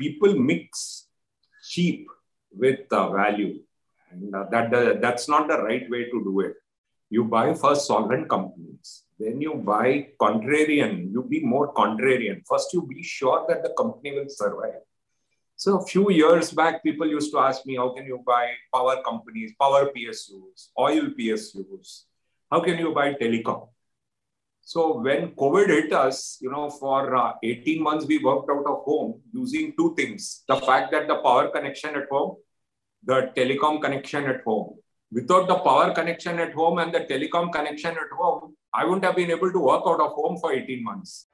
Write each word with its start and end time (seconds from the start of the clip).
people 0.00 0.34
mix 0.50 1.06
cheap 1.70 2.08
with 2.52 2.80
uh, 2.90 3.10
value. 3.10 3.60
And 4.10 4.34
uh, 4.34 4.46
that, 4.50 4.74
uh, 4.74 4.94
that's 5.00 5.28
not 5.28 5.48
the 5.48 5.58
right 5.62 5.88
way 5.88 6.04
to 6.04 6.24
do 6.24 6.40
it. 6.40 6.54
You 7.10 7.24
buy 7.24 7.54
first 7.54 7.86
solvent 7.86 8.28
companies, 8.28 9.04
then 9.18 9.40
you 9.40 9.54
buy 9.54 10.08
contrarian, 10.20 11.12
you 11.12 11.22
be 11.22 11.40
more 11.40 11.74
contrarian. 11.74 12.42
First, 12.48 12.72
you 12.72 12.82
be 12.86 13.02
sure 13.02 13.44
that 13.48 13.62
the 13.62 13.70
company 13.76 14.12
will 14.12 14.28
survive. 14.28 14.82
So 15.56 15.78
a 15.78 15.84
few 15.84 16.10
years 16.10 16.52
back, 16.52 16.82
people 16.82 17.06
used 17.06 17.30
to 17.32 17.38
ask 17.38 17.66
me, 17.66 17.76
how 17.76 17.90
can 17.90 18.06
you 18.06 18.22
buy 18.24 18.52
power 18.72 19.02
companies, 19.02 19.52
power 19.60 19.90
PSUs, 19.94 20.68
oil 20.78 21.10
PSUs? 21.18 22.04
How 22.50 22.60
can 22.60 22.78
you 22.78 22.94
buy 22.94 23.12
telecom? 23.14 23.68
So 24.62 25.00
when 25.00 25.30
COVID 25.34 25.68
hit 25.68 25.92
us, 25.92 26.38
you 26.40 26.50
know, 26.50 26.70
for 26.70 27.16
uh, 27.16 27.32
18 27.42 27.82
months, 27.82 28.06
we 28.06 28.18
worked 28.18 28.50
out 28.50 28.66
of 28.66 28.84
home 28.84 29.20
using 29.32 29.72
two 29.76 29.94
things. 29.96 30.44
The 30.46 30.56
fact 30.56 30.92
that 30.92 31.08
the 31.08 31.16
power 31.16 31.48
connection 31.48 31.96
at 31.96 32.08
home, 32.10 32.36
the 33.04 33.32
telecom 33.36 33.80
connection 33.80 34.26
at 34.26 34.42
home. 34.42 34.78
Without 35.10 35.48
the 35.48 35.56
power 35.56 35.92
connection 35.92 36.38
at 36.38 36.52
home 36.52 36.78
and 36.78 36.94
the 36.94 37.00
telecom 37.00 37.52
connection 37.52 37.92
at 37.92 38.16
home, 38.16 38.54
I 38.72 38.84
wouldn't 38.84 39.04
have 39.04 39.16
been 39.16 39.30
able 39.30 39.50
to 39.50 39.58
work 39.58 39.82
out 39.86 40.00
of 40.00 40.12
home 40.12 40.38
for 40.38 40.52
18 40.52 40.84
months. 40.84 41.26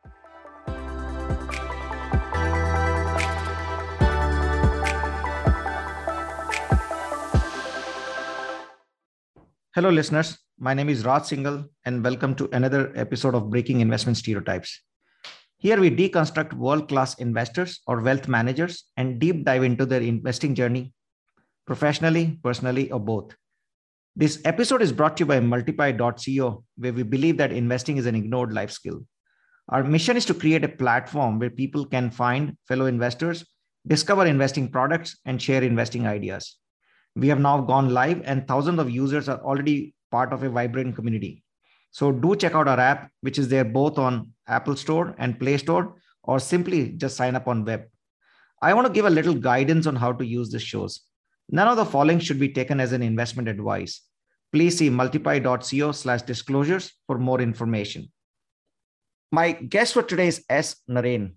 Hello, 9.74 9.90
listeners. 9.90 10.45
My 10.59 10.73
name 10.73 10.88
is 10.88 11.05
Raj 11.05 11.24
Singhal, 11.24 11.69
and 11.84 12.02
welcome 12.02 12.34
to 12.37 12.48
another 12.51 12.91
episode 12.96 13.34
of 13.34 13.51
Breaking 13.51 13.83
Investment 13.83 14.16
Stereotypes. 14.16 14.80
Here 15.59 15.79
we 15.79 15.91
deconstruct 15.91 16.55
world 16.55 16.88
class 16.88 17.12
investors 17.19 17.82
or 17.87 18.01
wealth 18.01 18.27
managers 18.27 18.84
and 18.96 19.19
deep 19.19 19.45
dive 19.45 19.65
into 19.65 19.84
their 19.84 20.01
investing 20.01 20.55
journey, 20.55 20.95
professionally, 21.66 22.41
personally, 22.42 22.90
or 22.90 22.99
both. 22.99 23.37
This 24.16 24.40
episode 24.46 24.80
is 24.80 24.93
brought 24.93 25.18
to 25.18 25.24
you 25.24 25.27
by 25.27 25.40
multiply.co, 25.40 26.65
where 26.79 26.93
we 26.95 27.02
believe 27.02 27.37
that 27.37 27.52
investing 27.52 27.99
is 27.99 28.07
an 28.07 28.15
ignored 28.15 28.54
life 28.54 28.71
skill. 28.71 29.04
Our 29.68 29.84
mission 29.84 30.16
is 30.16 30.24
to 30.24 30.32
create 30.32 30.65
a 30.65 30.68
platform 30.68 31.38
where 31.38 31.51
people 31.51 31.84
can 31.84 32.10
find 32.10 32.57
fellow 32.66 32.87
investors, 32.87 33.45
discover 33.87 34.24
investing 34.24 34.71
products, 34.71 35.18
and 35.27 35.40
share 35.40 35.62
investing 35.62 36.07
ideas. 36.07 36.57
We 37.15 37.29
have 37.29 37.40
now 37.40 37.60
gone 37.60 37.90
live, 37.90 38.23
and 38.24 38.49
thousands 38.49 38.79
of 38.79 38.90
users 38.90 39.29
are 39.29 39.40
already 39.40 39.93
part 40.10 40.32
of 40.32 40.43
a 40.43 40.49
vibrant 40.49 40.96
community. 40.96 41.43
So 41.90 42.12
do 42.12 42.37
check 42.37 42.54
out 42.54 42.68
our 42.68 42.79
app, 42.79 43.10
which 43.21 43.38
is 43.38 43.49
there 43.49 43.65
both 43.65 43.99
on 43.99 44.32
Apple 44.46 44.76
Store 44.76 45.15
and 45.18 45.38
Play 45.38 45.57
Store, 45.57 45.96
or 46.23 46.38
simply 46.38 46.90
just 46.90 47.16
sign 47.16 47.35
up 47.35 47.49
on 47.49 47.65
web. 47.65 47.85
I 48.60 48.74
want 48.74 48.87
to 48.87 48.93
give 48.93 49.07
a 49.07 49.10
little 49.10 49.34
guidance 49.34 49.87
on 49.87 49.96
how 49.96 50.12
to 50.12 50.24
use 50.24 50.51
the 50.51 50.59
shows. 50.59 51.02
None 51.51 51.68
of 51.68 51.77
the 51.77 51.84
following 51.84 52.18
should 52.18 52.40
be 52.40 52.49
taken 52.49 52.80
as 52.80 52.93
an 52.93 53.02
investment 53.02 53.49
advice. 53.49 54.02
Please 54.52 54.79
see 54.79 54.90
multiply.co 54.90 55.93
slash 55.93 56.23
disclosures 56.23 56.93
for 57.07 57.18
more 57.18 57.40
information. 57.40 58.10
My 59.32 59.52
guest 59.52 59.95
for 59.95 60.02
today 60.02 60.29
is 60.29 60.45
S. 60.49 60.77
Naren. 60.88 61.34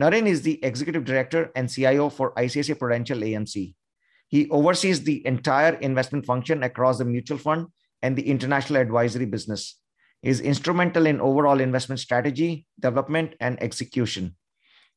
Naren 0.00 0.26
is 0.26 0.42
the 0.42 0.62
executive 0.64 1.04
director 1.04 1.50
and 1.54 1.68
CIO 1.68 2.08
for 2.08 2.32
ICICI 2.34 2.78
Prudential 2.78 3.18
AMC. 3.18 3.74
He 4.28 4.48
oversees 4.50 5.02
the 5.02 5.26
entire 5.26 5.74
investment 5.74 6.24
function 6.24 6.62
across 6.62 6.98
the 6.98 7.04
mutual 7.04 7.38
fund 7.38 7.66
and 8.02 8.16
the 8.16 8.28
international 8.28 8.80
advisory 8.80 9.26
business. 9.26 9.76
He 10.22 10.28
is 10.28 10.40
instrumental 10.40 11.06
in 11.06 11.20
overall 11.20 11.60
investment 11.60 12.00
strategy, 12.00 12.66
development, 12.78 13.34
and 13.40 13.62
execution. 13.62 14.36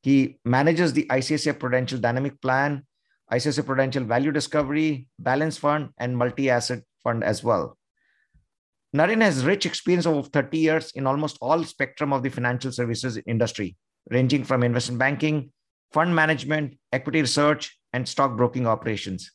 He 0.01 0.37
manages 0.43 0.93
the 0.93 1.05
ICICI 1.09 1.57
Prudential 1.59 1.99
Dynamic 1.99 2.41
Plan, 2.41 2.85
ICICI 3.31 3.65
Prudential 3.65 4.03
Value 4.03 4.31
Discovery, 4.31 5.07
Balance 5.17 5.57
Fund, 5.57 5.89
and 5.97 6.17
Multi 6.17 6.49
Asset 6.49 6.83
Fund 7.03 7.23
as 7.23 7.43
well. 7.43 7.77
Naren 8.95 9.21
has 9.21 9.45
rich 9.45 9.65
experience 9.65 10.05
of 10.05 10.27
30 10.27 10.57
years 10.57 10.91
in 10.91 11.07
almost 11.07 11.37
all 11.41 11.63
spectrum 11.63 12.13
of 12.13 12.21
the 12.21 12.29
financial 12.29 12.71
services 12.71 13.17
industry, 13.25 13.75
ranging 14.11 14.43
from 14.43 14.61
investment 14.61 14.99
banking, 14.99 15.51
fund 15.93 16.13
management, 16.13 16.77
equity 16.91 17.21
research, 17.21 17.77
and 17.93 18.07
stock 18.07 18.37
broking 18.37 18.67
operations. 18.67 19.31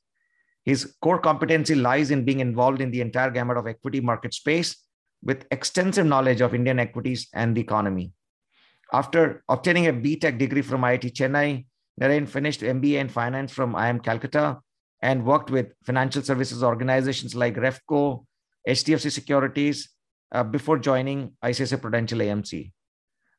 His 0.68 0.94
core 1.00 1.18
competency 1.18 1.74
lies 1.74 2.10
in 2.10 2.26
being 2.26 2.40
involved 2.40 2.82
in 2.82 2.90
the 2.90 3.00
entire 3.00 3.30
gamut 3.30 3.56
of 3.56 3.66
equity 3.66 4.02
market 4.02 4.34
space 4.34 4.76
with 5.22 5.46
extensive 5.50 6.04
knowledge 6.04 6.42
of 6.42 6.54
Indian 6.54 6.78
equities 6.78 7.26
and 7.32 7.56
the 7.56 7.62
economy. 7.62 8.12
After 8.92 9.42
obtaining 9.48 9.86
a 9.86 9.94
BTech 9.94 10.36
degree 10.36 10.60
from 10.60 10.82
IIT 10.82 11.14
Chennai, 11.14 11.64
Naren 11.98 12.28
finished 12.28 12.60
MBA 12.60 13.00
in 13.00 13.08
finance 13.08 13.50
from 13.50 13.72
IIM 13.72 14.04
Calcutta 14.04 14.58
and 15.00 15.24
worked 15.24 15.50
with 15.50 15.72
financial 15.86 16.20
services 16.20 16.62
organizations 16.62 17.34
like 17.34 17.54
Refco, 17.56 18.26
HDFC 18.68 19.10
Securities 19.10 19.88
uh, 20.32 20.44
before 20.44 20.78
joining 20.78 21.32
ICICI 21.42 21.80
Prudential 21.80 22.18
AMC. 22.18 22.72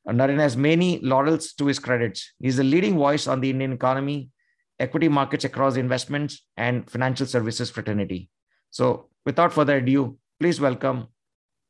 Uh, 0.09 0.13
Naren 0.13 0.39
has 0.39 0.57
many 0.57 0.99
laurels 1.01 1.53
to 1.53 1.67
his 1.67 1.77
credits. 1.77 2.33
He's 2.39 2.57
the 2.57 2.63
leading 2.63 2.97
voice 2.97 3.27
on 3.27 3.39
the 3.39 3.51
Indian 3.51 3.73
economy 3.73 4.31
equity 4.79 5.07
markets 5.09 5.43
across 5.43 5.75
investments 5.75 6.45
and 6.57 6.89
financial 6.89 7.25
services 7.25 7.69
fraternity. 7.69 8.29
So 8.69 9.09
without 9.25 9.53
further 9.53 9.77
ado, 9.77 10.17
please 10.39 10.61
welcome 10.61 11.07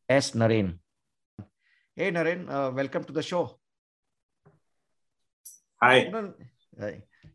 S. 0.07 0.31
Naren. 0.31 0.79
Hey, 1.95 2.11
Naren, 2.11 2.49
uh, 2.49 2.71
welcome 2.71 3.03
to 3.03 3.11
the 3.11 3.23
show. 3.23 3.59
Hi. 5.81 6.05
You 6.05 6.11
know, 6.11 6.33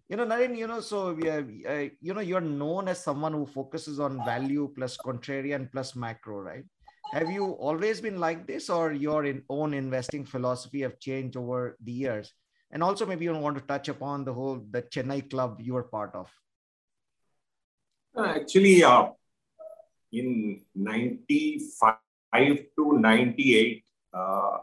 you 0.08 0.16
know, 0.16 0.26
Naren, 0.26 0.56
you 0.56 0.66
know, 0.66 0.80
so 0.80 1.12
we 1.14 1.28
are, 1.28 1.46
uh, 1.68 1.88
you 2.00 2.14
know, 2.14 2.20
you're 2.20 2.40
known 2.40 2.88
as 2.88 3.02
someone 3.02 3.32
who 3.32 3.46
focuses 3.46 3.98
on 3.98 4.24
value 4.24 4.72
plus 4.76 4.96
contrarian 4.96 5.70
plus 5.72 5.96
macro, 5.96 6.40
right? 6.40 6.64
Have 7.12 7.30
you 7.30 7.52
always 7.52 8.00
been 8.00 8.18
like 8.18 8.46
this, 8.46 8.68
or 8.68 8.92
your 8.92 9.24
in 9.24 9.42
own 9.48 9.74
investing 9.74 10.24
philosophy 10.24 10.82
have 10.82 10.98
changed 10.98 11.36
over 11.36 11.76
the 11.82 11.92
years? 11.92 12.32
And 12.74 12.82
also 12.82 13.06
maybe 13.06 13.24
you 13.24 13.32
want 13.32 13.56
to 13.56 13.64
touch 13.72 13.88
upon 13.88 14.24
the 14.24 14.34
whole 14.38 14.60
the 14.72 14.82
chennai 14.94 15.18
club 15.30 15.60
you 15.60 15.74
were 15.74 15.84
part 15.84 16.14
of. 16.14 16.28
Uh, 18.16 18.26
actually 18.38 18.82
uh, 18.84 19.06
in 20.12 20.60
95 20.74 21.96
to 22.76 22.98
98 22.98 23.84
uh, 24.12 24.58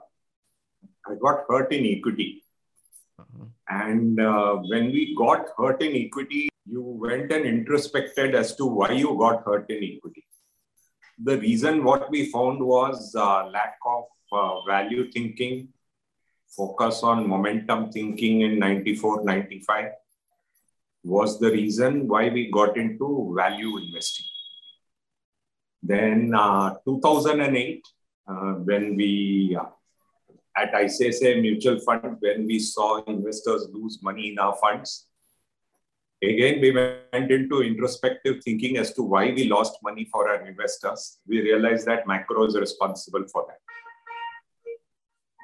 i 1.10 1.16
got 1.26 1.44
hurt 1.50 1.74
in 1.74 1.86
equity. 1.86 2.44
Uh-huh. 3.20 3.46
and 3.70 4.20
uh, 4.20 4.56
when 4.70 4.86
we 4.92 5.16
got 5.16 5.50
hurt 5.58 5.82
in 5.82 5.96
equity 5.96 6.50
you 6.66 6.82
went 6.82 7.32
and 7.32 7.46
introspected 7.46 8.36
as 8.36 8.56
to 8.56 8.66
why 8.66 8.92
you 8.92 9.16
got 9.18 9.44
hurt 9.46 9.70
in 9.70 9.84
equity. 9.84 10.24
The 11.24 11.38
reason 11.38 11.84
what 11.84 12.10
we 12.10 12.32
found 12.32 12.64
was 12.64 13.14
uh, 13.16 13.48
lack 13.48 13.76
of 13.86 14.06
uh, 14.32 14.62
value 14.66 15.12
thinking 15.12 15.68
focus 16.56 17.04
on 17.04 17.28
momentum 17.28 17.92
thinking 17.92 18.42
in 18.42 18.60
94, 18.60 19.24
95 19.24 19.92
was 21.04 21.40
the 21.40 21.50
reason 21.50 22.08
why 22.08 22.30
we 22.30 22.52
got 22.52 22.78
into 22.78 23.34
value 23.36 23.78
investing. 23.78 24.26
Then 25.82 26.34
uh, 26.36 26.76
2008, 26.86 27.84
uh, 28.28 28.34
when 28.68 28.96
we, 28.96 29.58
uh, 29.60 29.66
at 30.56 30.74
ICICI 30.74 31.42
Mutual 31.42 31.80
Fund, 31.80 32.18
when 32.20 32.46
we 32.46 32.60
saw 32.60 33.04
investors 33.06 33.68
lose 33.74 34.00
money 34.04 34.30
in 34.32 34.38
our 34.38 34.56
funds, 34.58 35.08
again, 36.22 36.62
we 36.62 36.72
went 36.72 37.32
into 37.32 37.64
introspective 37.64 38.44
thinking 38.44 38.78
as 38.78 38.94
to 38.94 39.02
why 39.02 39.32
we 39.32 39.46
lost 39.46 39.78
money 39.82 40.06
for 40.12 40.30
our 40.30 40.46
investors. 40.46 41.18
We 41.28 41.42
realized 41.42 41.88
that 41.88 42.06
macro 42.06 42.46
is 42.46 42.56
responsible 42.56 43.26
for 43.32 43.48
that. 43.48 43.58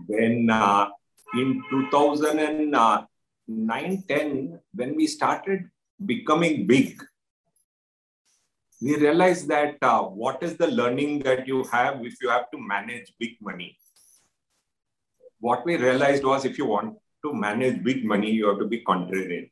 Then 0.08 0.50
uh, 0.52 0.90
in 1.34 1.63
2009 1.69 4.03
10, 4.08 4.59
when 4.74 4.96
we 4.96 5.08
started 5.08 5.69
becoming 6.06 6.68
big, 6.68 7.01
we 8.81 8.95
realized 8.95 9.48
that 9.48 9.77
uh, 9.81 10.04
what 10.04 10.44
is 10.44 10.57
the 10.57 10.68
learning 10.68 11.19
that 11.19 11.48
you 11.48 11.63
have 11.72 12.06
if 12.06 12.22
you 12.22 12.30
have 12.30 12.51
to 12.51 12.60
manage 12.60 13.13
big 13.19 13.38
money? 13.42 13.77
What 15.39 15.66
we 15.66 15.77
realized 15.77 16.24
was 16.24 16.45
if 16.45 16.57
you 16.57 16.66
want 16.66 16.98
to 17.25 17.33
manage 17.33 17.83
big 17.83 18.06
money, 18.06 18.31
you 18.31 18.48
have 18.48 18.60
to 18.60 18.68
be 18.68 18.83
contrarian. 18.83 19.50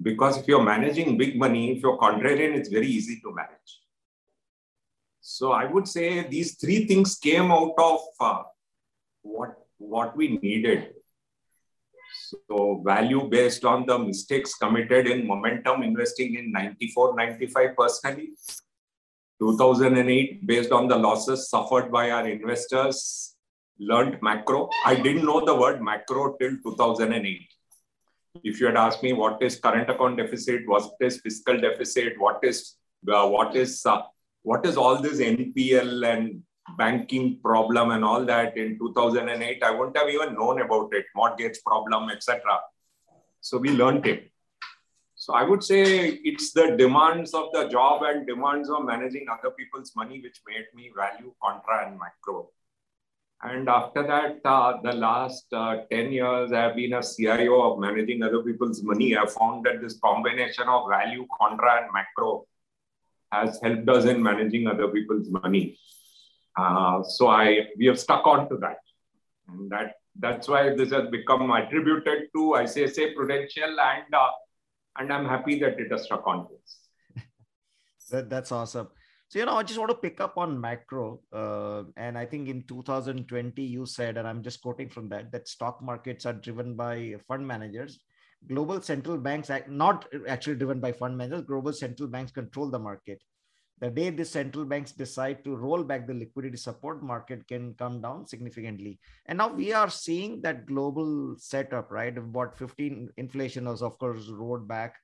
Because 0.00 0.38
if 0.38 0.48
you're 0.48 0.62
managing 0.62 1.18
big 1.18 1.38
money, 1.38 1.76
if 1.76 1.82
you're 1.82 1.98
contrarian, 1.98 2.54
it's 2.54 2.70
very 2.70 2.86
easy 2.86 3.20
to 3.20 3.34
manage. 3.34 3.82
So 5.20 5.52
I 5.52 5.66
would 5.66 5.86
say 5.86 6.26
these 6.26 6.56
three 6.56 6.86
things 6.86 7.16
came 7.16 7.52
out 7.52 7.74
of 7.78 8.00
uh, 8.18 8.42
what 9.22 9.54
what 9.78 10.16
we 10.16 10.38
needed. 10.38 10.94
So 12.48 12.82
value 12.84 13.28
based 13.28 13.64
on 13.64 13.86
the 13.86 13.98
mistakes 13.98 14.54
committed 14.54 15.06
in 15.06 15.26
momentum 15.26 15.82
investing 15.82 16.34
in 16.34 16.52
94, 16.52 17.14
95 17.16 17.76
personally. 17.76 18.30
2008 19.40 20.46
based 20.46 20.70
on 20.70 20.86
the 20.86 20.96
losses 20.96 21.48
suffered 21.48 21.90
by 21.90 22.10
our 22.10 22.28
investors, 22.28 23.36
learned 23.78 24.18
macro. 24.20 24.68
I 24.84 24.94
didn't 24.94 25.24
know 25.24 25.44
the 25.44 25.54
word 25.54 25.82
macro 25.82 26.36
till 26.38 26.56
2008. 26.62 27.40
If 28.44 28.60
you 28.60 28.66
had 28.66 28.76
asked 28.76 29.02
me 29.02 29.12
what 29.14 29.42
is 29.42 29.58
current 29.58 29.88
account 29.88 30.18
deficit, 30.18 30.62
what 30.66 30.90
is 31.00 31.20
fiscal 31.20 31.58
deficit, 31.58 32.14
what 32.18 32.40
is 32.42 32.76
uh, 33.10 33.26
what 33.26 33.56
is 33.56 33.84
uh, 33.86 34.02
what 34.42 34.66
is 34.66 34.76
all 34.76 35.00
this 35.00 35.20
NPL 35.20 36.06
and 36.06 36.42
banking 36.76 37.38
problem 37.42 37.90
and 37.90 38.04
all 38.04 38.24
that 38.24 38.56
in 38.56 38.78
2008, 38.78 39.62
I 39.62 39.70
wouldn't 39.70 39.96
have 39.96 40.08
even 40.08 40.34
known 40.34 40.60
about 40.60 40.92
it, 40.92 41.06
mortgage 41.14 41.58
problem, 41.64 42.10
etc. 42.10 42.40
So 43.40 43.58
we 43.58 43.70
learned 43.70 44.06
it. 44.06 44.30
So 45.16 45.34
I 45.34 45.42
would 45.42 45.62
say 45.62 46.08
it's 46.24 46.52
the 46.52 46.76
demands 46.78 47.34
of 47.34 47.52
the 47.52 47.68
job 47.68 48.02
and 48.04 48.26
demands 48.26 48.70
of 48.70 48.84
managing 48.84 49.26
other 49.30 49.50
people's 49.50 49.92
money 49.94 50.20
which 50.20 50.40
made 50.48 50.64
me 50.74 50.90
value 50.96 51.32
contra 51.42 51.86
and 51.86 51.98
macro. 51.98 52.50
And 53.42 53.68
after 53.68 54.02
that, 54.06 54.40
uh, 54.44 54.80
the 54.82 54.92
last 54.92 55.46
uh, 55.52 55.78
10 55.90 56.12
years, 56.12 56.52
I 56.52 56.60
have 56.60 56.76
been 56.76 56.92
a 56.94 57.02
CIO 57.02 57.72
of 57.72 57.78
managing 57.78 58.22
other 58.22 58.42
people's 58.42 58.82
money. 58.82 59.16
I 59.16 59.26
found 59.26 59.64
that 59.64 59.80
this 59.80 59.98
combination 59.98 60.68
of 60.68 60.88
value, 60.90 61.26
contra, 61.38 61.82
and 61.82 61.92
macro 61.92 62.46
has 63.32 63.58
helped 63.62 63.88
us 63.88 64.04
in 64.04 64.22
managing 64.22 64.66
other 64.66 64.88
people's 64.88 65.28
money. 65.30 65.78
Uh, 66.60 67.02
so 67.02 67.28
I 67.28 67.68
we 67.78 67.86
have 67.86 67.98
stuck 67.98 68.26
on 68.26 68.48
to 68.50 68.56
that. 68.58 68.78
And 69.48 69.70
that 69.70 69.94
that's 70.18 70.48
why 70.48 70.74
this 70.74 70.90
has 70.92 71.08
become 71.08 71.50
attributed 71.50 72.28
to 72.34 72.40
ICICI 72.62 73.14
Prudential 73.14 73.80
and 73.80 74.14
uh, 74.14 74.30
and 74.98 75.12
I'm 75.12 75.26
happy 75.26 75.58
that 75.60 75.80
it 75.80 75.90
has 75.90 76.04
struck 76.04 76.26
on 76.26 76.46
this. 76.50 77.24
that, 78.10 78.28
that's 78.28 78.52
awesome. 78.52 78.88
So, 79.28 79.38
you 79.38 79.46
know, 79.46 79.54
I 79.54 79.62
just 79.62 79.78
want 79.78 79.90
to 79.90 79.96
pick 79.96 80.20
up 80.20 80.36
on 80.36 80.60
macro. 80.60 81.20
Uh, 81.32 81.84
and 81.96 82.18
I 82.18 82.26
think 82.26 82.48
in 82.48 82.64
2020, 82.64 83.62
you 83.62 83.86
said, 83.86 84.16
and 84.16 84.26
I'm 84.26 84.42
just 84.42 84.60
quoting 84.60 84.88
from 84.88 85.08
that, 85.10 85.30
that 85.30 85.46
stock 85.46 85.80
markets 85.80 86.26
are 86.26 86.32
driven 86.32 86.74
by 86.74 87.14
fund 87.28 87.46
managers. 87.46 88.00
Global 88.48 88.82
central 88.82 89.18
banks, 89.18 89.48
not 89.68 90.08
actually 90.26 90.56
driven 90.56 90.80
by 90.80 90.90
fund 90.90 91.16
managers, 91.16 91.42
global 91.42 91.72
central 91.72 92.08
banks 92.08 92.32
control 92.32 92.70
the 92.70 92.78
market. 92.80 93.22
The 93.80 93.90
day 93.90 94.10
the 94.10 94.26
central 94.26 94.66
banks 94.66 94.92
decide 94.92 95.42
to 95.44 95.56
roll 95.56 95.82
back 95.82 96.06
the 96.06 96.12
liquidity 96.12 96.58
support 96.58 97.02
market 97.02 97.48
can 97.48 97.74
come 97.74 98.02
down 98.02 98.26
significantly. 98.26 99.00
And 99.24 99.38
now 99.38 99.48
we 99.48 99.72
are 99.72 99.88
seeing 99.88 100.42
that 100.42 100.66
global 100.66 101.34
setup, 101.38 101.90
right? 101.90 102.16
About 102.16 102.58
15 102.58 103.08
inflation 103.16 103.64
was, 103.64 103.82
of 103.82 103.98
course, 103.98 104.28
rolled 104.28 104.68
back, 104.68 104.96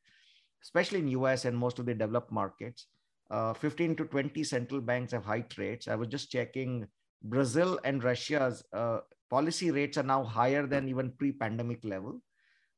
especially 0.63 0.99
in 0.99 1.09
US 1.09 1.47
and 1.47 1.57
most 1.57 1.79
of 1.79 1.87
the 1.87 1.95
developed 1.95 2.31
markets. 2.31 2.87
Uh, 3.31 3.55
15 3.55 3.97
to 3.97 4.05
20 4.05 4.45
central 4.45 4.83
banks 4.83 5.13
have 5.13 5.25
hiked 5.25 5.57
rates. 5.57 5.89
I 5.89 5.95
was 5.95 6.09
just 6.09 6.31
checking 6.31 6.87
Brazil 7.23 7.81
and 7.83 8.05
Russia's 8.05 8.63
uh, 8.75 8.99
policy 9.31 9.71
rates 9.71 9.97
are 9.97 10.03
now 10.03 10.23
higher 10.23 10.67
than 10.67 10.89
even 10.89 11.13
pre-pandemic 11.13 11.83
level. 11.83 12.21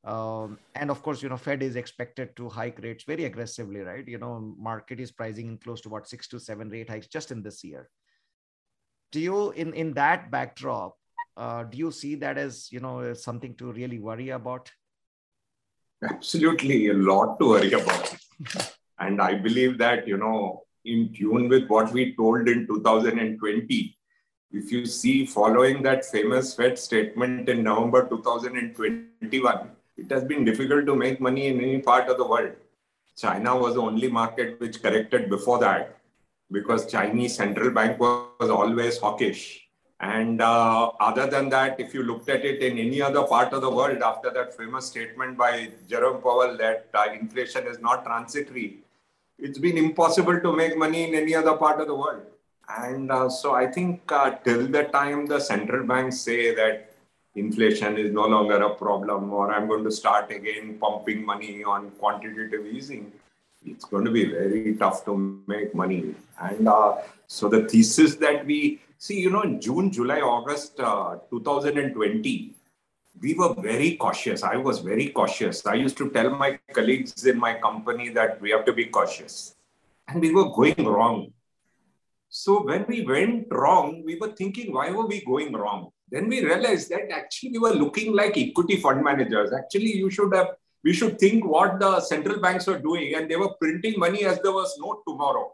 Um, 0.08 0.58
and 0.74 0.90
of 0.90 1.02
course, 1.02 1.22
you 1.22 1.28
know, 1.28 1.36
Fed 1.36 1.62
is 1.62 1.76
expected 1.76 2.34
to 2.36 2.48
hike 2.48 2.78
rates 2.82 3.04
very 3.04 3.26
aggressively, 3.26 3.80
right? 3.80 4.08
You 4.08 4.16
know, 4.16 4.54
market 4.58 5.00
is 5.00 5.12
pricing 5.12 5.48
in 5.48 5.58
close 5.58 5.82
to 5.82 5.88
about 5.90 6.08
six 6.08 6.26
to 6.28 6.40
seven 6.40 6.70
rate 6.70 6.88
hikes 6.88 7.08
just 7.08 7.30
in 7.30 7.42
this 7.42 7.62
year. 7.62 7.90
Do 9.12 9.20
you, 9.20 9.50
in 9.50 9.74
in 9.74 9.92
that 9.94 10.30
backdrop, 10.30 10.96
uh, 11.36 11.64
do 11.64 11.76
you 11.76 11.90
see 11.90 12.14
that 12.22 12.38
as 12.38 12.72
you 12.72 12.80
know 12.80 13.12
something 13.12 13.54
to 13.56 13.70
really 13.72 13.98
worry 13.98 14.30
about? 14.30 14.72
Absolutely, 16.02 16.88
a 16.88 16.94
lot 16.94 17.38
to 17.38 17.48
worry 17.50 17.72
about. 17.72 18.16
and 18.98 19.20
I 19.20 19.34
believe 19.34 19.76
that 19.76 20.08
you 20.08 20.16
know, 20.16 20.62
in 20.86 21.12
tune 21.12 21.50
with 21.50 21.68
what 21.68 21.92
we 21.92 22.14
told 22.16 22.48
in 22.48 22.66
2020, 22.66 23.98
if 24.52 24.72
you 24.72 24.86
see 24.86 25.26
following 25.26 25.82
that 25.82 26.06
famous 26.06 26.54
Fed 26.54 26.78
statement 26.78 27.50
in 27.50 27.62
November 27.62 28.08
2021 28.08 29.76
it 29.98 30.10
has 30.10 30.24
been 30.24 30.44
difficult 30.44 30.86
to 30.86 30.94
make 30.94 31.20
money 31.20 31.48
in 31.48 31.60
any 31.60 31.80
part 31.80 32.08
of 32.08 32.16
the 32.16 32.26
world. 32.26 32.52
China 33.16 33.56
was 33.56 33.74
the 33.74 33.80
only 33.80 34.08
market 34.08 34.60
which 34.60 34.80
corrected 34.80 35.28
before 35.28 35.58
that 35.58 35.98
because 36.52 36.90
Chinese 36.90 37.34
central 37.36 37.70
bank 37.70 37.98
was 37.98 38.48
always 38.48 38.98
hawkish. 38.98 39.68
And 40.00 40.40
uh, 40.40 40.92
other 41.00 41.26
than 41.26 41.48
that, 41.48 41.80
if 41.80 41.92
you 41.92 42.04
looked 42.04 42.28
at 42.28 42.44
it 42.44 42.62
in 42.62 42.78
any 42.78 43.02
other 43.02 43.24
part 43.24 43.52
of 43.52 43.62
the 43.62 43.70
world, 43.70 44.00
after 44.00 44.30
that 44.30 44.56
famous 44.56 44.86
statement 44.86 45.36
by 45.36 45.72
Jerome 45.88 46.22
Powell 46.22 46.56
that 46.58 46.88
uh, 46.94 47.06
inflation 47.12 47.66
is 47.66 47.80
not 47.80 48.04
transitory, 48.04 48.78
it's 49.38 49.58
been 49.58 49.76
impossible 49.76 50.40
to 50.40 50.52
make 50.52 50.76
money 50.76 51.08
in 51.08 51.14
any 51.16 51.34
other 51.34 51.56
part 51.56 51.80
of 51.80 51.88
the 51.88 51.94
world. 51.94 52.22
And 52.68 53.10
uh, 53.10 53.28
so 53.28 53.54
I 53.54 53.66
think 53.66 54.02
uh, 54.12 54.30
till 54.44 54.68
the 54.68 54.84
time 54.84 55.26
the 55.26 55.40
central 55.40 55.84
banks 55.84 56.20
say 56.20 56.54
that 56.54 56.87
inflation 57.38 57.96
is 57.98 58.12
no 58.12 58.26
longer 58.26 58.56
a 58.62 58.74
problem 58.74 59.32
or 59.32 59.52
I'm 59.52 59.66
going 59.68 59.84
to 59.84 59.90
start 59.90 60.30
again 60.30 60.78
pumping 60.78 61.24
money 61.24 61.64
on 61.64 61.90
quantitative 61.92 62.66
easing, 62.66 63.12
it's 63.64 63.84
going 63.84 64.04
to 64.04 64.10
be 64.10 64.24
very 64.26 64.74
tough 64.76 65.04
to 65.06 65.42
make 65.46 65.74
money. 65.74 66.14
And 66.40 66.68
uh, 66.68 66.96
so 67.26 67.48
the 67.48 67.68
thesis 67.68 68.16
that 68.16 68.46
we 68.46 68.80
see, 68.98 69.20
you 69.20 69.30
know, 69.30 69.42
in 69.42 69.60
June, 69.60 69.90
July, 69.90 70.20
August 70.20 70.78
uh, 70.80 71.16
2020, 71.30 72.54
we 73.20 73.34
were 73.34 73.54
very 73.54 73.96
cautious. 73.96 74.42
I 74.42 74.56
was 74.56 74.78
very 74.78 75.08
cautious. 75.08 75.66
I 75.66 75.74
used 75.74 75.96
to 75.98 76.10
tell 76.10 76.30
my 76.30 76.58
colleagues 76.72 77.26
in 77.26 77.38
my 77.38 77.54
company 77.54 78.10
that 78.10 78.40
we 78.40 78.50
have 78.50 78.64
to 78.66 78.72
be 78.72 78.86
cautious. 78.86 79.56
And 80.06 80.20
we 80.20 80.32
were 80.32 80.50
going 80.50 80.86
wrong. 80.86 81.32
So 82.28 82.62
when 82.62 82.84
we 82.86 83.04
went 83.04 83.48
wrong, 83.50 84.02
we 84.04 84.16
were 84.16 84.32
thinking, 84.32 84.72
why 84.72 84.90
were 84.90 85.06
we 85.06 85.24
going 85.24 85.52
wrong? 85.52 85.90
Then 86.10 86.28
we 86.28 86.44
realized 86.44 86.88
that 86.90 87.10
actually 87.10 87.50
we 87.50 87.58
were 87.58 87.74
looking 87.74 88.14
like 88.14 88.36
equity 88.36 88.76
fund 88.76 89.04
managers. 89.04 89.52
Actually, 89.52 89.96
you 89.96 90.10
should 90.10 90.34
have 90.34 90.48
we 90.84 90.92
should 90.92 91.18
think 91.18 91.44
what 91.44 91.80
the 91.80 92.00
central 92.00 92.40
banks 92.40 92.66
were 92.66 92.78
doing, 92.78 93.14
and 93.14 93.30
they 93.30 93.36
were 93.36 93.54
printing 93.60 93.98
money 93.98 94.24
as 94.24 94.40
there 94.40 94.52
was 94.52 94.76
no 94.78 95.02
tomorrow. 95.06 95.52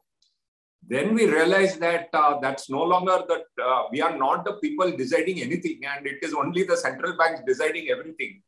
Then 0.86 1.14
we 1.14 1.26
realized 1.26 1.80
that 1.80 2.10
uh, 2.12 2.38
that's 2.40 2.68
no 2.68 2.82
longer 2.82 3.24
that 3.26 3.64
uh, 3.64 3.84
we 3.90 4.02
are 4.02 4.16
not 4.16 4.44
the 4.44 4.54
people 4.54 4.94
deciding 4.94 5.40
anything, 5.40 5.80
and 5.86 6.06
it 6.06 6.18
is 6.22 6.34
only 6.34 6.64
the 6.64 6.76
central 6.76 7.16
banks 7.16 7.40
deciding 7.46 7.88
everything. 7.88 8.42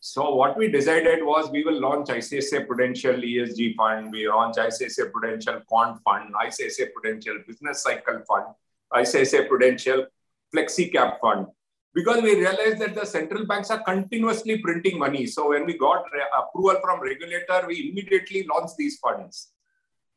So 0.00 0.34
what 0.34 0.56
we 0.56 0.70
decided 0.70 1.24
was 1.24 1.50
we 1.50 1.64
will 1.64 1.80
launch 1.80 2.08
ICICI 2.08 2.66
Prudential 2.66 3.14
ESG 3.14 3.74
Fund, 3.74 4.12
we 4.12 4.28
launch 4.28 4.56
ICICI 4.56 5.10
Prudential 5.10 5.60
Quant 5.66 6.00
Fund, 6.04 6.34
ICICI 6.34 6.92
Prudential 6.92 7.38
Business 7.46 7.82
Cycle 7.82 8.20
Fund, 8.28 8.54
ICICI 8.92 9.48
Prudential 9.48 10.06
flexi 10.54 10.92
cap 10.92 11.18
fund 11.20 11.46
because 11.94 12.22
we 12.22 12.34
realized 12.36 12.78
that 12.78 12.94
the 12.94 13.04
central 13.04 13.44
banks 13.44 13.70
are 13.70 13.82
continuously 13.82 14.58
printing 14.58 14.98
money. 14.98 15.26
So 15.26 15.50
when 15.50 15.66
we 15.66 15.76
got 15.76 16.04
approval 16.40 16.80
from 16.80 17.00
regulator, 17.00 17.64
we 17.66 17.90
immediately 17.90 18.46
launched 18.48 18.76
these 18.76 18.98
funds. 18.98 19.48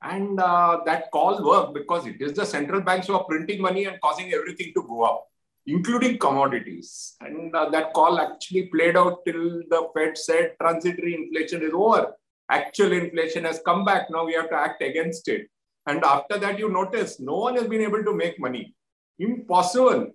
And 0.03 0.39
uh, 0.39 0.81
that 0.85 1.11
call 1.11 1.43
worked 1.43 1.73
because 1.73 2.05
it 2.07 2.21
is 2.21 2.33
the 2.33 2.45
central 2.45 2.81
banks 2.81 3.07
who 3.07 3.15
are 3.15 3.23
printing 3.23 3.61
money 3.61 3.85
and 3.85 3.99
causing 4.01 4.33
everything 4.33 4.73
to 4.75 4.83
go 4.83 5.03
up, 5.03 5.27
including 5.65 6.17
commodities. 6.17 7.15
And 7.21 7.55
uh, 7.55 7.69
that 7.69 7.93
call 7.93 8.19
actually 8.19 8.63
played 8.67 8.97
out 8.97 9.19
till 9.25 9.61
the 9.69 9.89
Fed 9.95 10.17
said 10.17 10.55
transitory 10.59 11.15
inflation 11.15 11.61
is 11.61 11.71
over. 11.73 12.13
Actual 12.49 12.91
inflation 12.91 13.45
has 13.45 13.61
come 13.63 13.85
back. 13.85 14.09
Now 14.09 14.25
we 14.25 14.33
have 14.33 14.49
to 14.49 14.55
act 14.55 14.81
against 14.83 15.27
it. 15.27 15.49
And 15.87 16.03
after 16.03 16.37
that, 16.37 16.59
you 16.59 16.69
notice 16.69 17.19
no 17.19 17.37
one 17.37 17.55
has 17.55 17.67
been 17.67 17.81
able 17.81 18.03
to 18.03 18.13
make 18.13 18.39
money. 18.39 18.75
Impossible 19.19 20.11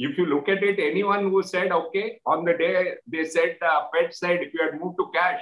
if 0.00 0.16
you 0.16 0.24
look 0.26 0.48
at 0.48 0.62
it, 0.62 0.78
anyone 0.78 1.24
who 1.30 1.42
said, 1.42 1.70
okay, 1.72 2.20
on 2.24 2.44
the 2.44 2.54
day 2.54 2.94
they 3.06 3.24
said, 3.24 3.56
uh, 3.60 3.82
said, 4.10 4.40
if 4.40 4.54
you 4.54 4.62
had 4.62 4.80
moved 4.80 4.96
to 4.98 5.10
cash, 5.12 5.40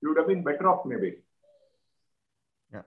you 0.00 0.08
would 0.08 0.18
have 0.18 0.28
been 0.28 0.44
better 0.44 0.68
off 0.68 0.86
maybe. 0.86 1.16
Yeah. 2.72 2.82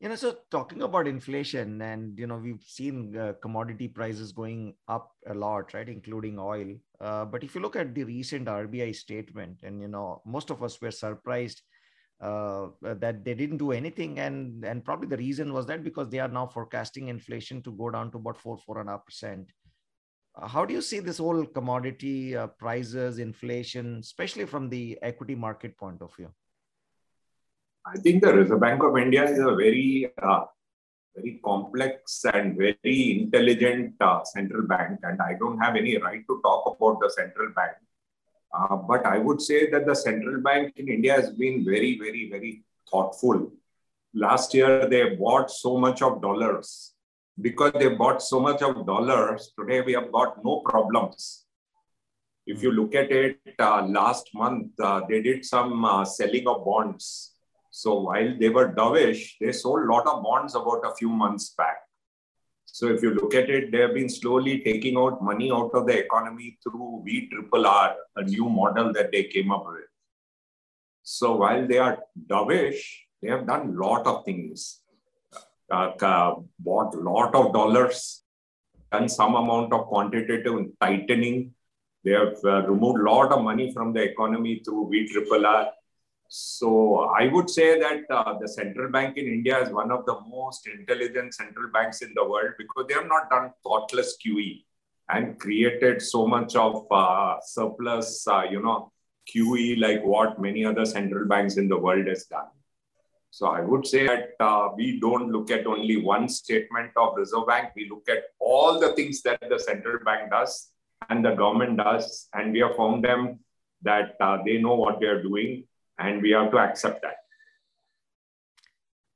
You 0.00 0.08
know, 0.08 0.14
so 0.14 0.38
talking 0.50 0.82
about 0.82 1.06
inflation 1.06 1.82
and, 1.82 2.18
you 2.18 2.26
know, 2.26 2.36
we've 2.36 2.64
seen 2.66 3.14
uh, 3.14 3.34
commodity 3.42 3.88
prices 3.88 4.32
going 4.32 4.74
up 4.88 5.12
a 5.26 5.34
lot, 5.34 5.74
right, 5.74 5.88
including 5.88 6.38
oil. 6.38 6.74
Uh, 6.98 7.26
but 7.26 7.44
if 7.44 7.54
you 7.54 7.60
look 7.60 7.76
at 7.76 7.94
the 7.94 8.04
recent 8.04 8.46
RBI 8.46 8.96
statement, 8.96 9.58
and, 9.64 9.82
you 9.82 9.88
know, 9.88 10.22
most 10.24 10.48
of 10.48 10.62
us 10.62 10.80
were 10.80 10.90
surprised 10.90 11.60
uh, 12.20 12.68
that 12.82 13.22
they 13.22 13.34
didn't 13.34 13.58
do 13.58 13.70
anything 13.70 14.18
and 14.18 14.64
and 14.64 14.84
probably 14.84 15.06
the 15.06 15.16
reason 15.16 15.52
was 15.52 15.66
that 15.66 15.84
because 15.84 16.08
they 16.08 16.18
are 16.18 16.26
now 16.26 16.46
forecasting 16.46 17.06
inflation 17.06 17.62
to 17.62 17.70
go 17.70 17.90
down 17.90 18.10
to 18.10 18.16
about 18.16 18.36
four 18.36 18.58
four 18.58 18.80
and 18.80 18.88
a 18.88 18.92
half 18.92 19.06
percent 19.06 19.52
how 20.46 20.64
do 20.64 20.72
you 20.74 20.80
see 20.80 21.00
this 21.00 21.18
whole 21.18 21.44
commodity 21.44 22.36
uh, 22.36 22.46
prices, 22.46 23.18
inflation, 23.18 23.98
especially 23.98 24.44
from 24.44 24.68
the 24.68 24.98
equity 25.02 25.34
market 25.34 25.76
point 25.76 26.00
of 26.00 26.14
view? 26.14 26.28
I 27.86 27.96
think 27.98 28.22
the 28.22 28.32
Reserve 28.32 28.60
Bank 28.60 28.82
of 28.82 28.96
India 28.96 29.24
is 29.24 29.38
a 29.38 29.54
very, 29.54 30.12
uh, 30.22 30.44
very 31.16 31.40
complex 31.44 32.24
and 32.32 32.56
very 32.56 33.20
intelligent 33.20 33.94
uh, 34.00 34.22
central 34.24 34.66
bank, 34.66 35.00
and 35.02 35.20
I 35.20 35.34
don't 35.38 35.58
have 35.58 35.76
any 35.76 35.96
right 35.98 36.22
to 36.28 36.40
talk 36.44 36.76
about 36.76 37.00
the 37.00 37.10
central 37.10 37.50
bank. 37.54 37.72
Uh, 38.52 38.76
but 38.76 39.06
I 39.06 39.18
would 39.18 39.40
say 39.40 39.70
that 39.70 39.86
the 39.86 39.94
central 39.94 40.40
bank 40.42 40.74
in 40.76 40.88
India 40.88 41.14
has 41.14 41.30
been 41.30 41.64
very, 41.64 41.98
very, 41.98 42.28
very 42.30 42.64
thoughtful. 42.90 43.52
Last 44.14 44.54
year, 44.54 44.88
they 44.88 45.16
bought 45.16 45.50
so 45.50 45.78
much 45.78 46.02
of 46.02 46.22
dollars 46.22 46.94
because 47.40 47.72
they 47.78 47.88
bought 47.88 48.22
so 48.22 48.40
much 48.40 48.62
of 48.62 48.86
dollars, 48.86 49.52
today 49.58 49.80
we 49.80 49.92
have 49.92 50.10
got 50.10 50.44
no 50.44 50.60
problems. 50.60 51.44
If 52.46 52.62
you 52.62 52.72
look 52.72 52.94
at 52.94 53.12
it, 53.12 53.38
uh, 53.58 53.86
last 53.86 54.30
month 54.34 54.72
uh, 54.80 55.02
they 55.08 55.20
did 55.22 55.44
some 55.44 55.84
uh, 55.84 56.04
selling 56.04 56.48
of 56.48 56.64
bonds. 56.64 57.34
So 57.70 58.00
while 58.00 58.34
they 58.38 58.48
were 58.48 58.72
dovish, 58.72 59.32
they 59.40 59.52
sold 59.52 59.84
a 59.84 59.92
lot 59.92 60.06
of 60.06 60.22
bonds 60.22 60.54
about 60.54 60.80
a 60.84 60.94
few 60.96 61.10
months 61.10 61.54
back. 61.56 61.76
So 62.64 62.88
if 62.88 63.02
you 63.02 63.14
look 63.14 63.34
at 63.34 63.50
it, 63.50 63.70
they 63.70 63.78
have 63.78 63.94
been 63.94 64.08
slowly 64.08 64.60
taking 64.60 64.96
out 64.96 65.22
money 65.22 65.50
out 65.50 65.70
of 65.74 65.86
the 65.86 65.98
economy 65.98 66.58
through 66.62 67.04
VRRR, 67.06 67.94
a 68.16 68.22
new 68.22 68.48
model 68.48 68.92
that 68.92 69.12
they 69.12 69.24
came 69.24 69.50
up 69.50 69.64
with. 69.66 69.84
So 71.02 71.36
while 71.36 71.66
they 71.66 71.78
are 71.78 71.98
dovish, 72.26 72.80
they 73.22 73.30
have 73.30 73.46
done 73.46 73.68
a 73.68 73.86
lot 73.86 74.06
of 74.06 74.24
things. 74.24 74.80
Uh, 75.70 76.34
bought 76.60 76.94
a 76.94 76.98
lot 76.98 77.34
of 77.34 77.52
dollars, 77.52 78.22
done 78.90 79.08
some 79.08 79.34
amount 79.34 79.72
of 79.72 79.86
quantitative 79.86 80.66
tightening. 80.80 81.52
They 82.04 82.12
have 82.12 82.36
uh, 82.44 82.62
removed 82.66 83.00
a 83.00 83.10
lot 83.10 83.32
of 83.32 83.42
money 83.42 83.72
from 83.72 83.92
the 83.92 84.02
economy 84.02 84.62
through 84.64 84.90
VRRR. 84.90 85.68
So 86.28 87.10
I 87.18 87.28
would 87.28 87.48
say 87.48 87.78
that 87.80 88.04
uh, 88.10 88.38
the 88.38 88.48
central 88.48 88.90
bank 88.90 89.16
in 89.16 89.26
India 89.26 89.62
is 89.62 89.70
one 89.70 89.90
of 89.90 90.04
the 90.04 90.20
most 90.28 90.66
intelligent 90.66 91.34
central 91.34 91.70
banks 91.70 92.02
in 92.02 92.12
the 92.14 92.26
world 92.26 92.52
because 92.58 92.86
they 92.86 92.94
have 92.94 93.06
not 93.06 93.30
done 93.30 93.50
thoughtless 93.62 94.16
QE 94.24 94.64
and 95.08 95.38
created 95.38 96.02
so 96.02 96.26
much 96.26 96.54
of 96.54 96.86
uh, 96.90 97.36
surplus, 97.42 98.26
uh, 98.28 98.42
you 98.42 98.62
know, 98.62 98.92
QE 99.34 99.80
like 99.80 100.02
what 100.04 100.40
many 100.40 100.64
other 100.64 100.84
central 100.84 101.26
banks 101.26 101.56
in 101.56 101.68
the 101.68 101.78
world 101.78 102.06
has 102.06 102.24
done. 102.24 102.48
So 103.30 103.46
I 103.46 103.60
would 103.60 103.86
say 103.86 104.06
that 104.06 104.30
uh, 104.40 104.70
we 104.76 104.98
don't 105.00 105.30
look 105.30 105.50
at 105.50 105.66
only 105.66 105.96
one 105.96 106.28
statement 106.28 106.90
of 106.96 107.16
Reserve 107.16 107.46
Bank. 107.46 107.70
We 107.76 107.88
look 107.88 108.08
at 108.08 108.24
all 108.40 108.80
the 108.80 108.94
things 108.94 109.22
that 109.22 109.40
the 109.48 109.58
central 109.58 109.98
bank 110.04 110.30
does 110.30 110.70
and 111.08 111.24
the 111.24 111.34
government 111.34 111.76
does, 111.76 112.28
and 112.34 112.52
we 112.52 112.60
have 112.60 112.76
found 112.76 113.04
them 113.04 113.38
that 113.82 114.16
uh, 114.20 114.38
they 114.44 114.58
know 114.58 114.74
what 114.74 115.00
they 115.00 115.06
are 115.06 115.22
doing 115.22 115.64
and 115.98 116.22
we 116.22 116.30
have 116.30 116.50
to 116.50 116.58
accept 116.58 117.02
that. 117.02 117.16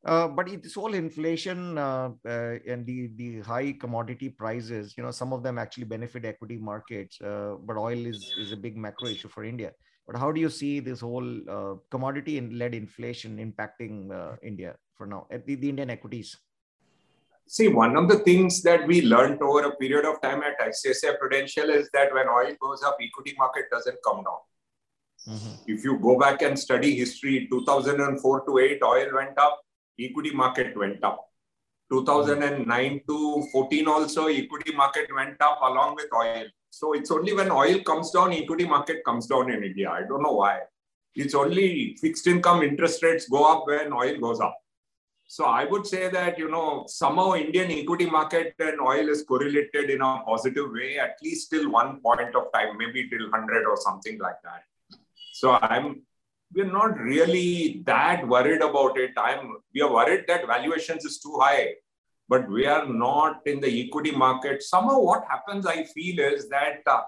Uh, 0.04 0.26
but 0.26 0.48
this 0.62 0.74
whole 0.74 0.94
inflation 0.94 1.78
uh, 1.78 2.10
uh, 2.26 2.56
and 2.66 2.84
the 2.84 3.08
the 3.14 3.40
high 3.40 3.72
commodity 3.72 4.28
prices, 4.28 4.94
you 4.96 5.02
know, 5.02 5.12
some 5.12 5.32
of 5.32 5.44
them 5.44 5.58
actually 5.58 5.84
benefit 5.84 6.24
equity 6.24 6.56
markets. 6.56 7.20
Uh, 7.20 7.54
but 7.64 7.76
oil 7.76 8.06
is 8.06 8.34
is 8.36 8.50
a 8.50 8.56
big 8.56 8.76
macro 8.76 9.08
issue 9.08 9.28
for 9.28 9.44
India. 9.44 9.70
But 10.06 10.16
how 10.16 10.32
do 10.32 10.40
you 10.40 10.50
see 10.50 10.80
this 10.80 11.00
whole 11.00 11.48
uh, 11.48 11.74
commodity-led 11.90 12.74
inflation 12.74 13.38
impacting 13.38 14.10
uh, 14.10 14.36
India 14.42 14.74
for 14.94 15.06
now 15.06 15.26
at 15.30 15.46
the, 15.46 15.54
the 15.54 15.68
Indian 15.68 15.90
equities? 15.90 16.36
See, 17.46 17.68
one 17.68 17.96
of 17.96 18.08
the 18.08 18.18
things 18.18 18.62
that 18.62 18.86
we 18.86 19.02
learned 19.02 19.42
over 19.42 19.66
a 19.66 19.76
period 19.76 20.04
of 20.04 20.20
time 20.22 20.42
at 20.42 20.58
ICICI 20.60 21.18
Prudential 21.18 21.70
is 21.70 21.88
that 21.92 22.12
when 22.14 22.28
oil 22.28 22.54
goes 22.60 22.82
up, 22.82 22.96
equity 23.00 23.34
market 23.38 23.66
doesn't 23.70 23.98
come 24.04 24.18
down 24.18 24.40
Mm-hmm. 25.28 25.54
If 25.66 25.84
you 25.84 25.98
go 25.98 26.18
back 26.18 26.42
and 26.42 26.58
study 26.58 26.96
history, 26.96 27.46
2004 27.50 28.44
to 28.46 28.58
8, 28.58 28.82
oil 28.82 29.06
went 29.14 29.38
up, 29.38 29.60
equity 29.98 30.32
market 30.32 30.76
went 30.76 31.02
up. 31.04 31.20
2009 31.92 33.00
to 33.08 33.46
14 33.52 33.88
also, 33.88 34.26
equity 34.26 34.74
market 34.74 35.08
went 35.14 35.40
up 35.40 35.60
along 35.62 35.94
with 35.94 36.08
oil. 36.14 36.46
So 36.72 36.94
it's 36.94 37.10
only 37.10 37.34
when 37.34 37.50
oil 37.50 37.80
comes 37.80 38.10
down, 38.12 38.32
equity 38.32 38.64
market 38.64 39.04
comes 39.04 39.26
down 39.26 39.50
in 39.52 39.62
India. 39.62 39.90
I 39.90 40.04
don't 40.08 40.22
know 40.22 40.32
why. 40.32 40.60
It's 41.14 41.34
only 41.34 41.98
fixed 42.00 42.26
income 42.26 42.62
interest 42.62 43.02
rates 43.02 43.28
go 43.28 43.44
up 43.44 43.66
when 43.66 43.92
oil 43.92 44.18
goes 44.18 44.40
up. 44.40 44.56
So 45.26 45.44
I 45.44 45.66
would 45.66 45.86
say 45.86 46.08
that, 46.08 46.38
you 46.38 46.50
know, 46.50 46.84
somehow 46.88 47.34
Indian 47.34 47.70
equity 47.70 48.06
market 48.06 48.54
and 48.58 48.80
oil 48.80 49.10
is 49.10 49.22
correlated 49.22 49.90
in 49.90 50.00
a 50.00 50.22
positive 50.26 50.72
way, 50.72 50.98
at 50.98 51.16
least 51.22 51.50
till 51.50 51.70
one 51.70 52.00
point 52.00 52.34
of 52.34 52.50
time, 52.54 52.78
maybe 52.78 53.06
till 53.10 53.30
100 53.30 53.66
or 53.66 53.76
something 53.76 54.18
like 54.18 54.40
that. 54.42 54.62
So 55.34 55.58
I'm 55.60 56.02
we're 56.54 56.72
not 56.72 56.98
really 56.98 57.82
that 57.84 58.26
worried 58.26 58.62
about 58.62 58.98
it. 58.98 59.12
I'm 59.18 59.56
we 59.74 59.82
are 59.82 59.92
worried 59.92 60.24
that 60.28 60.46
valuations 60.46 61.04
is 61.04 61.18
too 61.18 61.38
high, 61.38 61.74
but 62.28 62.48
we 62.48 62.66
are 62.66 62.86
not 62.86 63.40
in 63.46 63.60
the 63.60 63.86
equity 63.86 64.10
market. 64.12 64.62
Somehow, 64.62 65.00
what 65.00 65.24
happens, 65.28 65.66
I 65.66 65.84
feel, 65.84 66.18
is 66.20 66.48
that 66.48 66.82
uh, 66.86 67.02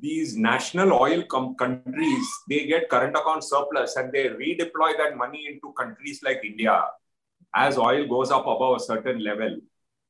these 0.00 0.36
national 0.36 0.92
oil 0.92 1.22
countries 1.24 2.26
they 2.48 2.66
get 2.66 2.88
current 2.88 3.16
account 3.16 3.42
surplus 3.42 3.96
and 3.96 4.12
they 4.12 4.28
redeploy 4.28 4.96
that 4.96 5.16
money 5.16 5.48
into 5.50 5.72
countries 5.72 6.20
like 6.22 6.40
India 6.44 6.84
as 7.54 7.78
oil 7.78 8.06
goes 8.06 8.30
up 8.30 8.46
above 8.46 8.76
a 8.76 8.80
certain 8.80 9.22
level. 9.24 9.56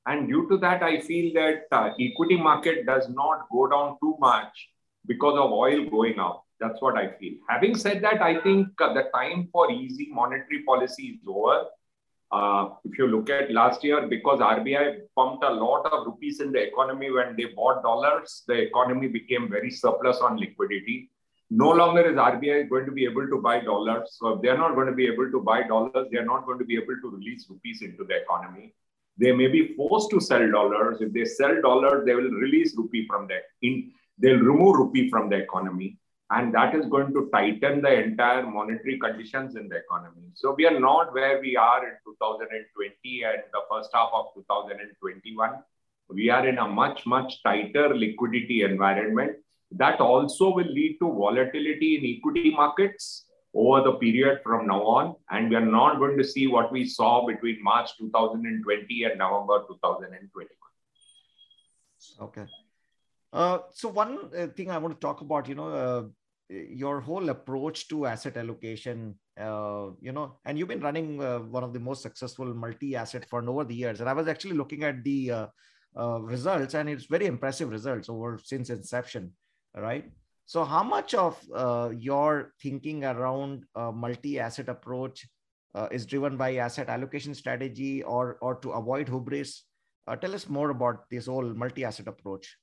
And 0.07 0.29
due 0.29 0.49
to 0.49 0.57
that, 0.59 0.83
I 0.83 1.01
feel 1.01 1.33
that 1.35 1.65
uh, 1.71 1.91
equity 2.01 2.37
market 2.37 2.87
does 2.87 3.09
not 3.09 3.47
go 3.53 3.69
down 3.69 3.97
too 4.03 4.17
much 4.19 4.69
because 5.07 5.39
of 5.39 5.53
oil 5.53 5.89
going 5.89 6.19
up. 6.19 6.45
That's 6.61 6.81
what 6.81 6.97
I 6.97 7.13
feel. 7.19 7.35
Having 7.49 7.77
said 7.77 8.03
that, 8.03 8.21
I 8.21 8.41
think 8.41 8.69
uh, 8.81 8.93
the 8.95 9.05
time 9.15 9.49
for 9.53 9.71
easy 9.71 10.09
monetary 10.11 10.65
policy 10.65 11.19
is 11.21 11.21
over. 11.27 11.67
Uh, 12.31 12.69
if 12.85 12.99
you 12.99 13.07
look 13.07 13.31
at 13.31 13.51
last 13.51 13.83
year, 13.83 14.07
because 14.07 14.41
RBI 14.41 14.99
pumped 15.17 15.45
a 15.45 15.51
lot 15.51 15.87
of 15.87 16.07
rupees 16.07 16.41
in 16.41 16.53
the 16.53 16.61
economy 16.61 17.11
when 17.11 17.35
they 17.37 17.47
bought 17.57 17.83
dollars, 17.83 18.45
the 18.47 18.55
economy 18.55 19.09
became 19.09 19.49
very 19.49 19.71
surplus 19.71 20.19
on 20.19 20.37
liquidity. 20.39 21.11
No 21.51 21.71
longer 21.71 22.03
is 22.03 22.17
RBI 22.17 22.69
going 22.69 22.85
to 22.85 22.93
be 22.93 23.05
able 23.05 23.27
to 23.27 23.41
buy 23.41 23.61
dollars. 23.61 24.17
So 24.21 24.35
if 24.35 24.43
they're 24.43 24.59
not 24.59 24.75
going 24.75 24.89
to 24.89 24.93
be 24.93 25.07
able 25.07 25.31
to 25.31 25.41
buy 25.41 25.67
dollars, 25.67 26.09
they're 26.11 26.27
not 26.27 26.45
going 26.45 26.59
to 26.59 26.67
be 26.67 26.77
able 26.77 27.01
to 27.01 27.11
release 27.17 27.47
rupees 27.49 27.81
into 27.81 28.05
the 28.05 28.17
economy. 28.17 28.75
They 29.17 29.33
may 29.33 29.47
be 29.47 29.75
forced 29.75 30.11
to 30.11 30.21
sell 30.21 30.51
dollars. 30.51 31.01
If 31.01 31.15
they 31.15 31.25
sell 31.25 31.61
dollars, 31.63 32.05
they 32.05 32.15
will 32.15 32.31
release 32.31 32.77
rupee 32.77 33.07
from 33.07 33.27
the 33.27 33.39
in, 33.63 33.91
they'll 34.19 34.39
remove 34.39 34.77
rupee 34.77 35.09
from 35.09 35.31
the 35.31 35.37
economy 35.37 35.97
and 36.31 36.55
that 36.55 36.75
is 36.75 36.87
going 36.87 37.13
to 37.15 37.29
tighten 37.33 37.81
the 37.81 38.03
entire 38.03 38.47
monetary 38.47 38.99
conditions 38.99 39.57
in 39.57 39.69
the 39.69 39.77
economy. 39.77 40.23
So 40.35 40.55
we 40.57 40.67
are 40.67 40.79
not 40.79 41.15
where 41.15 41.41
we 41.41 41.57
are 41.57 41.87
in 41.87 41.95
2020 42.05 43.23
and 43.25 43.43
the 43.53 43.61
first 43.71 43.91
half 43.95 44.11
of 44.13 44.27
2021. 44.35 45.51
We 46.11 46.29
are 46.29 46.47
in 46.47 46.59
a 46.59 46.69
much, 46.69 47.07
much 47.07 47.43
tighter 47.43 47.95
liquidity 47.95 48.63
environment. 48.63 49.37
That 49.73 50.01
also 50.01 50.55
will 50.55 50.67
lead 50.67 50.99
to 51.01 51.11
volatility 51.11 51.97
in 51.97 52.05
equity 52.19 52.51
markets 52.51 53.25
over 53.55 53.83
the 53.83 53.93
period 53.93 54.41
from 54.43 54.67
now 54.67 54.83
on. 54.83 55.17
And 55.31 55.49
we 55.49 55.57
are 55.57 55.65
not 55.65 55.99
going 55.99 56.19
to 56.19 56.25
see 56.25 56.47
what 56.47 56.71
we 56.71 56.87
saw 56.87 57.27
between 57.27 57.63
March 57.63 57.97
2020 57.99 59.05
and 59.05 59.19
November 59.19 59.65
2021. 59.67 60.49
Okay. 62.21 62.47
Uh, 63.33 63.59
so 63.73 63.89
one 63.89 64.19
uh, 64.37 64.47
thing 64.49 64.71
I 64.71 64.79
want 64.79 64.95
to 64.95 65.01
talk 65.01 65.21
about, 65.21 65.49
you 65.49 65.55
know, 65.55 65.69
uh, 65.69 66.03
your 66.51 67.01
whole 67.01 67.29
approach 67.29 67.89
to 67.89 68.07
asset 68.07 68.37
allocation, 68.39 69.19
uh, 69.39 69.89
you 70.01 70.13
know, 70.13 70.39
and 70.47 70.59
you've 70.59 70.69
been 70.69 70.81
running 70.81 71.23
uh, 71.23 71.41
one 71.41 71.63
of 71.63 71.75
the 71.75 71.81
most 71.81 72.03
successful 72.03 72.47
multi-asset 72.55 73.29
fund 73.29 73.49
over 73.49 73.65
the 73.65 73.75
years. 73.75 74.01
And 74.01 74.09
I 74.09 74.15
was 74.15 74.29
actually 74.29 74.55
looking 74.55 74.83
at 74.85 75.05
the 75.05 75.49
results, 75.95 76.75
and 76.75 76.89
it's 76.89 77.05
very 77.07 77.27
impressive 77.27 77.71
results 77.71 78.09
over 78.09 78.39
since 78.43 78.71
inception, 78.71 79.33
right? 79.77 80.11
So, 80.47 80.65
how 80.65 80.83
much 80.83 81.15
of 81.15 81.39
your 81.95 82.55
thinking 82.63 83.05
around 83.05 83.65
multi-asset 83.77 84.71
approach 84.71 85.29
is 85.91 86.07
driven 86.07 86.39
by 86.39 86.57
asset 86.57 86.89
allocation 86.89 87.35
strategy, 87.35 88.03
or 88.03 88.39
or 88.41 88.55
to 88.61 88.71
avoid 88.71 89.09
hubris? 89.09 89.65
tell 90.23 90.35
us 90.35 90.49
more 90.49 90.71
about 90.71 91.11
this 91.11 91.27
whole 91.27 91.53
multi-asset 91.53 92.07
approach. 92.09 92.57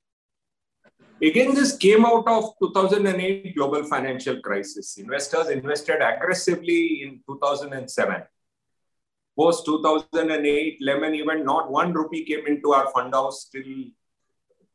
Again, 1.21 1.55
this 1.55 1.77
came 1.77 2.05
out 2.05 2.27
of 2.27 2.53
2008 2.61 3.55
global 3.55 3.83
financial 3.85 4.41
crisis. 4.41 4.97
Investors 4.97 5.49
invested 5.49 6.01
aggressively 6.01 7.03
in 7.03 7.21
2007. 7.25 8.23
Post 9.37 9.65
2008 9.65 10.77
Lehman 10.81 11.15
event, 11.15 11.45
not 11.45 11.71
one 11.71 11.93
rupee 11.93 12.25
came 12.25 12.45
into 12.47 12.73
our 12.73 12.91
fund 12.91 13.13
house 13.13 13.49
till, 13.49 13.63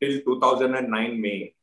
till 0.00 0.20
2009 0.22 1.20
May. 1.20 1.54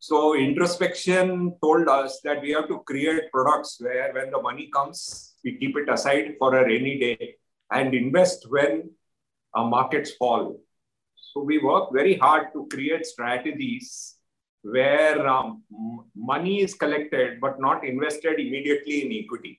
So 0.00 0.34
introspection 0.34 1.56
told 1.62 1.88
us 1.88 2.20
that 2.24 2.42
we 2.42 2.50
have 2.50 2.66
to 2.68 2.80
create 2.80 3.30
products 3.30 3.80
where 3.80 4.12
when 4.12 4.32
the 4.32 4.42
money 4.42 4.66
comes, 4.66 5.34
we 5.44 5.56
keep 5.58 5.76
it 5.76 5.88
aside 5.88 6.34
for 6.40 6.56
a 6.56 6.64
rainy 6.64 6.98
day 6.98 7.36
and 7.70 7.94
invest 7.94 8.46
when 8.50 8.90
uh, 9.54 9.62
markets 9.62 10.10
fall. 10.12 10.58
So 11.32 11.40
we 11.40 11.56
work 11.58 11.88
very 11.92 12.18
hard 12.18 12.52
to 12.52 12.68
create 12.70 13.06
strategies 13.06 14.16
where 14.60 15.26
um, 15.26 15.62
money 16.14 16.60
is 16.60 16.74
collected 16.74 17.40
but 17.40 17.58
not 17.58 17.86
invested 17.86 18.38
immediately 18.38 19.06
in 19.06 19.24
equity. 19.24 19.58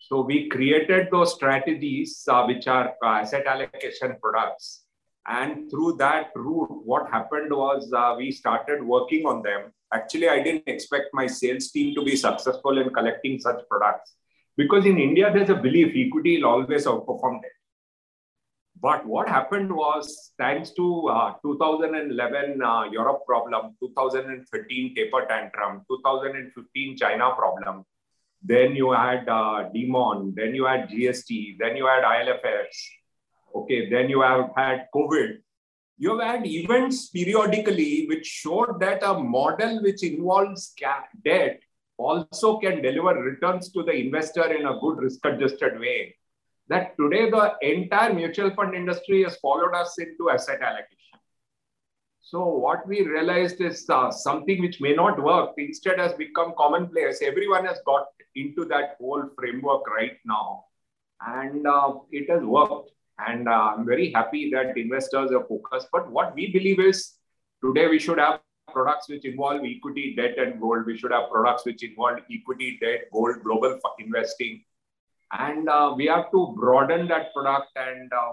So 0.00 0.22
we 0.22 0.48
created 0.48 1.06
those 1.12 1.34
strategies 1.34 2.24
uh, 2.28 2.44
which 2.46 2.66
are 2.66 2.94
uh, 3.04 3.20
asset 3.20 3.46
allocation 3.46 4.16
products. 4.20 4.82
And 5.28 5.70
through 5.70 5.98
that 5.98 6.30
route, 6.34 6.82
what 6.84 7.08
happened 7.08 7.52
was 7.52 7.92
uh, 7.92 8.16
we 8.18 8.32
started 8.32 8.82
working 8.82 9.24
on 9.24 9.40
them. 9.42 9.72
Actually, 9.94 10.30
I 10.30 10.42
didn't 10.42 10.66
expect 10.66 11.06
my 11.12 11.28
sales 11.28 11.70
team 11.70 11.94
to 11.94 12.04
be 12.04 12.16
successful 12.16 12.76
in 12.78 12.90
collecting 12.90 13.38
such 13.38 13.60
products 13.70 14.14
because 14.56 14.84
in 14.84 14.98
India, 14.98 15.30
there's 15.32 15.50
a 15.50 15.54
belief 15.54 15.92
equity 15.94 16.38
will 16.38 16.50
always 16.50 16.86
outperform 16.86 17.40
debt 17.40 17.52
But 18.82 19.06
what 19.06 19.28
happened 19.28 19.72
was, 19.72 20.32
thanks 20.38 20.70
to 20.70 21.08
uh, 21.08 21.34
2011 21.42 22.60
uh, 22.60 22.90
Europe 22.90 23.20
problem, 23.24 23.76
2013 23.78 24.94
taper 24.96 25.24
tantrum, 25.26 25.82
2015 25.88 26.96
China 26.96 27.30
problem, 27.36 27.84
then 28.42 28.74
you 28.74 28.90
had 28.90 29.28
uh, 29.28 29.68
Demon, 29.72 30.34
then 30.36 30.52
you 30.56 30.64
had 30.64 30.88
GST, 30.88 31.58
then 31.60 31.76
you 31.76 31.86
had 31.86 32.02
IL&FS. 32.02 32.90
Okay, 33.54 33.88
then 33.88 34.10
you 34.10 34.20
have 34.20 34.50
had 34.56 34.88
COVID. 34.92 35.38
You 35.98 36.18
have 36.18 36.28
had 36.28 36.46
events 36.46 37.08
periodically 37.10 38.06
which 38.08 38.26
showed 38.26 38.80
that 38.80 39.04
a 39.04 39.16
model 39.16 39.80
which 39.80 40.02
involves 40.02 40.74
debt 41.24 41.60
also 41.98 42.58
can 42.58 42.82
deliver 42.82 43.14
returns 43.14 43.70
to 43.70 43.84
the 43.84 43.92
investor 43.92 44.52
in 44.52 44.66
a 44.66 44.76
good 44.80 44.98
risk-adjusted 44.98 45.78
way 45.78 46.16
that 46.72 46.96
today 46.96 47.28
the 47.30 47.54
entire 47.60 48.12
mutual 48.14 48.50
fund 48.54 48.74
industry 48.74 49.22
has 49.24 49.36
followed 49.36 49.74
us 49.74 49.94
into 49.98 50.30
asset 50.30 50.60
allocation. 50.62 51.18
So 52.20 52.46
what 52.46 52.86
we 52.88 53.02
realized 53.02 53.60
is 53.60 53.84
uh, 53.90 54.10
something 54.10 54.62
which 54.62 54.80
may 54.80 54.94
not 54.94 55.22
work 55.22 55.50
instead 55.58 55.98
has 55.98 56.14
become 56.14 56.54
commonplace. 56.56 57.20
Everyone 57.20 57.66
has 57.66 57.80
got 57.84 58.06
into 58.36 58.64
that 58.66 58.96
whole 58.98 59.24
framework 59.38 59.82
right 59.90 60.16
now, 60.24 60.64
and 61.20 61.66
uh, 61.66 61.92
it 62.10 62.30
has 62.30 62.42
worked. 62.42 62.90
And 63.26 63.48
uh, 63.48 63.74
I'm 63.76 63.84
very 63.84 64.10
happy 64.12 64.50
that 64.52 64.78
investors 64.78 65.30
are 65.30 65.44
focused. 65.44 65.88
But 65.92 66.10
what 66.10 66.34
we 66.34 66.50
believe 66.50 66.80
is 66.80 67.12
today 67.62 67.86
we 67.88 67.98
should 67.98 68.18
have 68.18 68.40
products 68.72 69.10
which 69.10 69.26
involve 69.26 69.60
equity, 69.64 70.14
debt, 70.16 70.38
and 70.38 70.58
gold. 70.58 70.86
We 70.86 70.96
should 70.96 71.12
have 71.12 71.28
products 71.30 71.66
which 71.66 71.82
involve 71.84 72.20
equity, 72.32 72.78
debt, 72.80 73.08
gold, 73.12 73.42
global 73.44 73.78
investing 73.98 74.64
and 75.32 75.68
uh, 75.68 75.94
we 75.96 76.06
have 76.06 76.30
to 76.30 76.54
broaden 76.56 77.08
that 77.08 77.32
product 77.32 77.70
and 77.76 78.12
uh, 78.12 78.32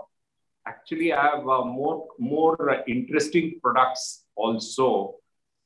actually 0.68 1.10
have 1.10 1.48
uh, 1.48 1.64
more 1.64 2.08
more 2.20 2.84
interesting 2.88 3.60
products 3.64 4.26
also. 4.36 5.16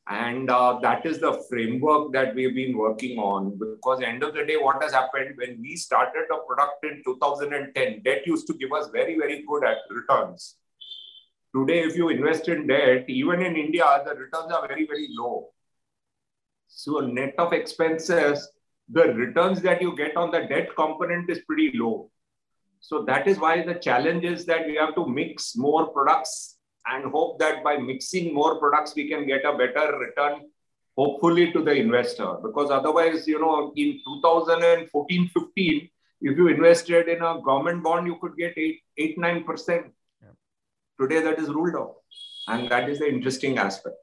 And 0.09 0.49
uh, 0.49 0.79
that 0.81 1.05
is 1.05 1.19
the 1.19 1.41
framework 1.49 2.11
that 2.11 2.35
we've 2.35 2.53
been 2.53 2.77
working 2.77 3.17
on 3.17 3.57
because 3.57 4.01
end 4.01 4.21
of 4.21 4.33
the 4.33 4.43
day 4.45 4.57
what 4.57 4.83
has 4.83 4.91
happened 4.91 5.35
when 5.37 5.61
we 5.61 5.77
started 5.77 6.25
a 6.29 6.39
product 6.45 6.83
in 6.83 7.01
2010 7.05 8.01
debt 8.03 8.27
used 8.27 8.45
to 8.47 8.53
give 8.53 8.73
us 8.73 8.89
very 8.91 9.17
very 9.17 9.45
good 9.47 9.63
returns. 9.89 10.57
Today 11.55 11.79
if 11.83 11.95
you 11.95 12.09
invest 12.09 12.49
in 12.49 12.67
debt 12.67 13.05
even 13.07 13.41
in 13.41 13.55
india 13.55 14.03
the 14.05 14.13
returns 14.15 14.51
are 14.51 14.67
very 14.67 14.85
very 14.85 15.07
low. 15.11 15.49
So 16.67 16.99
net 16.99 17.35
of 17.37 17.53
expenses 17.53 18.49
the 18.89 19.13
returns 19.13 19.61
that 19.61 19.81
you 19.81 19.95
get 19.95 20.17
on 20.17 20.31
the 20.31 20.41
debt 20.41 20.75
component 20.75 21.29
is 21.29 21.39
pretty 21.47 21.71
low. 21.75 22.09
So 22.79 23.03
that 23.03 23.27
is 23.27 23.39
why 23.39 23.63
the 23.63 23.75
challenge 23.75 24.25
is 24.25 24.45
that 24.45 24.65
we 24.65 24.75
have 24.75 24.93
to 24.95 25.07
mix 25.07 25.55
more 25.55 25.87
products 25.87 26.57
and 26.85 27.11
hope 27.11 27.39
that 27.39 27.63
by 27.63 27.77
mixing 27.77 28.33
more 28.33 28.59
products, 28.59 28.93
we 28.95 29.07
can 29.07 29.25
get 29.25 29.45
a 29.45 29.57
better 29.57 29.97
return, 29.97 30.49
hopefully 30.97 31.51
to 31.53 31.63
the 31.63 31.73
investor. 31.73 32.35
Because 32.43 32.71
otherwise, 32.71 33.25
you 33.25 33.39
know, 33.39 33.71
in 33.77 34.01
2014 34.21 35.29
15, 35.33 35.89
if 36.21 36.37
you 36.37 36.47
invested 36.47 37.07
in 37.07 37.21
a 37.21 37.41
government 37.41 37.83
bond, 37.83 38.07
you 38.07 38.17
could 38.19 38.35
get 38.37 38.57
8, 38.57 38.79
8 38.97 39.17
9%. 39.17 39.67
Yeah. 40.21 40.27
Today, 40.99 41.21
that 41.21 41.39
is 41.39 41.49
ruled 41.49 41.75
out. 41.75 41.95
And 42.47 42.69
that 42.69 42.89
is 42.89 42.99
the 42.99 43.07
interesting 43.07 43.57
aspect. 43.57 43.95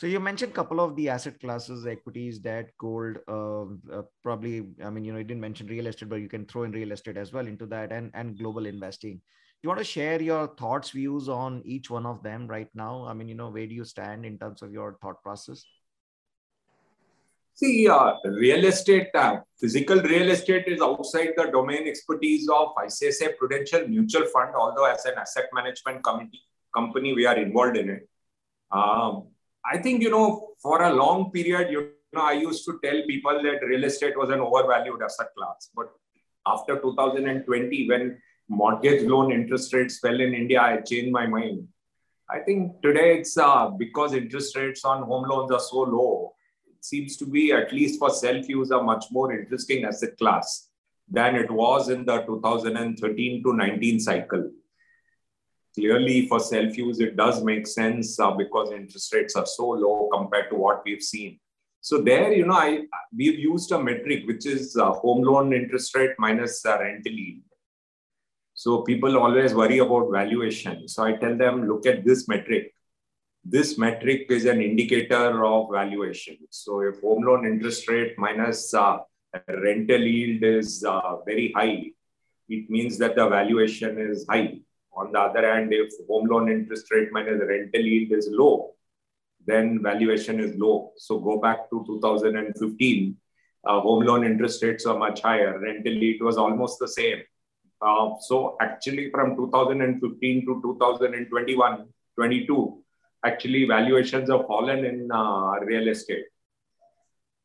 So 0.00 0.06
you 0.06 0.18
mentioned 0.18 0.52
a 0.52 0.54
couple 0.54 0.80
of 0.80 0.96
the 0.96 1.10
asset 1.10 1.38
classes, 1.40 1.86
equities, 1.86 2.38
debt, 2.38 2.70
gold. 2.78 3.18
Uh, 3.28 3.64
uh, 3.94 4.02
probably, 4.22 4.64
I 4.82 4.88
mean, 4.88 5.04
you 5.04 5.12
know, 5.12 5.18
you 5.18 5.24
didn't 5.24 5.42
mention 5.42 5.66
real 5.66 5.88
estate, 5.88 6.08
but 6.08 6.22
you 6.22 6.28
can 6.28 6.46
throw 6.46 6.62
in 6.62 6.72
real 6.72 6.92
estate 6.92 7.18
as 7.18 7.34
well 7.34 7.46
into 7.46 7.66
that, 7.66 7.92
and 7.92 8.10
and 8.14 8.38
global 8.38 8.64
investing. 8.64 9.16
Do 9.16 9.58
you 9.62 9.68
want 9.68 9.80
to 9.80 9.84
share 9.84 10.22
your 10.22 10.46
thoughts, 10.60 10.88
views 10.88 11.28
on 11.28 11.60
each 11.66 11.90
one 11.90 12.06
of 12.06 12.22
them 12.22 12.46
right 12.46 12.70
now? 12.74 13.04
I 13.06 13.12
mean, 13.12 13.28
you 13.28 13.34
know, 13.34 13.50
where 13.50 13.66
do 13.66 13.74
you 13.74 13.84
stand 13.84 14.24
in 14.24 14.38
terms 14.38 14.62
of 14.62 14.72
your 14.72 14.96
thought 15.02 15.22
process? 15.22 15.66
See, 17.52 17.86
uh, 17.86 18.14
real 18.24 18.64
estate, 18.64 19.08
uh, 19.14 19.40
physical 19.60 20.00
real 20.00 20.30
estate 20.30 20.64
is 20.66 20.80
outside 20.80 21.34
the 21.36 21.50
domain 21.58 21.86
expertise 21.86 22.48
of 22.48 22.68
ICICI 22.86 23.36
Prudential 23.36 23.86
Mutual 23.86 24.24
Fund, 24.32 24.54
although 24.54 24.86
as 24.86 25.04
an 25.04 25.18
asset 25.18 25.50
management 25.52 26.02
committee 26.02 26.40
company, 26.74 27.12
we 27.12 27.26
are 27.26 27.36
involved 27.36 27.76
in 27.76 27.90
it. 27.90 28.08
Um, 28.72 29.26
I 29.64 29.78
think, 29.78 30.02
you 30.02 30.10
know, 30.10 30.48
for 30.62 30.82
a 30.82 30.92
long 30.92 31.30
period, 31.30 31.70
you 31.70 31.90
know, 32.12 32.22
I 32.22 32.32
used 32.32 32.64
to 32.64 32.78
tell 32.82 33.02
people 33.06 33.42
that 33.42 33.64
real 33.64 33.84
estate 33.84 34.16
was 34.16 34.30
an 34.30 34.40
overvalued 34.40 35.02
asset 35.02 35.28
class. 35.36 35.70
But 35.74 35.90
after 36.46 36.80
2020, 36.80 37.88
when 37.88 38.18
mortgage 38.48 39.06
loan 39.06 39.32
interest 39.32 39.72
rates 39.72 39.98
fell 39.98 40.20
in 40.20 40.34
India, 40.34 40.60
I 40.60 40.80
changed 40.80 41.12
my 41.12 41.26
mind. 41.26 41.68
I 42.28 42.38
think 42.38 42.80
today 42.80 43.18
it's 43.18 43.36
uh, 43.36 43.70
because 43.70 44.14
interest 44.14 44.56
rates 44.56 44.84
on 44.84 45.02
home 45.02 45.28
loans 45.28 45.50
are 45.50 45.60
so 45.60 45.80
low, 45.80 46.34
it 46.68 46.84
seems 46.84 47.16
to 47.18 47.26
be, 47.26 47.52
at 47.52 47.72
least 47.72 47.98
for 47.98 48.10
self 48.10 48.48
use, 48.48 48.70
a 48.70 48.82
much 48.82 49.06
more 49.10 49.32
interesting 49.32 49.84
asset 49.84 50.16
class 50.16 50.68
than 51.08 51.34
it 51.34 51.50
was 51.50 51.88
in 51.88 52.04
the 52.04 52.22
2013 52.22 53.42
to 53.42 53.52
19 53.52 54.00
cycle 54.00 54.50
clearly 55.74 56.26
for 56.26 56.40
self-use, 56.40 57.00
it 57.00 57.16
does 57.16 57.42
make 57.42 57.66
sense 57.66 58.18
uh, 58.18 58.30
because 58.30 58.72
interest 58.72 59.12
rates 59.14 59.36
are 59.36 59.46
so 59.46 59.68
low 59.68 60.08
compared 60.12 60.50
to 60.50 60.56
what 60.56 60.82
we've 60.84 61.02
seen. 61.02 61.38
So 61.80 62.02
there, 62.02 62.32
you 62.32 62.46
know, 62.46 62.54
I 62.54 62.82
we've 63.16 63.38
used 63.38 63.72
a 63.72 63.82
metric 63.82 64.26
which 64.26 64.46
is 64.46 64.76
uh, 64.76 64.90
home 64.92 65.22
loan 65.22 65.52
interest 65.52 65.94
rate 65.96 66.10
minus 66.18 66.64
uh, 66.66 66.78
rental 66.78 67.12
yield. 67.12 67.42
So 68.52 68.82
people 68.82 69.16
always 69.16 69.54
worry 69.54 69.78
about 69.78 70.10
valuation. 70.12 70.86
So 70.86 71.04
I 71.04 71.12
tell 71.12 71.36
them, 71.36 71.66
look 71.66 71.86
at 71.86 72.04
this 72.04 72.28
metric. 72.28 72.74
This 73.42 73.78
metric 73.78 74.26
is 74.28 74.44
an 74.44 74.60
indicator 74.60 75.46
of 75.46 75.68
valuation. 75.72 76.36
So 76.50 76.80
if 76.82 77.00
home 77.00 77.22
loan 77.22 77.46
interest 77.46 77.88
rate 77.88 78.18
minus 78.18 78.74
uh, 78.74 78.98
rental 79.48 80.02
yield 80.02 80.42
is 80.42 80.84
uh, 80.84 81.16
very 81.24 81.52
high, 81.52 81.92
it 82.50 82.68
means 82.68 82.98
that 82.98 83.16
the 83.16 83.26
valuation 83.26 83.98
is 83.98 84.26
high. 84.28 84.58
On 84.96 85.12
the 85.12 85.20
other 85.20 85.52
hand, 85.52 85.72
if 85.72 85.92
home 86.08 86.26
loan 86.26 86.50
interest 86.50 86.90
rate 86.90 87.08
minus 87.12 87.40
rental 87.46 87.80
yield 87.80 88.12
is 88.12 88.28
low, 88.30 88.74
then 89.46 89.82
valuation 89.82 90.40
is 90.40 90.54
low. 90.56 90.92
So 90.96 91.18
go 91.18 91.40
back 91.40 91.70
to 91.70 91.84
2015, 91.86 93.16
uh, 93.64 93.80
home 93.80 94.04
loan 94.04 94.24
interest 94.24 94.62
rates 94.62 94.86
are 94.86 94.98
much 94.98 95.22
higher. 95.22 95.58
Rental 95.58 95.92
yield 95.92 96.22
was 96.22 96.36
almost 96.36 96.78
the 96.78 96.88
same. 96.88 97.22
Uh, 97.80 98.10
so 98.20 98.56
actually 98.60 99.10
from 99.10 99.36
2015 99.36 100.46
to 100.46 100.60
2021, 100.62 101.86
22, 102.16 102.82
actually 103.24 103.64
valuations 103.66 104.30
have 104.30 104.46
fallen 104.46 104.84
in 104.84 105.10
uh, 105.10 105.52
real 105.60 105.88
estate. 105.88 106.24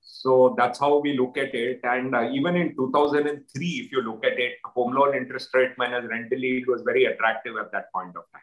So 0.08 0.54
that's 0.56 0.80
how 0.80 1.00
we 1.00 1.18
look 1.18 1.36
at 1.36 1.56
it. 1.56 1.80
And 1.84 2.16
uh, 2.16 2.30
even 2.30 2.56
in 2.56 2.76
2003, 2.76 3.68
if 3.68 3.92
you 3.92 4.02
look 4.04 4.24
at 4.24 4.40
it, 4.40 4.54
home 4.64 4.94
loan 4.94 5.16
interest 5.16 5.50
rate 5.56 5.72
minus 5.80 6.06
rental 6.08 6.38
yield 6.38 6.68
was 6.68 6.84
very 6.84 7.06
attractive 7.06 7.56
at 7.58 7.72
that 7.72 7.92
point 7.92 8.16
of 8.16 8.24
time. 8.32 8.42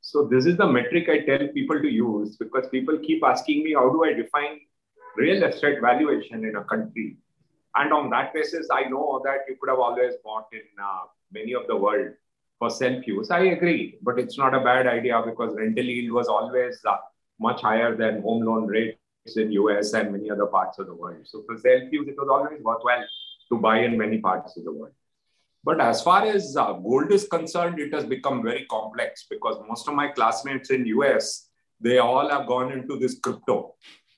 So 0.00 0.24
this 0.24 0.46
is 0.46 0.56
the 0.56 0.66
metric 0.66 1.10
I 1.10 1.18
tell 1.26 1.46
people 1.48 1.78
to 1.82 1.88
use 1.88 2.36
because 2.36 2.68
people 2.70 2.98
keep 2.98 3.22
asking 3.22 3.64
me, 3.64 3.74
how 3.74 3.90
do 3.90 4.02
I 4.04 4.14
define 4.14 4.60
real 5.14 5.42
estate 5.42 5.80
valuation 5.82 6.44
in 6.46 6.56
a 6.56 6.64
country? 6.64 7.18
And 7.74 7.92
on 7.92 8.08
that 8.10 8.32
basis, 8.32 8.66
I 8.72 8.84
know 8.88 9.20
that 9.24 9.40
you 9.46 9.56
could 9.60 9.68
have 9.68 9.78
always 9.78 10.14
bought 10.24 10.46
in 10.52 10.62
uh, 10.82 11.04
many 11.30 11.52
of 11.52 11.66
the 11.66 11.76
world 11.76 12.14
for 12.58 12.70
self-use. 12.70 13.30
I 13.30 13.40
agree, 13.40 13.98
but 14.02 14.18
it's 14.18 14.38
not 14.38 14.54
a 14.54 14.60
bad 14.60 14.86
idea 14.86 15.22
because 15.24 15.54
rental 15.54 15.84
yield 15.84 16.12
was 16.12 16.28
always 16.28 16.80
uh, 16.88 16.96
much 17.38 17.60
higher 17.60 17.94
than 17.94 18.22
home 18.22 18.42
loan 18.42 18.66
rate 18.66 18.97
in 19.36 19.52
US 19.52 19.92
and 19.94 20.12
many 20.12 20.30
other 20.30 20.46
parts 20.46 20.78
of 20.78 20.86
the 20.86 20.94
world. 20.94 21.22
So 21.24 21.42
for 21.46 21.56
self-use, 21.56 22.08
it 22.08 22.16
was 22.18 22.28
always 22.30 22.62
worthwhile 22.62 23.04
to 23.50 23.58
buy 23.58 23.80
in 23.80 23.96
many 23.96 24.18
parts 24.18 24.56
of 24.56 24.64
the 24.64 24.72
world. 24.72 24.92
But 25.64 25.80
as 25.80 26.02
far 26.02 26.24
as 26.24 26.56
uh, 26.56 26.72
gold 26.72 27.12
is 27.12 27.26
concerned, 27.28 27.78
it 27.78 27.92
has 27.92 28.04
become 28.04 28.42
very 28.42 28.64
complex 28.66 29.26
because 29.28 29.56
most 29.68 29.88
of 29.88 29.94
my 29.94 30.08
classmates 30.08 30.70
in 30.70 30.86
US, 30.86 31.48
they 31.80 31.98
all 31.98 32.28
have 32.28 32.46
gone 32.46 32.72
into 32.72 32.98
this 32.98 33.18
crypto. 33.18 33.74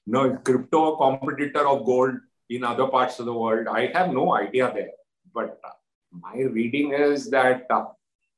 No, 0.06 0.36
crypto 0.36 0.96
competitor 0.96 1.66
of 1.66 1.84
gold 1.84 2.14
in 2.48 2.64
other 2.64 2.86
parts 2.88 3.18
of 3.18 3.26
the 3.26 3.34
world. 3.34 3.68
I 3.68 3.86
have 3.94 4.12
no 4.12 4.34
idea 4.34 4.70
there. 4.74 4.90
But 5.32 5.60
uh, 5.64 5.70
my 6.12 6.42
reading 6.42 6.92
is 6.92 7.30
that 7.30 7.66
uh, 7.70 7.86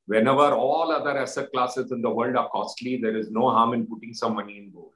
whenever 0.07 0.53
all 0.53 0.93
other 0.93 1.19
asset 1.19 1.51
classes 1.53 1.93
in 1.93 2.03
the 2.03 2.11
world 2.11 2.37
are 2.37 2.49
costly, 2.51 2.97
there 2.99 3.17
is 3.17 3.31
no 3.31 3.51
harm 3.51 3.73
in 3.73 3.87
putting 3.87 4.15
some 4.15 4.35
money 4.35 4.59
in 4.59 4.71
gold 4.71 4.93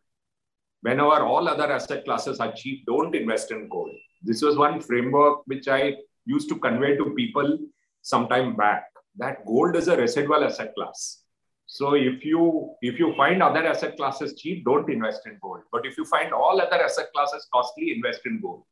whenever 0.87 1.21
all 1.31 1.49
other 1.55 1.71
asset 1.79 2.05
classes 2.05 2.41
are 2.41 2.53
cheap, 2.61 2.85
don't 2.87 3.15
invest 3.23 3.51
in 3.51 3.69
gold. 3.69 3.95
This 4.23 4.43
was 4.43 4.57
one 4.57 4.81
framework 4.81 5.47
which 5.47 5.69
I 5.69 5.81
used 6.25 6.49
to 6.51 6.59
convey 6.67 6.97
to 6.97 7.15
people 7.21 7.59
some 8.03 8.29
time 8.29 8.57
back 8.57 8.85
that 9.19 9.45
gold 9.47 9.77
is 9.77 9.89
a 9.89 9.97
residual 9.97 10.45
asset 10.45 10.75
class. 10.75 11.23
So 11.67 11.95
if 11.95 12.25
you 12.25 12.71
if 12.81 12.99
you 12.99 13.15
find 13.17 13.43
other 13.43 13.67
asset 13.67 13.97
classes 13.97 14.35
cheap, 14.41 14.65
don't 14.65 14.89
invest 14.89 15.27
in 15.27 15.39
gold. 15.43 15.63
But 15.73 15.85
if 15.85 15.99
you 15.99 16.05
find 16.05 16.33
all 16.33 16.61
other 16.61 16.81
asset 16.83 17.07
classes 17.15 17.49
costly, 17.53 17.93
invest 17.93 18.21
in 18.25 18.41
gold. 18.41 18.63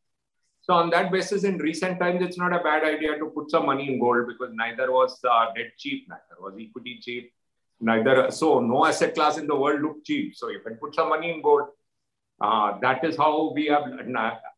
So 0.62 0.74
on 0.74 0.90
that 0.90 1.10
basis, 1.10 1.44
in 1.44 1.58
recent 1.58 1.98
times, 1.98 2.22
it's 2.22 2.38
not 2.38 2.54
a 2.54 2.60
bad 2.60 2.84
idea 2.84 3.18
to 3.18 3.26
put 3.26 3.50
some 3.50 3.66
money 3.66 3.92
in 3.92 3.98
gold 3.98 4.26
because 4.28 4.54
neither 4.54 4.90
was 4.92 5.18
uh, 5.28 5.46
debt 5.56 5.72
cheap, 5.76 6.06
neither 6.08 6.40
was 6.40 6.54
equity 6.58 7.00
cheap, 7.02 7.32
neither. 7.80 8.30
So 8.30 8.60
no 8.60 8.86
asset 8.86 9.14
class 9.14 9.38
in 9.38 9.46
the 9.46 9.56
world 9.56 9.82
looked 9.82 10.06
cheap. 10.06 10.36
So 10.36 10.48
you 10.48 10.60
can 10.60 10.76
put 10.76 10.94
some 10.94 11.08
money 11.08 11.32
in 11.32 11.42
gold. 11.42 11.68
Uh, 12.40 12.78
that 12.80 13.04
is 13.04 13.16
how 13.16 13.52
we 13.54 13.66
have. 13.66 13.84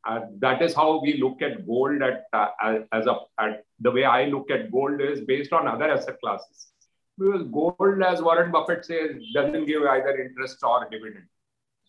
Uh, 0.07 0.21
that 0.39 0.63
is 0.63 0.75
how 0.75 1.01
we 1.01 1.21
look 1.21 1.43
at 1.43 1.67
gold 1.67 2.01
at 2.03 2.25
uh, 2.33 2.79
as 2.93 3.07
a 3.07 3.17
at 3.39 3.65
the 3.81 3.91
way 3.91 4.05
I 4.05 4.25
look 4.27 4.51
at 4.51 4.73
gold 4.73 5.01
is 5.01 5.21
based 5.21 5.53
on 5.53 5.69
other 5.69 5.91
asset 5.91 6.19
classes. 6.21 6.69
Because 7.19 7.43
gold, 7.53 8.03
as 8.03 8.23
Warren 8.23 8.51
Buffett 8.51 8.85
says, 8.85 9.11
doesn't 9.35 9.67
give 9.67 9.83
either 9.83 10.17
interest 10.19 10.59
or 10.63 10.87
dividend. 10.91 11.27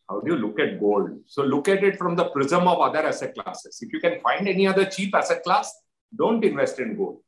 How 0.10 0.22
do 0.22 0.34
you 0.34 0.38
look 0.38 0.60
at 0.60 0.80
gold? 0.80 1.20
So 1.26 1.44
look 1.44 1.68
at 1.68 1.84
it 1.84 1.98
from 1.98 2.16
the 2.16 2.26
prism 2.30 2.68
of 2.68 2.80
other 2.80 3.06
asset 3.06 3.36
classes. 3.36 3.80
If 3.82 3.92
you 3.92 4.00
can 4.00 4.22
find 4.22 4.48
any 4.48 4.66
other 4.66 4.86
cheap 4.86 5.14
asset 5.14 5.44
class, 5.44 5.74
don't 6.18 6.44
invest 6.44 6.80
in 6.80 6.96
gold. 6.96 7.20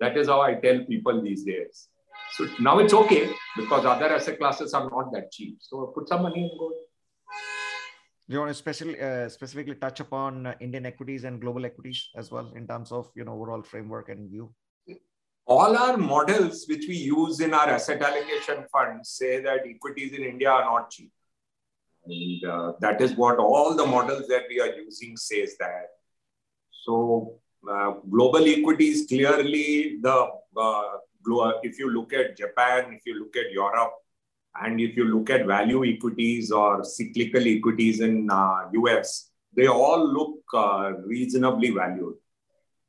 That 0.00 0.16
is 0.16 0.28
how 0.28 0.42
I 0.42 0.54
tell 0.54 0.84
people 0.84 1.22
these 1.22 1.44
days. 1.44 1.88
So 2.32 2.48
now 2.60 2.78
it's 2.80 2.92
okay 2.92 3.30
because 3.56 3.84
other 3.86 4.14
asset 4.14 4.38
classes 4.38 4.74
are 4.74 4.88
not 4.90 5.12
that 5.12 5.32
cheap. 5.32 5.58
So 5.60 5.92
put 5.94 6.08
some 6.08 6.22
money 6.22 6.50
in 6.50 6.58
gold. 6.58 6.74
Do 8.28 8.34
you 8.34 8.40
want 8.40 8.50
to 8.50 8.54
specifically, 8.54 9.00
uh, 9.00 9.28
specifically 9.28 9.74
touch 9.74 10.00
upon 10.00 10.46
uh, 10.46 10.54
Indian 10.60 10.86
equities 10.86 11.24
and 11.24 11.40
global 11.40 11.66
equities 11.66 12.08
as 12.16 12.30
well 12.30 12.52
in 12.54 12.66
terms 12.66 12.92
of 12.92 13.10
you 13.14 13.24
know 13.24 13.32
overall 13.32 13.62
framework 13.62 14.08
and 14.08 14.30
view? 14.30 14.54
All 15.44 15.76
our 15.76 15.96
models 15.96 16.66
which 16.68 16.86
we 16.88 16.96
use 16.96 17.40
in 17.40 17.52
our 17.52 17.68
asset 17.68 18.00
allocation 18.00 18.64
funds 18.70 19.10
say 19.10 19.40
that 19.40 19.66
equities 19.66 20.12
in 20.12 20.22
India 20.22 20.50
are 20.50 20.64
not 20.64 20.90
cheap. 20.90 21.10
And 22.04 22.44
uh, 22.44 22.72
that 22.80 23.00
is 23.00 23.16
what 23.16 23.38
all 23.38 23.74
the 23.74 23.86
models 23.86 24.28
that 24.28 24.44
we 24.48 24.60
are 24.60 24.72
using 24.72 25.16
says 25.16 25.56
that. 25.58 25.86
So 26.70 27.40
uh, 27.68 27.94
global 28.08 28.44
equities 28.46 29.06
clearly 29.06 29.98
the 30.00 30.28
uh, 30.56 30.82
if 31.62 31.78
you 31.78 31.90
look 31.90 32.12
at 32.12 32.36
Japan, 32.36 32.92
if 32.92 33.06
you 33.06 33.18
look 33.18 33.36
at 33.36 33.52
Europe, 33.52 33.94
and 34.60 34.80
if 34.80 34.96
you 34.96 35.04
look 35.04 35.30
at 35.30 35.46
value 35.46 35.84
equities 35.84 36.50
or 36.50 36.84
cyclical 36.84 37.46
equities 37.46 38.00
in 38.00 38.28
US, 38.72 39.30
uh, 39.30 39.30
they 39.54 39.66
all 39.66 40.06
look 40.06 40.40
uh, 40.54 40.92
reasonably 41.04 41.70
valued. 41.70 42.14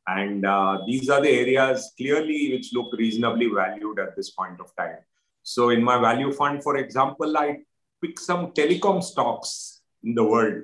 And 0.07 0.45
uh, 0.45 0.79
these 0.85 1.09
are 1.09 1.21
the 1.21 1.29
areas 1.29 1.93
clearly 1.97 2.53
which 2.53 2.73
look 2.73 2.93
reasonably 2.93 3.47
valued 3.47 3.99
at 3.99 4.15
this 4.17 4.31
point 4.31 4.59
of 4.59 4.75
time. 4.75 4.97
So 5.43 5.69
in 5.69 5.83
my 5.83 5.97
value 5.99 6.33
fund, 6.33 6.61
for 6.61 6.77
example, 6.77 7.37
I 7.37 7.59
pick 8.01 8.19
some 8.19 8.51
telecom 8.51 9.01
stocks 9.01 9.81
in 10.03 10.13
the 10.15 10.23
world. 10.23 10.63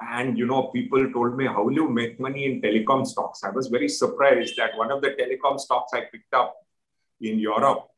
And 0.00 0.38
you 0.38 0.46
know, 0.46 0.64
people 0.74 1.10
told 1.12 1.36
me, 1.36 1.46
how 1.46 1.64
will 1.64 1.72
you 1.72 1.88
make 1.88 2.18
money 2.18 2.46
in 2.46 2.62
telecom 2.62 3.06
stocks? 3.06 3.44
I 3.44 3.50
was 3.50 3.68
very 3.68 3.88
surprised 3.88 4.54
that 4.56 4.76
one 4.76 4.90
of 4.90 5.02
the 5.02 5.10
telecom 5.10 5.60
stocks 5.60 5.92
I 5.92 6.00
picked 6.10 6.32
up 6.34 6.54
in 7.20 7.38
Europe, 7.38 7.88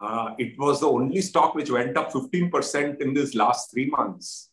uh, 0.00 0.34
it 0.38 0.58
was 0.58 0.80
the 0.80 0.88
only 0.88 1.20
stock 1.20 1.54
which 1.54 1.70
went 1.70 1.96
up 1.96 2.12
15% 2.12 3.00
in 3.00 3.14
this 3.14 3.34
last 3.34 3.70
three 3.70 3.86
months. 3.86 4.50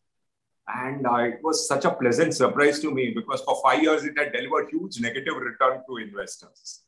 And 0.68 1.06
uh, 1.06 1.16
it 1.16 1.40
was 1.44 1.68
such 1.68 1.86
a 1.86 1.92
pleasant 1.92 2.34
surprise 2.34 2.80
to 2.80 2.92
me 2.92 3.12
because 3.16 3.42
for 3.42 3.62
five 3.64 3.82
years 3.82 4.04
it 4.04 4.18
had 4.18 4.32
delivered 4.32 4.70
huge 4.70 5.00
negative 5.00 5.36
return 5.36 5.82
to 5.88 5.98
investors. 5.98 6.82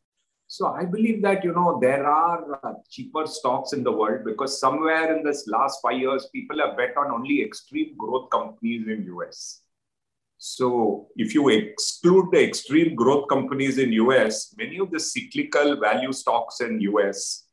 So 0.48 0.68
I 0.68 0.86
believe 0.86 1.22
that, 1.24 1.44
you 1.44 1.52
know, 1.52 1.80
there 1.82 2.06
are 2.06 2.60
uh, 2.64 2.74
cheaper 2.90 3.26
stocks 3.26 3.74
in 3.74 3.84
the 3.84 3.92
world 3.92 4.24
because 4.24 4.60
somewhere 4.60 5.16
in 5.16 5.24
this 5.24 5.48
last 5.48 5.80
five 5.82 5.98
years, 5.98 6.28
people 6.32 6.60
have 6.60 6.78
bet 6.78 6.96
on 6.96 7.12
only 7.12 7.42
extreme 7.42 7.96
growth 7.98 8.30
companies 8.30 8.88
in 8.88 9.06
US. 9.18 9.62
So 10.38 11.08
if 11.16 11.34
you 11.34 11.50
exclude 11.50 12.30
the 12.32 12.44
extreme 12.44 12.96
growth 12.96 13.28
companies 13.30 13.78
in 13.80 13.94
US, 13.94 14.54
many 14.56 14.78
of 14.78 14.92
the 14.92 15.00
cyclical 15.00 15.80
value 15.80 16.12
stocks 16.12 16.62
in 16.62 16.80
US 16.82 17.46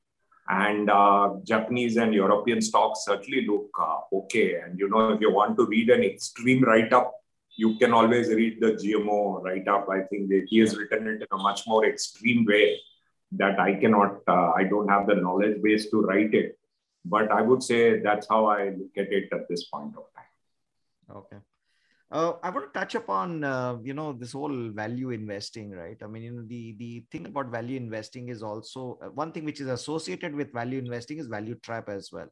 and 0.51 0.91
uh, 0.91 1.37
Japanese 1.45 1.97
and 1.97 2.13
European 2.13 2.61
stocks 2.61 3.05
certainly 3.05 3.47
look 3.47 3.71
uh, 3.81 4.01
okay. 4.13 4.57
And 4.61 4.79
you 4.79 4.89
know, 4.89 5.13
if 5.13 5.21
you 5.21 5.33
want 5.33 5.57
to 5.59 5.67
read 5.67 5.91
an 5.91 6.03
extreme 6.03 6.65
write-up, 6.65 7.15
you 7.57 7.77
can 7.79 7.93
always 7.93 8.29
read 8.29 8.59
the 8.61 8.73
GMO 8.73 9.43
write-up. 9.43 9.87
I 9.89 10.01
think 10.11 10.29
that 10.31 10.47
he 10.49 10.59
has 10.59 10.77
written 10.77 11.07
it 11.07 11.23
in 11.23 11.27
a 11.31 11.37
much 11.37 11.67
more 11.69 11.85
extreme 11.87 12.45
way 12.45 12.81
that 13.33 13.61
I 13.61 13.75
cannot, 13.75 14.23
uh, 14.27 14.51
I 14.57 14.65
don't 14.65 14.89
have 14.89 15.07
the 15.07 15.15
knowledge 15.15 15.63
base 15.63 15.89
to 15.91 16.03
write 16.03 16.35
it. 16.35 16.59
But 17.05 17.31
I 17.31 17.43
would 17.43 17.63
say 17.63 18.01
that's 18.01 18.27
how 18.29 18.47
I 18.47 18.71
look 18.71 18.97
at 18.97 19.13
it 19.13 19.29
at 19.33 19.49
this 19.49 19.65
point 19.67 19.95
of 19.97 20.05
time. 20.17 21.17
Okay. 21.17 21.37
Uh, 22.13 22.33
I 22.43 22.51
want 22.51 22.73
to 22.73 22.79
touch 22.79 22.97
upon 22.97 23.45
uh, 23.45 23.79
you 23.85 23.95
know 23.95 24.13
this 24.13 24.33
whole 24.33 24.71
value 24.71 25.11
investing, 25.11 25.71
right? 25.71 25.97
I 26.03 26.09
mean, 26.09 26.23
you 26.25 26.33
know, 26.33 26.43
the 26.45 26.75
the 26.77 27.05
thing 27.13 27.27
about 27.27 27.51
value 27.53 27.77
investing 27.77 28.31
is 28.31 28.43
also 28.43 28.99
uh, 29.01 29.11
one 29.11 29.31
thing 29.31 29.45
which 29.45 29.61
is 29.61 29.69
associated 29.69 30.35
with 30.35 30.53
value 30.53 30.81
investing 30.81 31.19
is 31.19 31.29
value 31.29 31.55
trap 31.63 31.89
as 31.89 32.11
well. 32.13 32.27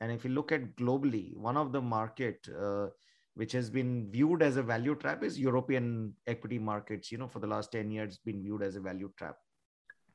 And 0.00 0.10
if 0.10 0.24
you 0.24 0.30
look 0.30 0.52
at 0.52 0.74
globally, 0.76 1.36
one 1.36 1.58
of 1.58 1.72
the 1.72 1.82
market 1.82 2.48
uh, 2.58 2.86
which 3.34 3.52
has 3.52 3.68
been 3.68 4.10
viewed 4.10 4.42
as 4.42 4.56
a 4.56 4.62
value 4.62 4.94
trap 4.94 5.22
is 5.22 5.38
European 5.38 6.14
equity 6.26 6.58
markets. 6.58 7.12
You 7.12 7.18
know, 7.18 7.28
for 7.28 7.40
the 7.40 7.46
last 7.46 7.72
ten 7.72 7.90
years, 7.90 8.18
been 8.24 8.42
viewed 8.42 8.62
as 8.62 8.76
a 8.76 8.80
value 8.80 9.12
trap. 9.18 9.36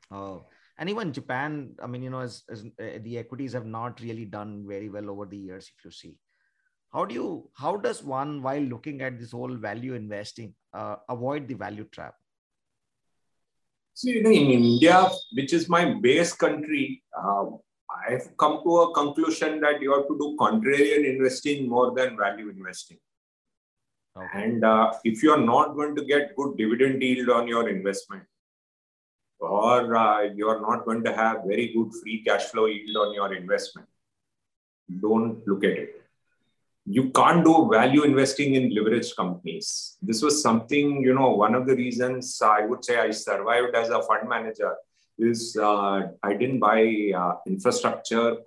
Uh, 0.09 0.39
and 0.79 0.89
even 0.89 1.13
Japan, 1.13 1.75
I 1.79 1.85
mean, 1.85 2.01
you 2.01 2.09
know, 2.09 2.21
as, 2.21 2.43
as 2.49 2.65
uh, 2.79 2.97
the 3.03 3.19
equities 3.19 3.53
have 3.53 3.67
not 3.67 4.01
really 4.01 4.25
done 4.25 4.65
very 4.67 4.89
well 4.89 5.11
over 5.11 5.27
the 5.27 5.37
years, 5.37 5.71
if 5.77 5.85
you 5.85 5.91
see. 5.91 6.17
How 6.95 7.03
do 7.03 7.13
you, 7.13 7.49
how 7.55 7.75
does 7.75 8.01
one, 8.01 8.41
while 8.41 8.61
looking 8.61 9.01
at 9.01 9.19
this 9.19 9.33
whole 9.33 9.53
value 9.53 9.95
investing, 9.95 10.53
uh, 10.73 10.95
avoid 11.09 11.45
the 11.45 11.53
value 11.55 11.83
trap? 11.91 12.13
See, 13.93 14.11
you 14.11 14.23
know, 14.23 14.29
in 14.29 14.49
India, 14.49 15.09
which 15.33 15.51
is 15.51 15.67
my 15.67 15.93
base 15.95 16.31
country, 16.31 17.03
uh, 17.21 17.47
I've 18.07 18.29
come 18.37 18.61
to 18.63 18.77
a 18.77 18.93
conclusion 18.93 19.59
that 19.59 19.81
you 19.81 19.93
have 19.93 20.07
to 20.07 20.17
do 20.17 20.37
contrarian 20.39 21.03
investing 21.05 21.67
more 21.67 21.93
than 21.93 22.15
value 22.15 22.47
investing. 22.47 22.97
Okay. 24.15 24.43
And 24.45 24.63
uh, 24.63 24.93
if 25.03 25.21
you're 25.21 25.45
not 25.45 25.75
going 25.75 25.97
to 25.97 26.05
get 26.05 26.33
good 26.37 26.55
dividend 26.57 27.03
yield 27.03 27.29
on 27.29 27.45
your 27.49 27.67
investment, 27.67 28.23
or 29.39 29.97
uh, 29.97 30.21
you're 30.33 30.61
not 30.61 30.85
going 30.85 31.03
to 31.03 31.13
have 31.13 31.43
very 31.45 31.73
good 31.73 31.91
free 32.01 32.23
cash 32.25 32.45
flow 32.45 32.67
yield 32.67 32.95
on 32.95 33.13
your 33.13 33.33
investment, 33.33 33.89
don't 35.01 35.45
look 35.45 35.65
at 35.65 35.71
it. 35.71 36.04
You 36.85 37.09
can't 37.09 37.43
do 37.43 37.67
value 37.71 38.03
investing 38.03 38.53
in 38.55 38.69
leveraged 38.69 39.15
companies. 39.15 39.97
This 40.01 40.21
was 40.21 40.41
something, 40.41 41.01
you 41.01 41.15
know, 41.15 41.31
one 41.31 41.55
of 41.55 41.65
the 41.65 41.75
reasons 41.75 42.39
I 42.41 42.65
would 42.65 42.85
say 42.85 42.99
I 42.99 43.09
survived 43.11 43.75
as 43.75 43.89
a 43.89 44.03
fund 44.03 44.29
manager 44.29 44.75
is 45.17 45.57
uh, 45.59 46.01
I 46.21 46.33
didn't 46.33 46.59
buy 46.59 47.11
uh, 47.15 47.35
infrastructure 47.47 48.37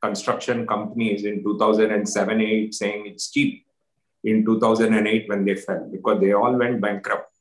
construction 0.00 0.66
companies 0.66 1.24
in 1.24 1.42
2007 1.42 2.40
8 2.40 2.74
saying 2.74 3.06
it's 3.06 3.30
cheap 3.30 3.66
in 4.22 4.44
2008 4.44 5.28
when 5.28 5.44
they 5.44 5.54
fell 5.54 5.88
because 5.90 6.20
they 6.20 6.32
all 6.32 6.54
went 6.54 6.80
bankrupt 6.80 7.32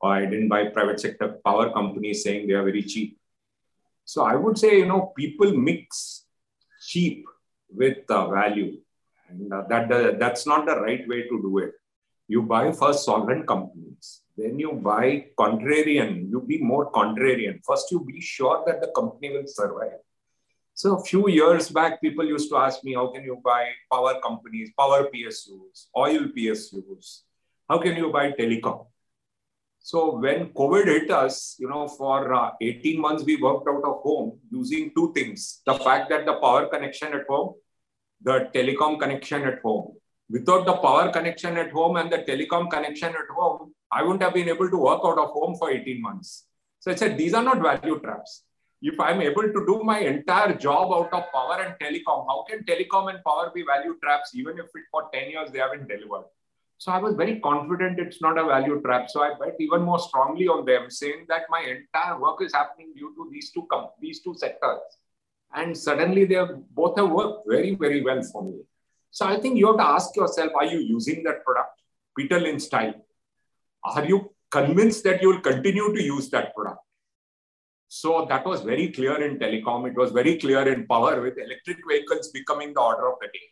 or 0.00 0.12
I 0.12 0.24
didn't 0.26 0.48
buy 0.48 0.66
private 0.66 1.00
sector 1.00 1.38
power 1.44 1.72
companies 1.72 2.22
saying 2.22 2.46
they 2.46 2.54
are 2.54 2.64
very 2.64 2.82
cheap. 2.82 3.18
So 4.04 4.24
I 4.24 4.34
would 4.34 4.58
say, 4.58 4.78
you 4.78 4.86
know, 4.86 5.12
people 5.16 5.52
mix 5.52 6.24
cheap 6.80 7.26
with 7.70 7.98
uh, 8.10 8.28
value. 8.28 8.78
And 9.30 9.52
uh, 9.52 9.62
that, 9.68 9.92
uh, 9.92 10.12
that's 10.18 10.46
not 10.46 10.66
the 10.66 10.80
right 10.80 11.06
way 11.08 11.22
to 11.22 11.42
do 11.42 11.58
it. 11.58 11.72
You 12.28 12.42
buy 12.42 12.72
first 12.72 13.04
solvent 13.04 13.46
companies, 13.46 14.22
then 14.36 14.58
you 14.58 14.72
buy 14.72 15.26
contrarian, 15.38 16.30
you 16.30 16.40
be 16.40 16.58
more 16.58 16.90
contrarian. 16.92 17.60
First, 17.64 17.90
you 17.90 18.04
be 18.04 18.20
sure 18.20 18.62
that 18.66 18.80
the 18.80 18.92
company 18.94 19.30
will 19.30 19.46
survive. 19.46 19.98
So 20.74 20.96
a 20.96 21.04
few 21.04 21.28
years 21.28 21.68
back, 21.68 22.00
people 22.00 22.24
used 22.24 22.48
to 22.50 22.56
ask 22.56 22.82
me, 22.84 22.94
how 22.94 23.08
can 23.08 23.24
you 23.24 23.40
buy 23.44 23.70
power 23.92 24.20
companies, 24.20 24.70
power 24.78 25.08
PSUs, 25.12 25.86
oil 25.96 26.28
PSUs? 26.36 27.22
How 27.68 27.78
can 27.78 27.96
you 27.96 28.10
buy 28.10 28.32
telecom? 28.32 28.86
So 29.80 30.18
when 30.18 30.50
COVID 30.50 30.86
hit 30.86 31.10
us, 31.10 31.56
you 31.58 31.68
know, 31.68 31.88
for 31.88 32.32
uh, 32.32 32.50
18 32.60 33.00
months, 33.00 33.24
we 33.24 33.36
worked 33.36 33.68
out 33.68 33.82
of 33.84 34.02
home 34.02 34.38
using 34.50 34.92
two 34.94 35.12
things. 35.14 35.62
The 35.66 35.74
fact 35.74 36.10
that 36.10 36.26
the 36.26 36.34
power 36.34 36.66
connection 36.66 37.12
at 37.14 37.26
home, 37.28 37.54
the 38.22 38.50
telecom 38.54 38.98
connection 38.98 39.42
at 39.44 39.60
home. 39.60 39.96
Without 40.28 40.64
the 40.64 40.74
power 40.74 41.10
connection 41.10 41.56
at 41.56 41.72
home 41.72 41.96
and 41.96 42.12
the 42.12 42.18
telecom 42.18 42.70
connection 42.70 43.08
at 43.08 43.34
home, 43.34 43.72
I 43.90 44.02
wouldn't 44.02 44.22
have 44.22 44.34
been 44.34 44.48
able 44.48 44.70
to 44.70 44.76
work 44.76 45.00
out 45.04 45.18
of 45.18 45.30
home 45.30 45.56
for 45.56 45.70
18 45.70 46.00
months. 46.00 46.46
So 46.78 46.90
I 46.90 46.94
said, 46.94 47.18
these 47.18 47.34
are 47.34 47.42
not 47.42 47.60
value 47.60 47.98
traps. 48.00 48.44
If 48.82 48.98
I'm 48.98 49.20
able 49.20 49.42
to 49.42 49.66
do 49.66 49.82
my 49.84 49.98
entire 49.98 50.54
job 50.54 50.92
out 50.92 51.12
of 51.12 51.32
power 51.32 51.60
and 51.62 51.74
telecom, 51.80 52.26
how 52.26 52.44
can 52.48 52.64
telecom 52.64 53.12
and 53.12 53.22
power 53.24 53.50
be 53.54 53.62
value 53.62 53.96
traps 54.02 54.34
even 54.34 54.58
if 54.58 54.66
it, 54.74 54.84
for 54.90 55.10
10 55.12 55.30
years 55.30 55.50
they 55.50 55.58
haven't 55.58 55.88
delivered? 55.88 56.24
So 56.78 56.90
I 56.92 56.98
was 56.98 57.14
very 57.14 57.40
confident 57.40 58.00
it's 58.00 58.22
not 58.22 58.38
a 58.38 58.44
value 58.44 58.80
trap. 58.80 59.10
So 59.10 59.22
I 59.22 59.34
bet 59.38 59.56
even 59.60 59.82
more 59.82 59.98
strongly 59.98 60.48
on 60.48 60.64
them, 60.64 60.88
saying 60.88 61.26
that 61.28 61.42
my 61.50 61.60
entire 61.60 62.18
work 62.18 62.40
is 62.40 62.54
happening 62.54 62.94
due 62.96 63.12
to 63.16 63.28
these 63.30 63.50
two 63.50 63.68
these 64.00 64.22
two 64.22 64.34
sectors. 64.34 64.80
And 65.52 65.76
suddenly 65.76 66.24
they 66.24 66.40
both 66.70 66.96
have 66.98 67.10
worked 67.10 67.48
very, 67.48 67.74
very 67.74 68.02
well 68.02 68.22
for 68.22 68.44
me. 68.44 68.60
So 69.10 69.26
I 69.26 69.40
think 69.40 69.58
you 69.58 69.66
have 69.66 69.76
to 69.76 69.82
ask 69.82 70.14
yourself, 70.14 70.52
are 70.54 70.66
you 70.66 70.78
using 70.78 71.24
that 71.24 71.44
product? 71.44 71.80
Peter 72.16 72.38
Lynch 72.38 72.62
style. 72.62 72.94
are 73.84 74.04
you 74.04 74.32
convinced 74.50 75.04
that 75.04 75.22
you 75.22 75.28
will 75.28 75.40
continue 75.40 75.92
to 75.92 76.02
use 76.02 76.28
that 76.30 76.54
product? 76.54 76.80
So 77.88 78.26
that 78.28 78.46
was 78.46 78.60
very 78.62 78.88
clear 78.92 79.20
in 79.20 79.38
telecom. 79.38 79.88
It 79.88 79.96
was 79.96 80.12
very 80.12 80.38
clear 80.38 80.72
in 80.72 80.86
power 80.86 81.20
with 81.20 81.38
electric 81.38 81.78
vehicles 81.88 82.28
becoming 82.28 82.72
the 82.72 82.80
order 82.80 83.08
of 83.08 83.18
the 83.20 83.26
day. 83.26 83.48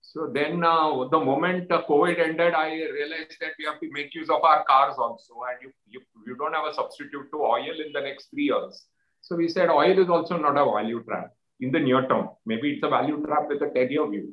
So 0.00 0.30
then 0.32 0.64
uh, 0.64 1.06
the 1.10 1.20
moment 1.20 1.70
uh, 1.70 1.84
COVID 1.88 2.18
ended, 2.18 2.54
I 2.54 2.70
realized 2.72 3.36
that 3.40 3.52
we 3.58 3.66
have 3.66 3.78
to 3.80 3.88
make 3.92 4.14
use 4.14 4.30
of 4.30 4.42
our 4.42 4.64
cars 4.64 4.96
also. 4.98 5.34
And 5.50 5.62
you, 5.62 5.72
you, 5.86 6.00
you 6.26 6.36
don't 6.36 6.54
have 6.54 6.64
a 6.64 6.74
substitute 6.74 7.30
to 7.30 7.42
oil 7.42 7.80
in 7.86 7.92
the 7.92 8.00
next 8.00 8.30
three 8.30 8.44
years. 8.44 8.86
So 9.28 9.36
we 9.36 9.46
said 9.46 9.68
oil 9.68 9.98
is 9.98 10.08
also 10.08 10.38
not 10.38 10.56
a 10.56 10.64
value 10.64 11.04
trap 11.04 11.34
in 11.60 11.70
the 11.70 11.78
near 11.78 12.08
term. 12.08 12.30
Maybe 12.46 12.72
it's 12.72 12.82
a 12.82 12.88
value 12.88 13.22
trap 13.26 13.46
with 13.48 13.60
a 13.60 13.68
10 13.68 13.90
year 13.90 14.08
view. 14.08 14.32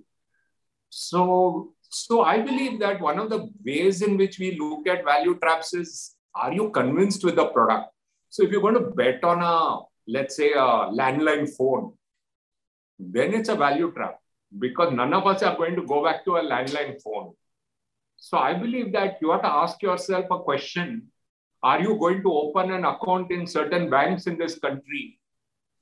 So, 0.90 1.74
so 1.82 2.22
I 2.22 2.40
believe 2.42 2.80
that 2.80 3.02
one 3.02 3.20
of 3.20 3.30
the 3.30 3.50
ways 3.66 4.02
in 4.02 4.16
which 4.16 4.40
we 4.40 4.58
look 4.58 4.88
at 4.88 5.04
value 5.04 5.38
traps 5.40 5.74
is 5.74 6.16
are 6.34 6.54
you 6.54 6.70
convinced 6.70 7.26
with 7.26 7.36
the 7.36 7.48
product? 7.48 7.92
So 8.30 8.44
if 8.44 8.52
you're 8.52 8.62
going 8.62 8.76
to 8.76 8.92
bet 8.92 9.22
on 9.26 9.42
a, 9.42 9.82
let's 10.08 10.38
say, 10.38 10.54
a 10.54 10.88
landline 11.00 11.50
phone, 11.54 11.92
then 12.98 13.34
it's 13.34 13.50
a 13.50 13.56
value 13.56 13.92
trap 13.92 14.20
because 14.58 14.94
none 14.94 15.14
of 15.14 15.28
us 15.28 15.44
are 15.44 15.58
going 15.58 15.76
to 15.76 15.84
go 15.84 16.06
back 16.06 16.24
to 16.24 16.38
a 16.38 16.42
landline 16.42 17.02
phone. 17.02 17.34
So 18.16 18.38
I 18.38 18.54
believe 18.54 18.94
that 18.94 19.18
you 19.22 19.32
have 19.32 19.42
to 19.42 19.52
ask 19.52 19.82
yourself 19.82 20.28
a 20.32 20.40
question 20.40 21.12
Are 21.68 21.82
you 21.82 21.96
going 21.98 22.22
to 22.22 22.32
open 22.32 22.72
an 22.72 22.86
account 22.86 23.32
in 23.32 23.48
certain 23.48 23.90
banks 23.90 24.28
in 24.28 24.38
this 24.38 24.60
country? 24.60 25.18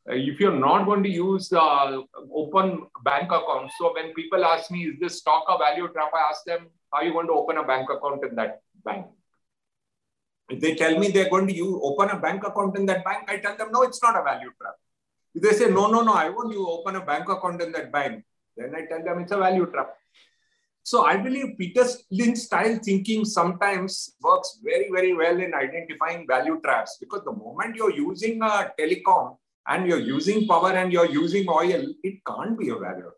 Uh, 0.09 0.15
if 0.15 0.39
you're 0.39 0.59
not 0.59 0.85
going 0.85 1.03
to 1.03 1.09
use 1.09 1.51
uh, 1.51 2.01
open 2.33 2.87
bank 3.03 3.31
accounts, 3.39 3.75
so 3.77 3.93
when 3.93 4.13
people 4.13 4.45
ask 4.45 4.71
me, 4.71 4.85
is 4.85 4.99
this 5.01 5.17
stock 5.17 5.43
a 5.49 5.57
value 5.57 5.89
trap? 5.91 6.11
I 6.15 6.29
ask 6.29 6.45
them, 6.45 6.67
are 6.93 7.03
you 7.03 7.11
going 7.11 7.27
to 7.27 7.33
open 7.33 7.57
a 7.57 7.65
bank 7.65 7.89
account 7.89 8.23
in 8.23 8.33
that 8.35 8.61
bank? 8.85 9.07
If 10.49 10.61
they 10.61 10.75
tell 10.75 10.97
me 10.97 11.09
they're 11.09 11.29
going 11.29 11.47
to 11.47 11.53
use, 11.53 11.77
open 11.83 12.11
a 12.11 12.19
bank 12.19 12.47
account 12.47 12.77
in 12.77 12.85
that 12.85 13.03
bank, 13.03 13.25
I 13.27 13.37
tell 13.39 13.57
them, 13.57 13.73
no, 13.73 13.81
it's 13.83 14.01
not 14.01 14.17
a 14.17 14.23
value 14.23 14.51
trap. 14.61 14.75
If 15.35 15.43
they 15.43 15.51
say, 15.51 15.69
no, 15.69 15.87
no, 15.87 16.01
no, 16.01 16.13
I 16.13 16.29
want 16.29 16.53
you 16.53 16.65
open 16.65 16.95
a 16.95 17.05
bank 17.05 17.27
account 17.27 17.61
in 17.61 17.73
that 17.73 17.91
bank, 17.91 18.23
then 18.55 18.73
I 18.73 18.85
tell 18.85 19.03
them 19.03 19.19
it's 19.19 19.33
a 19.33 19.37
value 19.37 19.65
trap. 19.65 19.95
So 20.85 21.05
I 21.05 21.15
believe 21.15 21.57
Peter 21.57 21.85
Lynch 22.11 22.37
style 22.37 22.77
thinking 22.83 23.23
sometimes 23.23 24.15
works 24.21 24.59
very, 24.61 24.89
very 24.91 25.13
well 25.13 25.39
in 25.39 25.53
identifying 25.53 26.27
value 26.27 26.59
traps 26.61 26.97
because 26.99 27.23
the 27.23 27.31
moment 27.31 27.77
you're 27.77 27.93
using 27.93 28.41
a 28.41 28.69
telecom 28.77 29.37
and 29.65 29.87
you're 29.87 29.99
using 29.99 30.45
power 30.45 30.73
and 30.73 30.91
you're 30.91 31.09
using 31.09 31.47
oil, 31.49 31.85
it 32.03 32.15
can't 32.27 32.59
be 32.59 32.69
a 32.69 32.75
value 32.75 33.11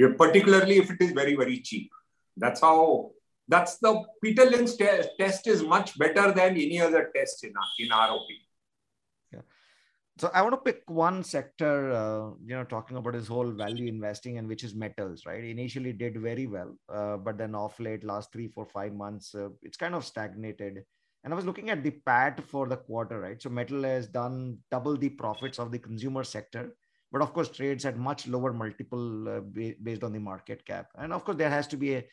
trap. 0.00 0.16
particularly 0.18 0.76
if 0.76 0.90
it 0.90 1.00
is 1.00 1.12
very, 1.12 1.34
very 1.36 1.58
cheap. 1.60 1.90
That's 2.36 2.60
how, 2.60 3.12
that's 3.48 3.78
the 3.78 4.04
Peter 4.22 4.44
Lynch 4.44 4.76
te- 4.76 5.08
test 5.18 5.46
is 5.46 5.62
much 5.62 5.98
better 5.98 6.32
than 6.32 6.50
any 6.50 6.82
other 6.82 7.10
test 7.16 7.44
in 7.44 7.54
our, 7.56 7.68
in 7.78 7.92
our 7.92 8.08
opinion. 8.08 8.47
So 10.18 10.30
I 10.34 10.42
want 10.42 10.52
to 10.54 10.72
pick 10.72 10.82
one 10.88 11.22
sector, 11.22 11.92
uh, 11.92 12.30
you 12.44 12.56
know, 12.56 12.64
talking 12.64 12.96
about 12.96 13.12
this 13.12 13.28
whole 13.28 13.52
value 13.52 13.86
investing 13.86 14.38
and 14.38 14.48
which 14.48 14.64
is 14.64 14.74
metals, 14.74 15.22
right? 15.24 15.44
Initially 15.44 15.92
did 15.92 16.20
very 16.20 16.48
well, 16.48 16.76
uh, 16.92 17.16
but 17.18 17.38
then 17.38 17.54
off 17.54 17.78
late, 17.78 18.02
last 18.02 18.32
three, 18.32 18.48
four, 18.48 18.66
five 18.66 18.92
months, 18.92 19.32
uh, 19.36 19.50
it's 19.62 19.76
kind 19.76 19.94
of 19.94 20.04
stagnated. 20.04 20.82
And 21.22 21.32
I 21.32 21.36
was 21.36 21.44
looking 21.44 21.70
at 21.70 21.84
the 21.84 21.92
PAT 21.92 22.42
for 22.42 22.66
the 22.68 22.78
quarter, 22.78 23.20
right? 23.20 23.40
So 23.40 23.48
metal 23.48 23.84
has 23.84 24.08
done 24.08 24.58
double 24.72 24.96
the 24.96 25.08
profits 25.08 25.60
of 25.60 25.70
the 25.70 25.78
consumer 25.78 26.24
sector, 26.24 26.74
but 27.12 27.22
of 27.22 27.32
course 27.32 27.48
trades 27.48 27.84
at 27.84 27.96
much 27.96 28.26
lower 28.26 28.52
multiple 28.52 29.28
uh, 29.28 29.40
based 29.84 30.02
on 30.02 30.12
the 30.12 30.18
market 30.18 30.66
cap. 30.66 30.88
And 30.96 31.12
of 31.12 31.24
course 31.24 31.38
there 31.38 31.50
has 31.50 31.68
to 31.68 31.76
be 31.76 31.94
a, 31.94 32.04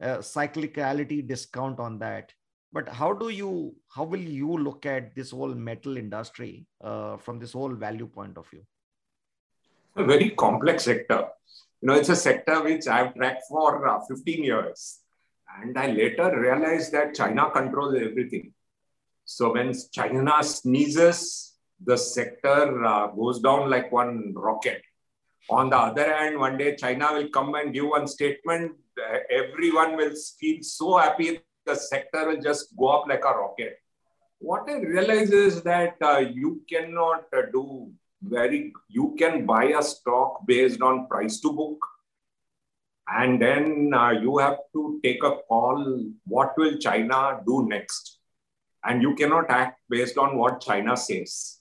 a 0.00 0.18
cyclicality 0.18 1.24
discount 1.26 1.78
on 1.78 2.00
that 2.00 2.32
but 2.72 2.88
how 2.88 3.12
do 3.12 3.28
you 3.28 3.74
how 3.94 4.04
will 4.04 4.26
you 4.40 4.56
look 4.56 4.86
at 4.86 5.14
this 5.14 5.30
whole 5.30 5.54
metal 5.54 5.96
industry 5.96 6.66
uh, 6.82 7.16
from 7.18 7.38
this 7.38 7.52
whole 7.52 7.74
value 7.74 8.06
point 8.06 8.38
of 8.38 8.48
view? 8.48 8.62
A 9.96 10.04
very 10.04 10.30
complex 10.30 10.84
sector. 10.84 11.28
You 11.80 11.88
know 11.88 11.94
it's 11.94 12.08
a 12.08 12.16
sector 12.16 12.62
which 12.62 12.86
i've 12.86 13.14
tracked 13.14 13.42
for 13.48 13.86
uh, 13.86 14.00
15 14.08 14.44
years. 14.44 15.00
And 15.60 15.78
i 15.78 15.86
later 15.88 16.40
realized 16.40 16.92
that 16.92 17.14
china 17.14 17.50
controls 17.50 17.94
everything. 17.94 18.54
So 19.24 19.52
when 19.52 19.72
china 19.92 20.42
sneezes 20.42 21.52
the 21.84 21.98
sector 21.98 22.84
uh, 22.84 23.08
goes 23.08 23.40
down 23.40 23.68
like 23.68 23.92
one 23.92 24.32
rocket. 24.34 24.80
On 25.50 25.68
the 25.68 25.76
other 25.76 26.16
hand 26.16 26.38
one 26.38 26.56
day 26.56 26.74
china 26.76 27.12
will 27.12 27.28
come 27.28 27.54
and 27.54 27.74
give 27.74 27.86
one 27.86 28.06
statement. 28.06 28.72
Uh, 28.98 29.18
everyone 29.30 29.96
will 29.96 30.14
feel 30.38 30.62
so 30.62 30.96
happy 30.96 31.40
the 31.66 31.74
sector 31.74 32.28
will 32.28 32.40
just 32.40 32.76
go 32.76 32.88
up 32.88 33.06
like 33.08 33.24
a 33.24 33.38
rocket. 33.38 33.78
What 34.38 34.68
I 34.68 34.78
realize 34.80 35.30
is 35.30 35.62
that 35.62 35.96
uh, 36.02 36.18
you 36.18 36.62
cannot 36.68 37.24
uh, 37.36 37.42
do 37.52 37.90
very, 38.22 38.72
you 38.88 39.14
can 39.18 39.46
buy 39.46 39.64
a 39.66 39.82
stock 39.82 40.46
based 40.46 40.82
on 40.82 41.06
price 41.06 41.40
to 41.40 41.52
book. 41.52 41.78
And 43.08 43.40
then 43.40 43.92
uh, 43.94 44.10
you 44.10 44.38
have 44.38 44.58
to 44.74 45.00
take 45.02 45.22
a 45.22 45.36
call 45.48 46.04
what 46.24 46.54
will 46.56 46.78
China 46.78 47.40
do 47.46 47.66
next? 47.68 48.18
And 48.84 49.02
you 49.02 49.14
cannot 49.14 49.50
act 49.50 49.80
based 49.88 50.18
on 50.18 50.36
what 50.36 50.60
China 50.60 50.96
says. 50.96 51.58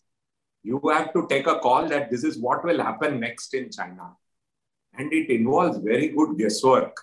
You 0.63 0.81
have 0.91 1.13
to 1.13 1.27
take 1.27 1.47
a 1.47 1.59
call 1.59 1.87
that 1.89 2.09
this 2.09 2.23
is 2.23 2.37
what 2.37 2.63
will 2.63 2.81
happen 2.81 3.19
next 3.19 3.53
in 3.53 3.71
China. 3.71 4.15
And 4.97 5.11
it 5.13 5.29
involves 5.29 5.77
very 5.79 6.09
good 6.09 6.37
guesswork 6.37 6.95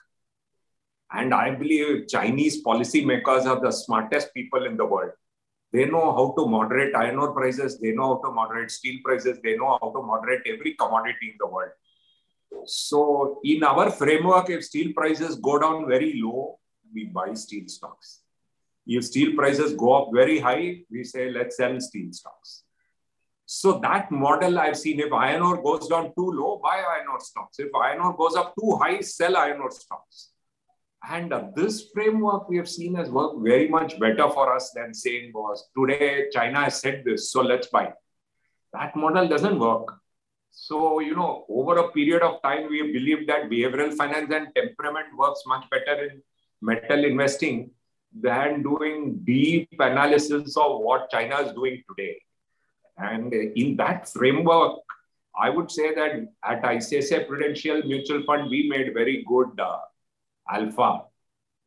and 1.12 1.34
I 1.34 1.50
believe 1.54 2.06
Chinese 2.08 2.62
policymakers 2.62 3.46
are 3.46 3.60
the 3.60 3.70
smartest 3.70 4.34
people 4.34 4.66
in 4.66 4.76
the 4.76 4.84
world. 4.84 5.12
They 5.72 5.84
know 5.84 6.12
how 6.12 6.34
to 6.38 6.46
moderate 6.46 6.94
iron 6.94 7.18
ore 7.18 7.32
prices, 7.32 7.78
they 7.78 7.92
know 7.92 8.14
how 8.14 8.28
to 8.28 8.34
moderate 8.34 8.70
steel 8.70 9.00
prices, 9.04 9.38
they 9.42 9.56
know 9.56 9.78
how 9.80 9.90
to 9.90 10.02
moderate 10.02 10.42
every 10.46 10.74
commodity 10.74 11.30
in 11.30 11.36
the 11.38 11.46
world. 11.46 11.72
So, 12.64 13.40
in 13.44 13.62
our 13.62 13.90
framework, 13.90 14.48
if 14.48 14.64
steel 14.64 14.92
prices 14.94 15.36
go 15.36 15.58
down 15.58 15.86
very 15.86 16.20
low, 16.22 16.58
we 16.94 17.04
buy 17.04 17.34
steel 17.34 17.68
stocks. 17.68 18.20
If 18.86 19.04
steel 19.04 19.34
prices 19.34 19.74
go 19.74 20.02
up 20.02 20.08
very 20.14 20.38
high, 20.38 20.80
we 20.90 21.04
say, 21.04 21.30
let's 21.30 21.58
sell 21.58 21.78
steel 21.78 22.10
stocks. 22.12 22.64
So 23.44 23.78
that 23.80 24.10
model 24.10 24.58
I've 24.58 24.76
seen, 24.76 25.00
if 25.00 25.12
iron 25.12 25.42
ore 25.42 25.62
goes 25.62 25.88
down 25.88 26.12
too 26.14 26.32
low, 26.32 26.60
buy 26.62 26.76
iron 26.76 27.08
ore 27.10 27.20
stocks. 27.20 27.58
If 27.58 27.74
iron 27.74 28.00
ore 28.00 28.16
goes 28.16 28.34
up 28.36 28.54
too 28.58 28.76
high, 28.76 29.00
sell 29.00 29.36
iron 29.36 29.60
ore 29.60 29.70
stocks. 29.70 30.32
And 31.06 31.32
uh, 31.32 31.44
this 31.54 31.90
framework 31.94 32.48
we 32.48 32.56
have 32.56 32.68
seen 32.68 32.94
has 32.96 33.08
worked 33.08 33.40
very 33.40 33.68
much 33.68 33.98
better 34.00 34.28
for 34.28 34.54
us 34.54 34.72
than 34.74 34.92
saying 34.92 35.32
was 35.34 35.68
today 35.76 36.26
China 36.32 36.64
has 36.64 36.80
said 36.80 37.02
this, 37.04 37.32
so 37.32 37.40
let's 37.40 37.68
buy. 37.68 37.92
That 38.72 38.96
model 38.96 39.28
doesn't 39.28 39.58
work. 39.58 39.94
So, 40.50 40.98
you 41.00 41.14
know, 41.14 41.44
over 41.48 41.76
a 41.78 41.92
period 41.92 42.22
of 42.22 42.42
time, 42.42 42.68
we 42.68 42.92
believe 42.92 43.26
that 43.28 43.48
behavioral 43.48 43.94
finance 43.94 44.32
and 44.32 44.48
temperament 44.54 45.06
works 45.16 45.42
much 45.46 45.64
better 45.70 46.04
in 46.04 46.22
metal 46.60 47.04
investing 47.04 47.70
than 48.12 48.62
doing 48.62 49.20
deep 49.24 49.68
analysis 49.78 50.56
of 50.56 50.80
what 50.80 51.10
China 51.10 51.40
is 51.40 51.52
doing 51.52 51.82
today. 51.88 52.20
And 52.96 53.32
in 53.32 53.76
that 53.76 54.08
framework, 54.08 54.80
I 55.38 55.50
would 55.50 55.70
say 55.70 55.94
that 55.94 56.26
at 56.44 56.62
ICICI 56.62 57.28
Prudential 57.28 57.82
Mutual 57.84 58.24
Fund, 58.24 58.50
we 58.50 58.68
made 58.68 58.92
very 58.92 59.24
good 59.28 59.58
uh, 59.60 59.78
alpha 60.50 61.02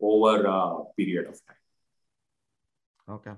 over 0.01 0.45
a 0.45 0.83
period 0.97 1.27
of 1.27 1.39
time. 1.45 1.55
Okay. 3.09 3.31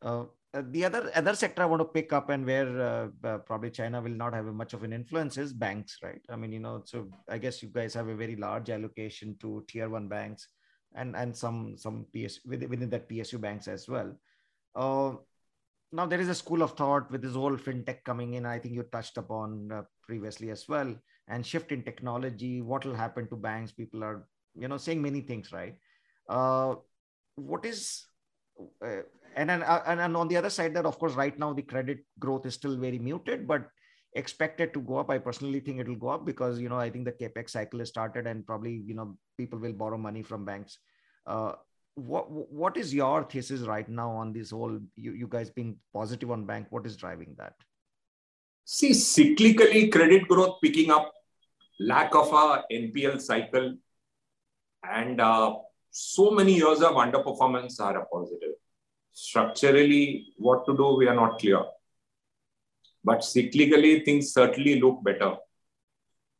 Uh, 0.00 0.24
the 0.70 0.84
other 0.84 1.10
other 1.14 1.34
sector 1.34 1.62
I 1.62 1.66
want 1.66 1.80
to 1.80 1.86
pick 1.86 2.12
up 2.12 2.28
and 2.28 2.44
where 2.44 2.80
uh, 2.80 3.08
uh, 3.24 3.38
probably 3.38 3.70
China 3.70 4.00
will 4.02 4.10
not 4.10 4.34
have 4.34 4.44
much 4.46 4.74
of 4.74 4.82
an 4.82 4.92
influence 4.92 5.38
is 5.38 5.52
banks, 5.52 5.98
right? 6.02 6.20
I 6.28 6.36
mean, 6.36 6.52
you 6.52 6.60
know, 6.60 6.82
so 6.84 7.08
I 7.28 7.38
guess 7.38 7.62
you 7.62 7.70
guys 7.70 7.94
have 7.94 8.08
a 8.08 8.14
very 8.14 8.36
large 8.36 8.68
allocation 8.68 9.36
to 9.40 9.64
tier 9.68 9.88
one 9.88 10.08
banks 10.08 10.48
and 10.94 11.16
and 11.16 11.34
some 11.34 11.76
some 11.78 12.06
PS 12.14 12.40
within 12.44 12.68
within 12.68 12.90
that 12.90 13.08
PSU 13.08 13.40
banks 13.40 13.66
as 13.66 13.88
well. 13.88 14.12
Uh, 14.74 15.14
now 15.90 16.06
there 16.06 16.20
is 16.20 16.28
a 16.28 16.34
school 16.34 16.62
of 16.62 16.72
thought 16.72 17.10
with 17.10 17.22
this 17.22 17.34
whole 17.34 17.56
fintech 17.56 18.04
coming 18.04 18.34
in. 18.34 18.44
I 18.44 18.58
think 18.58 18.74
you 18.74 18.82
touched 18.82 19.16
upon 19.16 19.72
uh, 19.72 19.82
previously 20.02 20.50
as 20.50 20.68
well 20.68 20.94
and 21.32 21.46
shift 21.46 21.72
in 21.72 21.82
technology 21.82 22.60
what 22.60 22.84
will 22.84 22.94
happen 22.94 23.28
to 23.28 23.36
banks 23.48 23.72
people 23.72 24.04
are 24.04 24.26
you 24.54 24.68
know 24.68 24.76
saying 24.76 25.02
many 25.02 25.20
things 25.20 25.52
right? 25.52 25.76
Uh, 26.28 26.74
what 27.36 27.64
is 27.64 28.06
uh, 28.84 29.02
and, 29.34 29.50
uh, 29.50 29.82
and 29.86 30.00
and 30.00 30.16
on 30.16 30.28
the 30.28 30.36
other 30.36 30.50
side 30.50 30.74
that 30.74 30.84
of 30.86 30.98
course 30.98 31.14
right 31.14 31.38
now 31.38 31.52
the 31.52 31.62
credit 31.62 32.04
growth 32.18 32.44
is 32.46 32.54
still 32.54 32.76
very 32.76 32.98
muted 32.98 33.46
but 33.48 33.68
expected 34.14 34.74
to 34.74 34.80
go 34.80 34.98
up. 34.98 35.10
I 35.10 35.18
personally 35.18 35.60
think 35.60 35.80
it 35.80 35.88
will 35.88 35.96
go 35.96 36.08
up 36.08 36.26
because 36.26 36.60
you 36.60 36.68
know 36.68 36.78
i 36.78 36.90
think 36.90 37.06
the 37.06 37.12
capex 37.12 37.50
cycle 37.50 37.78
has 37.78 37.88
started 37.88 38.26
and 38.26 38.46
probably 38.46 38.82
you 38.86 38.94
know 38.94 39.16
people 39.38 39.58
will 39.58 39.72
borrow 39.72 39.98
money 39.98 40.22
from 40.22 40.44
banks. 40.44 40.78
Uh, 41.26 41.52
what 41.94 42.30
what 42.30 42.76
is 42.76 42.94
your 42.94 43.24
thesis 43.24 43.62
right 43.62 43.88
now 43.88 44.10
on 44.10 44.32
this 44.32 44.50
whole 44.50 44.78
you, 44.96 45.12
you 45.12 45.26
guys 45.26 45.50
being 45.50 45.76
positive 45.94 46.30
on 46.30 46.44
bank? 46.46 46.66
What 46.70 46.86
is 46.86 46.96
driving 46.96 47.34
that? 47.38 47.54
See, 48.64 48.90
cyclically, 48.90 49.90
credit 49.90 50.28
growth 50.28 50.58
picking 50.62 50.90
up, 50.90 51.12
lack 51.80 52.14
of 52.14 52.32
a 52.32 52.64
NPL 52.72 53.20
cycle, 53.20 53.74
and 54.82 55.20
uh, 55.20 55.54
so 55.90 56.30
many 56.30 56.54
years 56.54 56.80
of 56.80 56.92
underperformance 56.92 57.80
are 57.80 57.98
a 57.98 58.06
positive. 58.06 58.54
Structurally, 59.12 60.32
what 60.38 60.64
to 60.66 60.76
do, 60.76 60.96
we 60.96 61.06
are 61.06 61.14
not 61.14 61.38
clear. 61.38 61.62
But 63.04 63.20
cyclically, 63.20 64.04
things 64.04 64.32
certainly 64.32 64.80
look 64.80 65.02
better. 65.02 65.36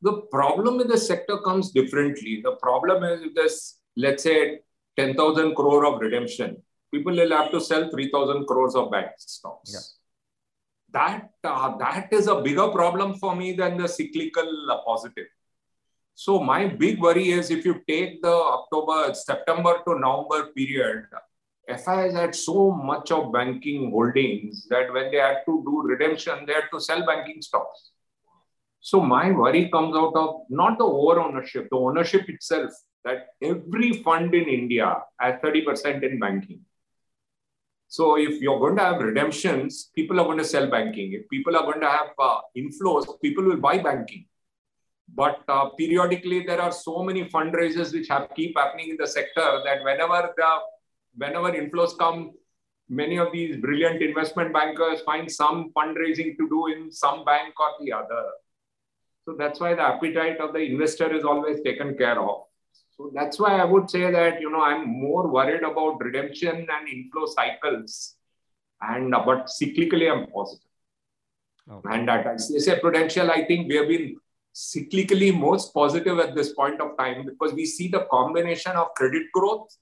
The 0.01 0.21
problem 0.31 0.77
with 0.77 0.87
the 0.87 0.97
sector 0.97 1.37
comes 1.39 1.71
differently. 1.71 2.41
The 2.43 2.55
problem 2.55 3.03
is 3.03 3.21
if 3.21 3.35
there's, 3.35 3.77
let's 3.95 4.23
say, 4.23 4.59
10,000 4.97 5.55
crore 5.55 5.85
of 5.85 5.99
redemption, 5.99 6.61
people 6.93 7.15
will 7.15 7.31
have 7.31 7.51
to 7.51 7.61
sell 7.61 7.89
3,000 7.89 8.45
crores 8.45 8.75
of 8.75 8.91
bank 8.91 9.11
stocks. 9.17 9.71
Yeah. 9.73 10.02
That, 10.93 11.31
uh, 11.43 11.77
that 11.77 12.13
is 12.13 12.27
a 12.27 12.41
bigger 12.41 12.67
problem 12.69 13.15
for 13.15 13.35
me 13.35 13.53
than 13.53 13.77
the 13.77 13.87
cyclical 13.87 14.71
uh, 14.71 14.77
positive. 14.85 15.27
So 16.15 16.39
my 16.39 16.67
big 16.67 17.01
worry 17.01 17.31
is 17.31 17.49
if 17.49 17.65
you 17.65 17.81
take 17.87 18.21
the 18.21 18.31
October, 18.31 19.13
September 19.15 19.79
to 19.87 19.99
November 19.99 20.51
period, 20.55 21.07
FIs 21.67 22.13
had 22.13 22.35
so 22.35 22.71
much 22.71 23.11
of 23.11 23.31
banking 23.31 23.89
holdings 23.89 24.67
that 24.69 24.93
when 24.93 25.11
they 25.11 25.17
had 25.17 25.43
to 25.45 25.63
do 25.65 25.81
redemption, 25.83 26.45
they 26.45 26.53
had 26.53 26.69
to 26.71 26.79
sell 26.79 27.05
banking 27.05 27.41
stocks. 27.41 27.91
So 28.81 28.99
my 28.99 29.31
worry 29.31 29.69
comes 29.69 29.95
out 29.95 30.13
of 30.15 30.41
not 30.49 30.77
the 30.77 30.83
over 30.83 31.21
ownership, 31.21 31.69
the 31.71 31.77
ownership 31.77 32.27
itself, 32.27 32.71
that 33.05 33.29
every 33.41 33.93
fund 34.03 34.35
in 34.35 34.47
India 34.47 34.97
has 35.19 35.35
30% 35.41 36.03
in 36.03 36.19
banking. 36.19 36.61
So 37.93 38.17
if 38.17 38.41
you're 38.41 38.57
going 38.57 38.77
to 38.77 38.85
have 38.85 39.01
redemptions, 39.01 39.91
people 39.95 40.19
are 40.19 40.25
going 40.25 40.39
to 40.39 40.43
sell 40.43 40.67
banking. 40.67 41.13
If 41.13 41.29
people 41.29 41.55
are 41.55 41.61
going 41.61 41.81
to 41.81 41.87
have 41.87 42.07
uh, 42.17 42.39
inflows, 42.57 43.05
people 43.21 43.43
will 43.43 43.57
buy 43.57 43.77
banking. 43.77 44.25
But 45.13 45.43
uh, 45.47 45.69
periodically, 45.77 46.43
there 46.43 46.59
are 46.59 46.71
so 46.71 47.03
many 47.03 47.25
fundraisers 47.25 47.93
which 47.93 48.07
have 48.07 48.29
keep 48.35 48.57
happening 48.57 48.89
in 48.89 48.97
the 48.99 49.05
sector 49.05 49.61
that 49.63 49.83
whenever 49.83 50.33
the 50.35 50.49
whenever 51.17 51.51
inflows 51.51 51.95
come, 51.95 52.31
many 52.89 53.19
of 53.19 53.31
these 53.31 53.57
brilliant 53.57 54.01
investment 54.01 54.51
bankers 54.51 55.01
find 55.01 55.31
some 55.31 55.71
fundraising 55.77 56.35
to 56.37 56.49
do 56.49 56.65
in 56.73 56.91
some 56.91 57.23
bank 57.23 57.53
or 57.59 57.73
the 57.79 57.93
other. 57.93 58.23
So 59.25 59.35
that's 59.37 59.59
why 59.59 59.75
the 59.75 59.83
appetite 59.83 60.39
of 60.39 60.53
the 60.53 60.61
investor 60.61 61.15
is 61.15 61.23
always 61.23 61.61
taken 61.61 61.95
care 61.95 62.19
of. 62.19 62.45
So 62.97 63.11
that's 63.13 63.39
why 63.39 63.57
I 63.59 63.65
would 63.65 63.89
say 63.89 64.11
that 64.11 64.39
you 64.39 64.51
know 64.51 64.61
I'm 64.61 64.87
more 64.87 65.27
worried 65.27 65.63
about 65.63 65.99
redemption 65.99 66.67
and 66.69 66.87
inflow 66.87 67.25
cycles, 67.25 68.15
and 68.81 69.13
uh, 69.13 69.23
but 69.25 69.47
cyclically 69.47 70.11
I'm 70.11 70.27
positive. 70.27 70.67
Okay. 71.71 71.89
And 71.93 72.09
at 72.09 72.25
ICICI 72.25 72.81
Prudential, 72.81 73.31
I 73.31 73.45
think 73.45 73.69
we 73.69 73.75
have 73.77 73.87
been 73.87 74.17
cyclically 74.53 75.37
most 75.37 75.73
positive 75.73 76.19
at 76.19 76.35
this 76.35 76.53
point 76.53 76.79
of 76.81 76.97
time 76.97 77.25
because 77.25 77.53
we 77.53 77.65
see 77.65 77.87
the 77.87 78.05
combination 78.11 78.73
of 78.73 78.93
credit 78.95 79.23
growth 79.33 79.75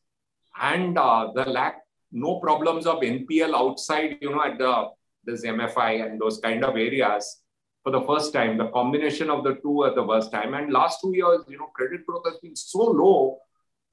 and 0.62 0.98
uh, 0.98 1.32
the 1.34 1.46
lack, 1.46 1.82
no 2.12 2.40
problems 2.40 2.86
of 2.86 3.00
NPL 3.00 3.54
outside, 3.54 4.18
you 4.22 4.30
know, 4.30 4.44
at 4.44 4.58
the 4.58 4.90
this 5.24 5.46
MFI 5.46 6.06
and 6.06 6.20
those 6.20 6.40
kind 6.40 6.64
of 6.64 6.76
areas 6.76 7.41
for 7.84 7.92
the 7.92 8.02
first 8.02 8.34
time. 8.34 8.58
The 8.58 8.68
combination 8.68 9.30
of 9.30 9.44
the 9.44 9.56
two 9.56 9.86
at 9.86 9.96
the 9.96 10.06
first 10.06 10.32
time. 10.32 10.54
And 10.54 10.72
last 10.72 11.00
two 11.02 11.14
years, 11.16 11.42
you 11.48 11.58
know, 11.58 11.68
credit 11.68 12.06
growth 12.06 12.24
has 12.26 12.38
been 12.38 12.56
so 12.56 12.80
low 12.80 13.40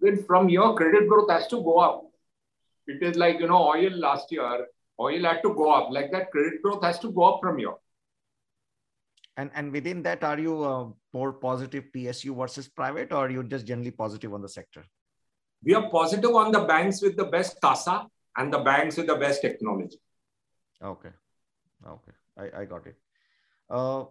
that 0.01 0.27
from 0.27 0.49
here, 0.49 0.73
credit 0.75 1.09
growth 1.09 1.31
has 1.31 1.47
to 1.49 1.63
go 1.63 1.79
up. 1.79 2.05
It 2.87 3.03
is 3.03 3.17
like, 3.17 3.41
you 3.41 3.49
know, 3.49 3.69
oil 3.69 3.91
last 3.91 4.31
year, 4.33 4.67
oil 5.01 5.23
had 5.25 5.43
to 5.43 5.55
go 5.55 5.71
up. 5.73 5.91
Like 5.91 6.11
that, 6.13 6.31
credit 6.31 6.63
growth 6.63 6.83
has 6.83 6.99
to 7.01 7.11
go 7.11 7.23
up 7.25 7.41
from 7.43 7.59
here. 7.59 7.75
And 9.37 9.51
and 9.55 9.71
within 9.71 10.03
that, 10.03 10.25
are 10.25 10.39
you 10.39 10.65
uh, 10.65 10.89
more 11.13 11.33
positive 11.33 11.85
PSU 11.95 12.37
versus 12.37 12.69
private, 12.69 13.13
or 13.13 13.27
are 13.27 13.31
you 13.31 13.45
just 13.45 13.67
generally 13.67 13.93
positive 13.93 14.35
on 14.35 14.43
the 14.43 14.49
sector? 14.49 14.85
We 15.63 15.75
are 15.75 15.89
positive 15.91 16.35
on 16.35 16.51
the 16.51 16.61
banks 16.61 17.01
with 17.01 17.17
the 17.17 17.27
best 17.27 17.61
CASA 17.61 18.07
and 18.37 18.53
the 18.53 18.59
banks 18.59 18.97
with 18.97 19.07
the 19.07 19.15
best 19.15 19.41
technology. 19.41 20.01
Okay, 20.83 21.11
okay, 21.87 22.13
I, 22.37 22.63
I 22.63 22.65
got 22.65 22.89
it. 22.89 22.97
Uh, 23.71 24.05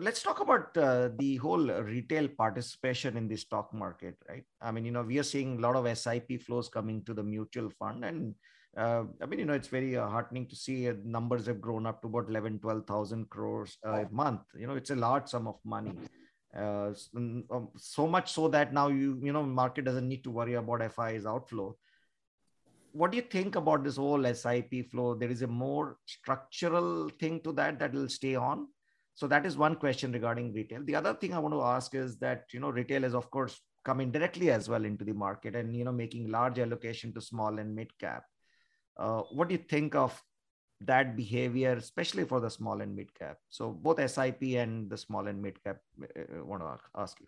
let's 0.00 0.22
talk 0.22 0.40
about 0.40 0.76
uh, 0.76 1.08
the 1.18 1.36
whole 1.36 1.70
retail 1.82 2.28
participation 2.28 3.16
in 3.16 3.28
the 3.28 3.36
stock 3.36 3.72
market, 3.72 4.16
right? 4.28 4.44
I 4.60 4.70
mean, 4.70 4.84
you 4.84 4.92
know, 4.92 5.02
we 5.02 5.18
are 5.18 5.24
seeing 5.24 5.58
a 5.58 5.60
lot 5.60 5.76
of 5.76 5.98
SIP 5.98 6.42
flows 6.42 6.68
coming 6.68 7.04
to 7.04 7.14
the 7.14 7.22
mutual 7.22 7.70
fund, 7.70 8.04
and 8.04 8.34
uh, 8.76 9.04
I 9.22 9.26
mean, 9.26 9.40
you 9.40 9.44
know, 9.44 9.54
it's 9.54 9.68
very 9.68 9.96
uh, 9.96 10.08
heartening 10.08 10.46
to 10.48 10.56
see 10.56 10.88
uh, 10.88 10.94
numbers 11.04 11.46
have 11.46 11.60
grown 11.60 11.86
up 11.86 12.02
to 12.02 12.08
about 12.08 12.28
11, 12.28 12.60
12,000 12.60 13.28
crores 13.30 13.76
a 13.82 14.06
month. 14.10 14.42
You 14.56 14.66
know, 14.66 14.74
it's 14.74 14.90
a 14.90 14.96
large 14.96 15.28
sum 15.28 15.48
of 15.48 15.56
money. 15.64 15.94
Um, 16.54 16.94
so 17.76 18.06
much 18.06 18.32
so 18.32 18.48
that 18.48 18.72
now 18.72 18.88
you, 18.88 19.18
you 19.22 19.32
know, 19.32 19.42
market 19.42 19.84
doesn't 19.84 20.08
need 20.08 20.24
to 20.24 20.30
worry 20.30 20.54
about 20.54 20.92
FI's 20.94 21.26
outflow. 21.26 21.76
What 22.92 23.10
do 23.10 23.16
you 23.16 23.22
think 23.22 23.56
about 23.56 23.84
this 23.84 23.96
whole 23.96 24.24
SIP 24.34 24.90
flow? 24.90 25.14
There 25.14 25.30
is 25.30 25.42
a 25.42 25.46
more 25.46 25.98
structural 26.06 27.10
thing 27.20 27.40
to 27.42 27.52
that 27.52 27.78
that 27.78 27.92
will 27.92 28.08
stay 28.08 28.34
on. 28.34 28.68
So 29.18 29.26
that 29.26 29.44
is 29.44 29.56
one 29.56 29.74
question 29.74 30.12
regarding 30.12 30.52
retail. 30.52 30.84
The 30.84 30.94
other 30.94 31.14
thing 31.14 31.34
I 31.34 31.40
want 31.40 31.54
to 31.54 31.62
ask 31.62 31.94
is 31.94 32.16
that, 32.18 32.44
you 32.52 32.60
know, 32.60 32.70
retail 32.70 33.02
is 33.02 33.14
of 33.14 33.30
course 33.30 33.60
coming 33.84 34.12
directly 34.12 34.50
as 34.50 34.68
well 34.68 34.84
into 34.84 35.04
the 35.04 35.12
market 35.12 35.56
and, 35.56 35.76
you 35.76 35.84
know, 35.84 35.92
making 35.92 36.30
large 36.30 36.58
allocation 36.58 37.12
to 37.14 37.20
small 37.20 37.58
and 37.58 37.74
mid 37.74 37.90
cap 37.98 38.24
uh, 38.98 39.22
what 39.30 39.48
do 39.48 39.54
you 39.54 39.64
think 39.68 39.94
of 39.94 40.20
that 40.80 41.16
behavior, 41.16 41.72
especially 41.72 42.24
for 42.24 42.40
the 42.40 42.50
small 42.50 42.80
and 42.80 42.94
mid 42.94 43.14
cap? 43.14 43.38
So 43.48 43.70
both 43.70 43.98
SIP 44.10 44.42
and 44.56 44.90
the 44.90 44.96
small 44.96 45.26
and 45.26 45.40
mid 45.40 45.62
cap, 45.62 45.78
uh, 46.02 46.20
uh 46.20 46.44
want 46.44 46.62
to 46.62 47.00
ask 47.00 47.18
you. 47.20 47.26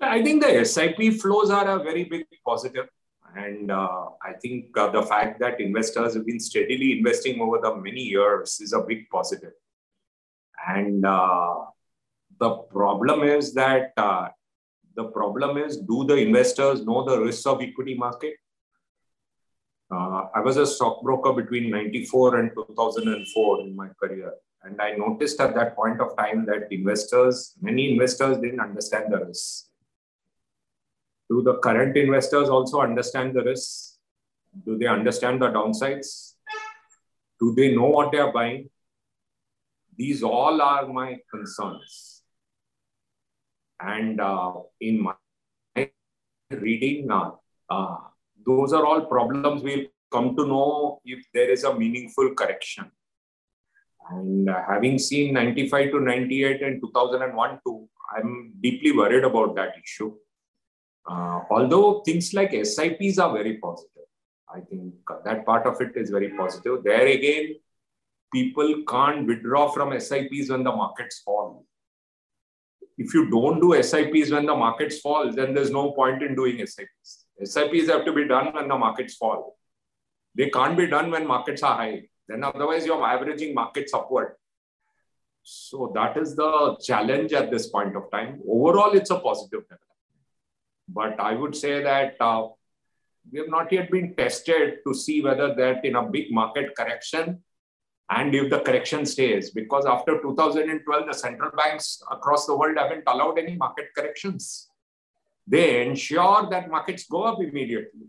I 0.00 0.22
think 0.22 0.42
the 0.42 0.64
SIP 0.64 1.20
flows 1.20 1.50
are 1.50 1.68
a 1.68 1.82
very 1.82 2.04
big 2.04 2.26
positive. 2.44 2.88
And 3.36 3.70
uh, 3.70 4.10
I 4.22 4.32
think 4.40 4.76
uh, 4.76 4.90
the 4.90 5.02
fact 5.02 5.40
that 5.40 5.60
investors 5.60 6.14
have 6.14 6.26
been 6.26 6.38
steadily 6.38 6.98
investing 6.98 7.40
over 7.40 7.58
the 7.60 7.74
many 7.74 8.02
years 8.02 8.60
is 8.60 8.72
a 8.72 8.80
big 8.80 9.08
positive. 9.10 9.52
And 10.66 11.04
uh, 11.04 11.56
the 12.38 12.50
problem 12.72 13.22
is 13.22 13.54
that 13.54 13.92
uh, 13.96 14.28
the 14.96 15.04
problem 15.04 15.58
is 15.58 15.76
do 15.76 16.04
the 16.04 16.16
investors 16.16 16.84
know 16.84 17.04
the 17.04 17.20
risks 17.20 17.46
of 17.46 17.62
equity 17.62 17.94
market? 17.94 18.34
Uh, 19.90 20.26
I 20.34 20.40
was 20.40 20.56
a 20.56 20.66
stockbroker 20.66 21.32
between 21.32 21.70
94 21.70 22.40
and 22.40 22.50
2004 22.54 23.60
in 23.60 23.76
my 23.76 23.88
career. 24.00 24.32
And 24.62 24.80
I 24.80 24.92
noticed 24.92 25.40
at 25.40 25.54
that 25.56 25.76
point 25.76 26.00
of 26.00 26.16
time 26.16 26.46
that 26.46 26.72
investors, 26.72 27.54
many 27.60 27.92
investors 27.92 28.38
didn't 28.38 28.60
understand 28.60 29.12
the 29.12 29.18
risks. 29.26 29.68
Do 31.28 31.42
the 31.42 31.58
current 31.58 31.96
investors 31.96 32.48
also 32.48 32.80
understand 32.80 33.34
the 33.34 33.44
risks? 33.44 33.98
Do 34.64 34.78
they 34.78 34.86
understand 34.86 35.42
the 35.42 35.48
downsides? 35.48 36.34
Do 37.40 37.54
they 37.54 37.74
know 37.74 37.86
what 37.86 38.12
they 38.12 38.18
are 38.18 38.32
buying? 38.32 38.70
These 39.96 40.22
all 40.22 40.60
are 40.60 40.86
my 40.86 41.18
concerns. 41.30 42.22
And 43.80 44.20
uh, 44.20 44.52
in 44.80 45.02
my 45.02 45.90
reading, 46.50 47.10
uh, 47.10 47.96
those 48.46 48.72
are 48.72 48.84
all 48.84 49.02
problems 49.02 49.62
we'll 49.62 49.86
come 50.10 50.36
to 50.36 50.46
know 50.46 51.00
if 51.04 51.24
there 51.32 51.50
is 51.50 51.64
a 51.64 51.74
meaningful 51.74 52.34
correction. 52.34 52.90
And 54.10 54.50
uh, 54.50 54.62
having 54.68 54.98
seen 54.98 55.34
95 55.34 55.92
to 55.92 56.00
98 56.00 56.62
and 56.62 56.80
2001 56.80 57.60
too, 57.66 57.88
I'm 58.16 58.52
deeply 58.60 58.92
worried 58.92 59.24
about 59.24 59.54
that 59.56 59.74
issue. 59.82 60.14
Uh, 61.10 61.40
although 61.50 62.02
things 62.04 62.32
like 62.32 62.52
SIPs 62.52 63.18
are 63.18 63.32
very 63.32 63.58
positive. 63.58 63.90
I 64.54 64.60
think 64.60 64.94
that 65.24 65.44
part 65.44 65.66
of 65.66 65.80
it 65.80 65.92
is 65.96 66.10
very 66.10 66.30
positive. 66.30 66.84
There 66.84 67.06
again, 67.06 67.56
people 68.34 68.82
can't 68.88 69.26
withdraw 69.26 69.70
from 69.70 69.98
SIPs 69.98 70.50
when 70.50 70.64
the 70.64 70.74
markets 70.82 71.20
fall. 71.24 71.64
If 72.98 73.14
you 73.14 73.30
don't 73.30 73.60
do 73.60 73.70
SIPs 73.82 74.30
when 74.32 74.46
the 74.46 74.54
markets 74.54 75.00
fall, 75.00 75.32
then 75.32 75.54
there's 75.54 75.70
no 75.70 75.92
point 75.92 76.22
in 76.22 76.34
doing 76.34 76.58
SIPs. 76.66 77.26
SIPs 77.42 77.88
have 77.88 78.04
to 78.04 78.12
be 78.12 78.26
done 78.28 78.52
when 78.54 78.68
the 78.68 78.76
markets 78.76 79.16
fall. 79.16 79.56
They 80.34 80.50
can't 80.50 80.76
be 80.76 80.86
done 80.86 81.10
when 81.10 81.26
markets 81.26 81.62
are 81.62 81.76
high. 81.76 82.02
Then 82.28 82.42
otherwise 82.42 82.86
you're 82.86 83.06
averaging 83.06 83.54
markets 83.54 83.94
upward. 83.94 84.34
So 85.42 85.92
that 85.94 86.16
is 86.16 86.34
the 86.34 86.76
challenge 86.82 87.32
at 87.32 87.50
this 87.50 87.68
point 87.68 87.96
of 87.96 88.10
time. 88.10 88.40
Overall, 88.48 88.92
it's 88.94 89.10
a 89.10 89.18
positive 89.18 89.62
development. 89.62 89.80
But 90.88 91.20
I 91.20 91.34
would 91.34 91.54
say 91.54 91.82
that 91.82 92.16
uh, 92.20 92.48
we 93.30 93.38
have 93.40 93.48
not 93.48 93.70
yet 93.70 93.90
been 93.90 94.14
tested 94.16 94.78
to 94.86 94.94
see 94.94 95.20
whether 95.22 95.54
that 95.54 95.84
in 95.84 95.96
a 95.96 96.02
big 96.02 96.32
market 96.32 96.74
correction 96.76 97.42
and 98.10 98.34
if 98.34 98.50
the 98.50 98.60
correction 98.60 99.06
stays. 99.06 99.50
Because 99.50 99.86
after 99.86 100.20
2012, 100.20 101.06
the 101.06 101.14
central 101.14 101.50
banks 101.56 102.02
across 102.10 102.46
the 102.46 102.56
world 102.56 102.76
haven't 102.78 103.04
allowed 103.06 103.38
any 103.38 103.56
market 103.56 103.88
corrections 103.96 104.68
they 105.46 105.86
ensure 105.86 106.48
that 106.50 106.70
markets 106.70 107.06
go 107.06 107.22
up 107.24 107.38
immediately. 107.40 108.06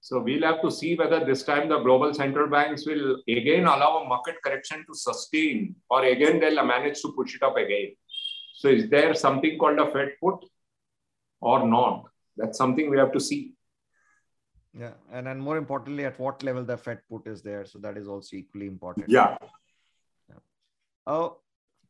So 0.00 0.20
we'll 0.20 0.42
have 0.42 0.62
to 0.62 0.70
see 0.70 0.94
whether 0.94 1.24
this 1.24 1.42
time 1.42 1.68
the 1.68 1.78
global 1.80 2.14
central 2.14 2.48
banks 2.48 2.86
will 2.86 3.20
again 3.28 3.64
allow 3.64 3.98
a 3.98 4.08
market 4.08 4.36
correction 4.44 4.84
to 4.86 4.94
sustain 4.94 5.74
or 5.90 6.04
again 6.04 6.40
they'll 6.40 6.64
manage 6.64 7.00
to 7.02 7.12
push 7.12 7.34
it 7.34 7.42
up 7.42 7.56
again. 7.56 7.94
So 8.54 8.68
is 8.68 8.88
there 8.88 9.14
something 9.14 9.58
called 9.58 9.78
a 9.78 9.90
Fed 9.90 10.12
put 10.22 10.44
or 11.40 11.66
not? 11.66 12.04
that's 12.36 12.56
something 12.56 12.88
we 12.88 12.96
have 12.96 13.10
to 13.10 13.18
see. 13.18 13.52
Yeah, 14.78 14.92
and 15.12 15.26
then 15.26 15.40
more 15.40 15.56
importantly, 15.56 16.04
at 16.04 16.18
what 16.20 16.42
level 16.42 16.64
the 16.64 16.76
Fed 16.76 17.00
put 17.10 17.26
is 17.26 17.42
there, 17.42 17.64
so 17.64 17.78
that 17.80 17.96
is 17.96 18.06
also 18.06 18.36
equally 18.36 18.66
important. 18.66 19.08
Yeah. 19.08 19.36
yeah. 20.28 20.36
Uh, 21.06 21.30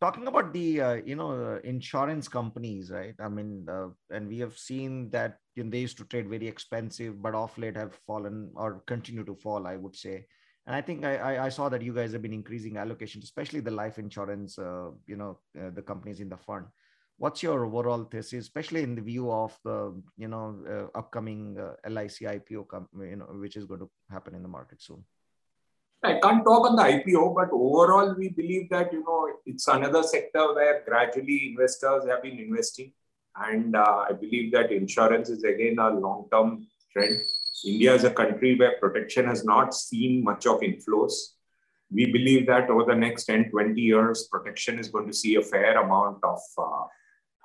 talking 0.01 0.27
about 0.27 0.53
the 0.55 0.81
uh, 0.81 0.95
you 0.95 1.15
know 1.17 1.33
uh, 1.33 1.59
insurance 1.65 2.29
companies, 2.29 2.91
right? 2.91 3.15
I 3.21 3.29
mean, 3.29 3.67
uh, 3.71 3.89
and 4.11 4.27
we 4.27 4.39
have 4.39 4.57
seen 4.57 5.11
that 5.11 5.39
you 5.55 5.65
know, 5.65 5.71
they 5.71 5.81
used 5.81 5.99
to 5.99 6.05
trade 6.05 6.29
very 6.29 6.49
expensive, 6.49 7.21
but 7.21 7.35
off 7.35 7.59
late 7.59 7.77
have 7.77 7.95
fallen 8.07 8.51
or 8.55 8.83
continue 8.87 9.25
to 9.25 9.35
fall. 9.35 9.67
I 9.67 9.77
would 9.77 9.95
say. 9.95 10.25
And 10.67 10.77
I 10.77 10.83
think 10.83 11.03
I, 11.03 11.47
I 11.47 11.49
saw 11.49 11.71
that 11.71 11.81
you 11.81 11.95
guys 11.95 12.13
have 12.13 12.21
been 12.21 12.35
increasing 12.35 12.75
allocations, 12.75 13.25
especially 13.25 13.61
the 13.61 13.71
life 13.71 13.99
insurance, 13.99 14.59
uh, 14.59 14.91
you 15.07 15.17
know, 15.17 15.39
uh, 15.59 15.71
the 15.71 15.81
companies 15.81 16.21
in 16.21 16.29
the 16.29 16.37
fund 16.37 16.67
what's 17.19 17.43
your 17.43 17.67
overall 17.67 18.05
thesis, 18.05 18.45
especially 18.45 18.83
in 18.83 18.95
the 18.95 19.03
view 19.03 19.31
of 19.31 19.59
the 19.65 20.01
you 20.17 20.29
know 20.29 20.57
uh, 20.75 20.99
upcoming 20.99 21.59
uh, 21.59 21.75
LIC 21.89 22.21
IPO, 22.37 22.69
com- 22.69 22.89
you 23.01 23.17
know, 23.17 23.27
which 23.27 23.57
is 23.57 23.65
going 23.65 23.81
to 23.81 23.91
happen 24.11 24.35
in 24.35 24.43
the 24.43 24.49
market 24.49 24.81
soon? 24.81 25.05
I 26.03 26.21
can't 26.23 26.45
talk 26.45 26.71
on 26.71 26.77
the 26.77 26.83
IPO, 26.83 27.35
but 27.35 27.49
overall, 27.53 28.15
we 28.17 28.29
believe 28.29 28.71
that 28.71 28.93
you 28.93 29.03
know 29.03 29.29
it's 29.45 29.67
another 29.67 30.03
sector 30.03 30.55
where 30.55 30.85
gradually 30.87 31.49
investors 31.51 32.05
have 32.09 32.23
been 32.23 32.39
investing, 32.39 32.93
and 33.37 33.75
uh, 33.75 34.05
I 34.09 34.13
believe 34.13 34.53
that 34.53 34.71
insurance 34.71 35.29
is 35.29 35.43
again 35.43 35.79
a 35.79 35.91
long-term 35.91 36.67
trend. 36.93 37.21
India 37.67 37.93
is 37.93 38.05
a 38.05 38.11
country 38.11 38.57
where 38.57 38.79
protection 38.79 39.27
has 39.27 39.45
not 39.45 39.75
seen 39.75 40.23
much 40.23 40.47
of 40.47 40.61
inflows. 40.61 41.15
We 41.91 42.07
believe 42.13 42.47
that 42.47 42.71
over 42.71 42.85
the 42.85 42.95
next 42.95 43.25
10, 43.25 43.51
20 43.51 43.81
years, 43.81 44.29
protection 44.31 44.79
is 44.79 44.89
going 44.89 45.09
to 45.09 45.13
see 45.13 45.35
a 45.37 45.43
fair 45.43 45.81
amount 45.81 46.19
of 46.23 46.39
uh, 46.57 46.85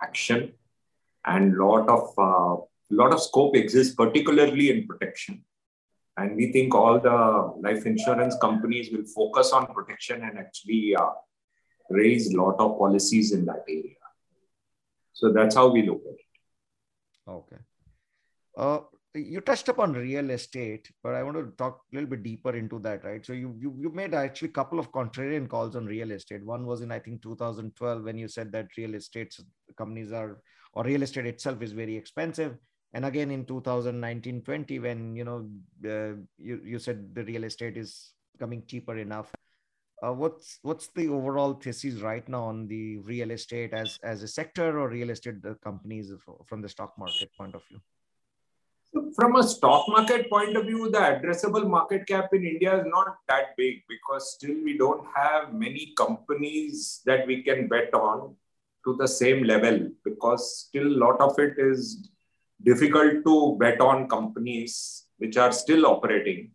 action 0.04 0.54
and 1.26 1.58
lot 1.58 1.90
of 1.90 2.04
uh, 2.18 2.56
lot 2.90 3.14
of 3.14 3.22
scope 3.22 3.56
exists 3.56 3.96
particularly 3.96 4.70
in 4.70 4.88
protection. 4.88 5.44
And 6.16 6.36
we 6.36 6.52
think 6.52 6.76
all 6.76 7.00
the 7.00 7.54
life 7.68 7.86
insurance 7.88 8.36
companies 8.40 8.92
will 8.92 9.06
focus 9.06 9.52
on 9.52 9.74
protection 9.74 10.24
and 10.24 10.38
actually 10.38 10.96
uh, 10.96 11.10
raise 11.90 12.32
a 12.32 12.38
lot 12.38 12.60
of 12.60 12.78
policies 12.78 13.32
in 13.32 13.46
that 13.46 13.64
area. 13.68 13.96
So 15.14 15.32
that's 15.32 15.56
how 15.56 15.68
we 15.70 15.88
look 15.88 16.02
at 16.06 16.14
it. 16.14 17.32
Okay. 17.38 17.62
Uh, 18.56 18.80
you 19.16 19.42
touched 19.42 19.70
upon 19.70 19.94
real 19.94 20.32
estate, 20.32 20.92
but 21.04 21.14
I 21.14 21.24
want 21.24 21.38
to 21.38 21.52
talk 21.58 21.82
a 21.92 21.96
little 21.96 22.10
bit 22.10 22.24
deeper 22.24 22.56
into 22.56 22.80
that, 22.80 23.04
right? 23.04 23.24
So 23.26 23.34
you 23.34 23.56
you, 23.60 23.76
you 23.80 23.92
made 23.92 24.14
actually 24.14 24.50
a 24.50 24.54
couple 24.54 24.80
of 24.80 24.92
contrarian 24.92 25.48
calls 25.48 25.76
on 25.76 25.86
real 25.86 26.12
estate. 26.12 26.44
One 26.44 26.66
was 26.66 26.82
in 26.82 26.92
I 26.92 27.00
think 27.00 27.22
2012 27.22 28.04
when 28.04 28.18
you 28.18 28.28
said 28.28 28.52
that 28.54 28.68
real 28.78 28.96
estate 28.96 29.36
companies 29.78 30.12
are 30.12 30.42
or 30.74 30.84
real 30.84 31.04
estate 31.04 31.28
itself 31.28 31.62
is 31.62 31.74
very 31.74 31.96
expensive, 31.96 32.58
and 32.94 33.06
again 33.06 33.30
in 33.30 33.46
2019-20 33.46 34.82
when 34.82 35.16
you 35.16 35.24
know 35.24 35.48
uh, 35.86 36.16
you 36.38 36.62
you 36.66 36.80
said 36.80 37.14
the 37.14 37.24
real 37.24 37.44
estate 37.44 37.78
is 37.78 38.14
coming 38.40 38.64
cheaper 38.66 38.98
enough. 38.98 39.32
Uh, 40.02 40.12
what's 40.12 40.58
what's 40.64 40.88
the 40.96 41.08
overall 41.08 41.54
thesis 41.54 42.02
right 42.02 42.28
now 42.28 42.44
on 42.44 42.68
the 42.68 42.98
real 43.00 43.30
estate 43.30 43.74
as 43.74 44.00
as 44.04 44.24
a 44.24 44.28
sector 44.28 44.80
or 44.80 44.90
real 44.90 45.12
estate 45.12 45.36
companies 45.64 46.12
from 46.48 46.62
the 46.62 46.68
stock 46.68 46.94
market 46.98 47.30
point 47.38 47.54
of 47.54 47.62
view? 47.70 47.80
From 49.16 49.36
a 49.36 49.44
stock 49.44 49.86
market 49.88 50.30
point 50.30 50.56
of 50.56 50.66
view, 50.66 50.90
the 50.90 51.00
addressable 51.00 51.68
market 51.68 52.06
cap 52.08 52.30
in 52.34 52.46
India 52.46 52.80
is 52.80 52.86
not 52.86 53.18
that 53.28 53.56
big 53.58 53.82
because 53.88 54.34
still 54.34 54.56
we 54.64 54.78
don't 54.78 55.06
have 55.16 55.54
many 55.54 55.94
companies 55.98 57.02
that 57.06 57.26
we 57.26 57.44
can 57.44 57.68
bet 57.68 57.94
on 57.94 58.36
to 58.86 58.96
the 58.98 59.08
same 59.08 59.44
level 59.44 59.90
because 60.04 60.68
still 60.68 60.88
a 60.88 61.00
lot 61.06 61.20
of 61.22 61.38
it 61.40 61.58
is 61.58 62.10
difficult 62.64 63.24
to 63.26 63.58
bet 63.60 63.82
on 63.82 64.08
companies 64.08 65.06
which 65.18 65.38
are 65.38 65.52
still 65.52 65.86
operating, 65.86 66.52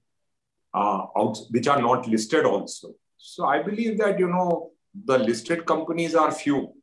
uh, 0.75 1.07
out, 1.17 1.39
which 1.51 1.67
are 1.69 1.81
not 1.81 2.07
listed 2.07 2.45
also. 2.45 2.95
So 3.17 3.47
I 3.47 3.63
believe 3.63 3.99
that, 3.99 4.19
you 4.19 4.29
know, 4.29 4.71
the 5.05 5.19
listed 5.19 5.65
companies 5.67 6.15
are 6.15 6.31
few 6.31 6.75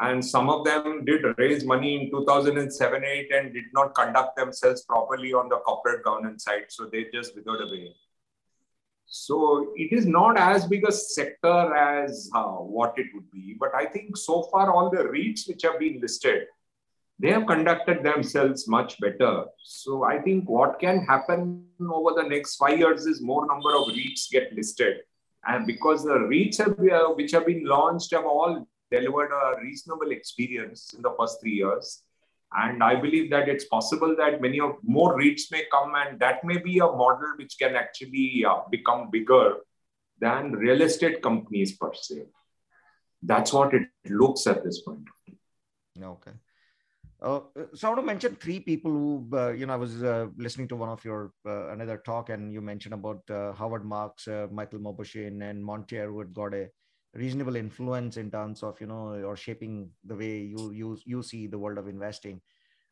and 0.00 0.24
some 0.24 0.48
of 0.50 0.64
them 0.64 1.04
did 1.04 1.22
raise 1.38 1.64
money 1.64 2.02
in 2.02 2.10
2007 2.10 3.04
8 3.04 3.32
and 3.32 3.54
did 3.54 3.64
not 3.72 3.94
conduct 3.94 4.36
themselves 4.36 4.82
properly 4.82 5.32
on 5.32 5.48
the 5.48 5.56
corporate 5.58 6.04
governance 6.04 6.44
side. 6.44 6.64
So 6.68 6.86
they 6.90 7.06
just 7.12 7.36
withered 7.36 7.68
away. 7.68 7.94
So 9.06 9.72
it 9.76 9.92
is 9.92 10.06
not 10.06 10.36
as 10.36 10.66
big 10.66 10.88
a 10.88 10.90
sector 10.90 11.74
as 11.76 12.28
uh, 12.34 12.42
what 12.44 12.94
it 12.98 13.06
would 13.14 13.30
be. 13.30 13.56
But 13.58 13.74
i 13.74 13.86
think 13.86 14.16
so 14.16 14.42
far 14.50 14.72
all 14.72 14.90
the 14.90 15.04
REITs 15.04 15.46
which 15.48 15.62
have 15.62 15.78
been 15.78 16.00
listed 16.00 16.46
they 17.20 17.30
have 17.30 17.46
conducted 17.46 18.02
themselves 18.02 18.66
much 18.66 18.98
better. 19.00 19.44
So 19.62 20.02
i 20.04 20.20
think 20.20 20.48
what 20.48 20.80
can 20.80 21.04
happen 21.06 21.64
over 21.80 22.20
the 22.20 22.28
next 22.28 22.56
5 22.56 22.78
years 22.78 23.06
is 23.06 23.22
more 23.22 23.46
number 23.46 23.76
of 23.76 23.86
REITs 23.88 24.30
get 24.32 24.52
listed. 24.52 25.02
And 25.46 25.66
because 25.66 26.02
the 26.02 26.18
REITs 26.32 26.58
have, 26.58 26.78
uh, 26.80 27.14
which 27.14 27.32
have 27.32 27.46
been 27.46 27.64
launched 27.64 28.12
have 28.12 28.24
all 28.24 28.66
delivered 28.90 29.30
a 29.32 29.60
reasonable 29.60 30.10
experience 30.10 30.92
in 30.94 31.02
the 31.02 31.14
first 31.18 31.40
three 31.40 31.54
years. 31.54 32.02
And 32.56 32.82
I 32.84 32.94
believe 32.94 33.30
that 33.30 33.48
it's 33.48 33.64
possible 33.64 34.14
that 34.16 34.40
many 34.40 34.60
of 34.60 34.76
more 34.82 35.18
REITs 35.18 35.50
may 35.50 35.64
come, 35.72 35.94
and 35.96 36.20
that 36.20 36.44
may 36.44 36.58
be 36.58 36.78
a 36.78 36.86
model 36.86 37.34
which 37.36 37.56
can 37.58 37.74
actually 37.74 38.44
uh, 38.48 38.60
become 38.70 39.10
bigger 39.10 39.56
than 40.20 40.52
real 40.52 40.82
estate 40.82 41.20
companies 41.20 41.76
per 41.76 41.92
se. 41.92 42.26
That's 43.22 43.52
what 43.52 43.74
it 43.74 43.88
looks 44.08 44.46
at 44.46 44.62
this 44.62 44.82
point. 44.82 45.08
Okay. 46.00 46.32
Uh, 47.20 47.40
so 47.74 47.88
I 47.88 47.90
want 47.90 48.02
to 48.02 48.06
mention 48.06 48.36
three 48.36 48.60
people 48.60 48.90
who, 48.90 49.28
uh, 49.32 49.50
you 49.50 49.64
know, 49.64 49.72
I 49.72 49.76
was 49.76 50.02
uh, 50.02 50.26
listening 50.36 50.68
to 50.68 50.76
one 50.76 50.90
of 50.90 51.02
your 51.04 51.32
uh, 51.46 51.68
another 51.68 51.96
talk, 51.96 52.28
and 52.28 52.52
you 52.52 52.60
mentioned 52.60 52.92
about 52.92 53.22
uh, 53.30 53.52
Howard 53.54 53.84
Marks, 53.84 54.28
uh, 54.28 54.46
Michael 54.52 54.80
Mauboussin, 54.80 55.42
and 55.48 55.64
Montier, 55.64 56.10
who 56.10 56.18
had 56.18 56.34
got 56.34 56.52
a 56.52 56.68
reasonable 57.14 57.56
influence 57.56 58.16
in 58.16 58.30
terms 58.30 58.62
of 58.62 58.80
you 58.80 58.86
know 58.86 59.22
or 59.24 59.36
shaping 59.36 59.90
the 60.04 60.14
way 60.14 60.38
you 60.38 60.72
you 60.72 60.98
you 61.04 61.22
see 61.22 61.46
the 61.46 61.58
world 61.58 61.78
of 61.78 61.88
investing. 61.88 62.40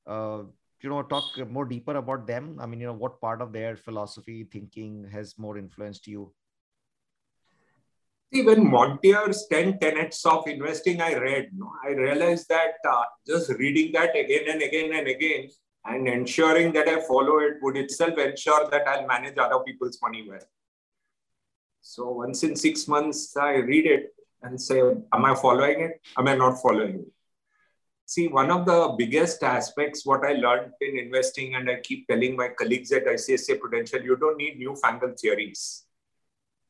Uh, 0.06 0.42
you 0.80 0.90
know 0.90 1.02
talk 1.02 1.24
more 1.48 1.64
deeper 1.64 1.96
about 1.96 2.26
them. 2.26 2.58
I 2.60 2.66
mean 2.66 2.80
you 2.80 2.86
know 2.86 3.00
what 3.04 3.20
part 3.20 3.40
of 3.40 3.52
their 3.52 3.76
philosophy 3.76 4.44
thinking 4.44 5.08
has 5.12 5.38
more 5.38 5.58
influenced 5.58 6.06
you? 6.06 6.32
See, 8.32 8.40
when 8.42 8.70
Montier's 8.70 9.46
10 9.50 9.78
tenets 9.78 10.24
of 10.24 10.46
investing 10.48 11.02
I 11.02 11.14
read, 11.18 11.50
no, 11.54 11.70
I 11.84 11.90
realized 11.90 12.48
that 12.48 12.76
uh, 12.88 13.02
just 13.26 13.50
reading 13.50 13.92
that 13.92 14.16
again 14.16 14.44
and 14.48 14.62
again 14.62 14.94
and 14.94 15.06
again 15.06 15.48
and 15.84 16.08
ensuring 16.08 16.72
that 16.72 16.88
I 16.88 17.00
follow 17.02 17.40
it 17.40 17.54
would 17.60 17.76
itself 17.76 18.16
ensure 18.16 18.70
that 18.70 18.88
I'll 18.88 19.06
manage 19.06 19.36
other 19.36 19.58
people's 19.58 19.98
money 20.00 20.26
well. 20.26 20.40
So 21.84 22.10
once 22.12 22.44
in 22.44 22.54
six 22.54 22.86
months, 22.86 23.36
I 23.36 23.54
read 23.56 23.86
it 23.86 24.14
and 24.42 24.60
say, 24.60 24.80
am 24.80 25.24
I 25.24 25.34
following 25.34 25.80
it? 25.80 26.00
Am 26.16 26.28
I 26.28 26.36
not 26.36 26.62
following 26.62 27.00
it? 27.00 27.12
See, 28.06 28.28
one 28.28 28.50
of 28.52 28.66
the 28.66 28.94
biggest 28.96 29.42
aspects, 29.42 30.06
what 30.06 30.24
I 30.24 30.34
learned 30.34 30.72
in 30.80 30.96
investing, 30.96 31.56
and 31.56 31.68
I 31.68 31.80
keep 31.80 32.06
telling 32.06 32.36
my 32.36 32.48
colleagues 32.48 32.92
at 32.92 33.06
ICICI 33.06 33.58
Prudential, 33.58 34.00
you 34.00 34.16
don't 34.16 34.36
need 34.36 34.58
newfangled 34.58 35.18
theories. 35.18 35.84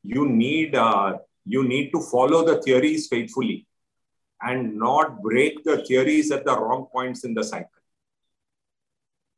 You 0.01 0.27
need, 0.27 0.75
uh, 0.75 1.17
you 1.45 1.63
need 1.63 1.91
to 1.91 2.01
follow 2.01 2.43
the 2.45 2.61
theories 2.61 3.07
faithfully 3.07 3.67
and 4.41 4.77
not 4.77 5.21
break 5.21 5.63
the 5.63 5.85
theories 5.85 6.31
at 6.31 6.43
the 6.43 6.59
wrong 6.59 6.87
points 6.91 7.23
in 7.23 7.35
the 7.35 7.43
cycle. 7.43 7.69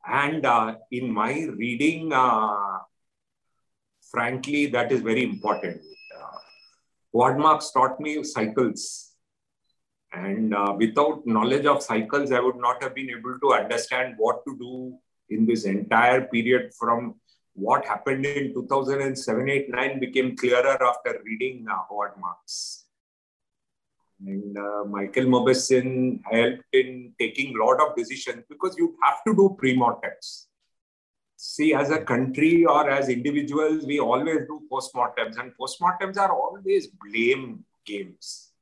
And 0.06 0.46
uh, 0.46 0.76
in 0.90 1.12
my 1.12 1.32
reading, 1.32 2.12
uh, 2.12 2.75
frankly, 4.10 4.66
that 4.66 4.92
is 4.92 5.00
very 5.00 5.24
important. 5.24 5.80
Uh, 6.16 6.38
Howard 7.14 7.38
Marks 7.38 7.70
taught 7.70 8.00
me 8.00 8.22
cycles. 8.22 9.12
And 10.12 10.54
uh, 10.54 10.74
without 10.78 11.26
knowledge 11.26 11.66
of 11.66 11.82
cycles, 11.82 12.32
I 12.32 12.40
would 12.40 12.56
not 12.56 12.82
have 12.82 12.94
been 12.94 13.10
able 13.10 13.38
to 13.38 13.52
understand 13.52 14.14
what 14.16 14.44
to 14.46 14.56
do 14.56 14.98
in 15.28 15.46
this 15.46 15.64
entire 15.64 16.22
period 16.22 16.72
from 16.78 17.16
what 17.54 17.84
happened 17.84 18.24
in 18.24 18.54
2007, 18.54 19.48
8, 19.48 19.70
9 19.70 20.00
became 20.00 20.36
clearer 20.36 20.82
after 20.82 21.20
reading 21.24 21.66
uh, 21.70 21.76
Howard 21.88 22.12
Marks. 22.20 22.84
And 24.24 24.56
uh, 24.56 24.84
Michael 24.84 25.24
Mauboussin 25.24 26.20
helped 26.30 26.62
in 26.72 27.12
taking 27.18 27.54
a 27.54 27.64
lot 27.64 27.80
of 27.80 27.96
decisions 27.96 28.44
because 28.48 28.74
you 28.78 28.96
have 29.02 29.22
to 29.26 29.34
do 29.34 29.54
pre-mortems 29.58 30.45
see 31.36 31.74
as 31.74 31.90
a 31.90 31.98
country 31.98 32.64
or 32.64 32.88
as 32.90 33.08
individuals 33.08 33.84
we 33.84 34.00
always 34.00 34.40
do 34.48 34.62
postmortems 34.72 35.38
and 35.38 35.52
postmortems 35.60 36.16
are 36.16 36.32
always 36.32 36.88
blame 36.88 37.64
games. 37.84 38.52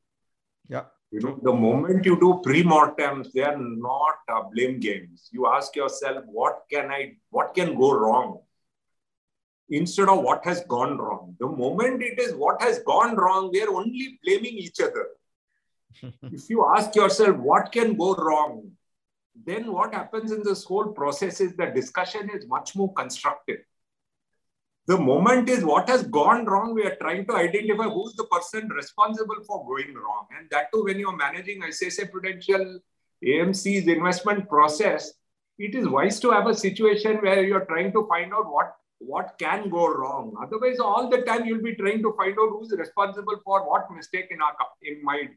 Yeah. 0.68 0.84
You 1.10 1.20
know 1.20 1.38
the 1.42 1.52
moment 1.52 2.04
you 2.04 2.18
do 2.18 2.40
pre-mortems 2.42 3.32
they 3.32 3.42
are 3.42 3.56
not 3.56 4.18
uh, 4.28 4.42
blame 4.52 4.80
games. 4.80 5.28
You 5.30 5.46
ask 5.46 5.76
yourself 5.76 6.24
what 6.26 6.64
can 6.70 6.90
i 6.90 7.12
what 7.30 7.54
can 7.54 7.78
go 7.78 7.92
wrong? 7.92 8.40
Instead 9.68 10.08
of 10.08 10.22
what 10.22 10.44
has 10.44 10.64
gone 10.64 10.98
wrong. 10.98 11.36
The 11.38 11.46
moment 11.46 12.02
it 12.02 12.18
is 12.18 12.34
what 12.34 12.60
has 12.60 12.80
gone 12.80 13.14
wrong 13.16 13.50
we 13.52 13.62
are 13.62 13.70
only 13.70 14.18
blaming 14.24 14.58
each 14.58 14.80
other. 14.80 15.06
If 16.32 16.50
you 16.50 16.66
ask 16.76 16.96
yourself 16.96 17.36
what 17.36 17.70
can 17.70 17.96
go 17.96 18.14
wrong 18.14 18.72
then 19.34 19.72
what 19.72 19.94
happens 19.94 20.32
in 20.32 20.42
this 20.42 20.64
whole 20.64 20.88
process 20.88 21.40
is 21.40 21.56
the 21.56 21.66
discussion 21.66 22.30
is 22.30 22.46
much 22.46 22.76
more 22.76 22.92
constructive. 22.94 23.58
The 24.86 24.98
moment 24.98 25.48
is 25.48 25.64
what 25.64 25.88
has 25.88 26.02
gone 26.02 26.44
wrong. 26.44 26.74
We 26.74 26.84
are 26.84 26.96
trying 26.96 27.26
to 27.26 27.36
identify 27.36 27.84
who's 27.84 28.14
the 28.14 28.24
person 28.24 28.68
responsible 28.68 29.42
for 29.46 29.64
going 29.66 29.94
wrong. 29.94 30.26
And 30.38 30.48
that 30.50 30.70
too, 30.72 30.84
when 30.84 30.98
you're 30.98 31.16
managing 31.16 31.62
ICICI 31.62 32.10
Prudential 32.10 32.80
AMC's 33.24 33.88
investment 33.88 34.48
process, 34.48 35.14
it 35.58 35.74
is 35.74 35.88
wise 35.88 36.20
to 36.20 36.30
have 36.30 36.46
a 36.46 36.54
situation 36.54 37.16
where 37.18 37.42
you're 37.42 37.64
trying 37.64 37.92
to 37.92 38.06
find 38.08 38.32
out 38.34 38.50
what 38.52 38.76
what 38.98 39.34
can 39.38 39.68
go 39.68 39.88
wrong. 39.88 40.34
Otherwise, 40.40 40.78
all 40.80 41.08
the 41.08 41.22
time 41.22 41.44
you'll 41.44 41.62
be 41.62 41.74
trying 41.74 42.02
to 42.02 42.12
find 42.16 42.32
out 42.32 42.50
who's 42.50 42.72
responsible 42.76 43.38
for 43.44 43.68
what 43.68 43.90
mistake 43.90 44.28
in 44.30 44.40
our 44.40 44.54
in 44.82 45.02
my 45.02 45.28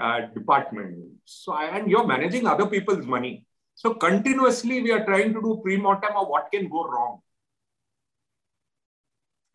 uh, 0.00 0.26
department. 0.34 0.98
So, 1.24 1.56
and 1.56 1.90
you're 1.90 2.06
managing 2.06 2.46
other 2.46 2.66
people's 2.66 3.06
money. 3.06 3.46
So, 3.74 3.94
continuously, 3.94 4.82
we 4.82 4.92
are 4.92 5.04
trying 5.04 5.34
to 5.34 5.40
do 5.40 5.60
pre-mortem 5.62 6.16
of 6.16 6.28
what 6.28 6.50
can 6.52 6.68
go 6.68 6.84
wrong. 6.84 7.20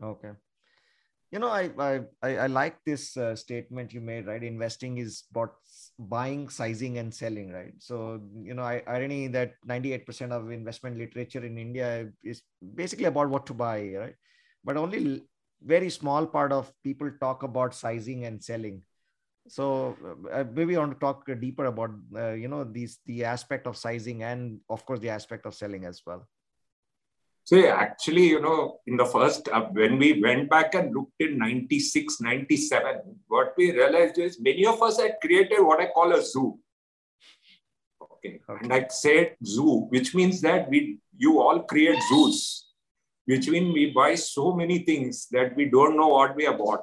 Okay. 0.02 0.32
You 1.32 1.38
know, 1.38 1.50
I 1.50 1.70
I 2.22 2.38
I 2.38 2.48
like 2.48 2.78
this 2.86 3.16
uh, 3.16 3.36
statement 3.36 3.94
you 3.94 4.02
made. 4.02 4.26
Right, 4.26 4.44
investing 4.44 4.98
is 4.98 5.24
about 5.30 5.54
buying, 6.00 6.50
sizing, 6.50 6.98
and 6.98 7.14
selling. 7.14 7.52
Right. 7.52 7.74
So 7.78 8.20
you 8.42 8.56
know, 8.56 8.64
I 8.64 8.82
irony 8.88 9.28
that 9.28 9.54
ninety 9.64 9.94
eight 9.94 10.08
percent 10.08 10.32
of 10.32 10.50
investment 10.50 10.98
literature 10.98 11.46
in 11.46 11.58
India 11.58 12.10
is 12.24 12.42
basically 12.76 13.06
about 13.06 13.30
what 13.30 13.46
to 13.46 13.54
buy. 13.54 13.94
Right, 13.96 14.16
but 14.64 14.76
only 14.76 15.22
very 15.64 15.90
small 15.90 16.26
part 16.26 16.52
of 16.52 16.72
people 16.84 17.12
talk 17.20 17.44
about 17.44 17.76
sizing 17.76 18.26
and 18.26 18.44
selling 18.44 18.82
so 19.48 19.96
uh, 20.32 20.44
maybe 20.54 20.76
I 20.76 20.80
want 20.80 20.94
to 20.94 21.00
talk 21.00 21.30
deeper 21.40 21.66
about 21.66 21.92
uh, 22.16 22.32
you 22.32 22.48
know 22.48 22.64
these 22.64 23.00
the 23.06 23.24
aspect 23.24 23.68
of 23.68 23.78
sizing 23.78 24.24
and 24.24 24.60
of 24.70 24.86
course 24.86 25.00
the 25.00 25.10
aspect 25.10 25.46
of 25.46 25.56
selling 25.56 25.86
as 25.86 26.02
well. 26.06 26.28
So 27.44 27.66
actually, 27.66 28.28
you 28.28 28.42
know, 28.42 28.80
in 28.86 28.96
the 28.96 29.06
first 29.06 29.50
uh, 29.50 29.62
when 29.72 29.98
we 29.98 30.22
went 30.22 30.50
back 30.52 30.76
and 30.76 30.94
looked 30.94 31.20
in 31.20 31.40
96, 31.40 32.22
97, 32.22 33.02
what 33.28 33.56
we 33.58 33.72
realized 33.72 34.20
is 34.20 34.40
many 34.40 34.68
of 34.68 34.82
us 34.84 35.00
had 35.00 35.16
created 35.20 35.60
what 35.62 35.80
I 35.80 35.88
call 35.88 36.14
a 36.14 36.22
zoo. 36.22 36.60
Okay. 38.00 38.40
okay. 38.48 38.60
And 38.62 38.72
I 38.72 38.86
said 38.90 39.36
zoo, 39.44 39.88
which 39.90 40.14
means 40.14 40.42
that 40.42 40.70
we 40.70 41.00
you 41.18 41.42
all 41.42 41.64
create 41.64 42.00
zoos, 42.10 42.68
which 43.26 43.50
means 43.50 43.74
we 43.74 43.92
buy 43.92 44.14
so 44.14 44.54
many 44.54 44.80
things 44.80 45.28
that 45.32 45.56
we 45.56 45.66
don't 45.66 45.98
know 45.98 46.10
what 46.10 46.36
we 46.36 46.46
have 46.46 46.60
bought 46.60 46.82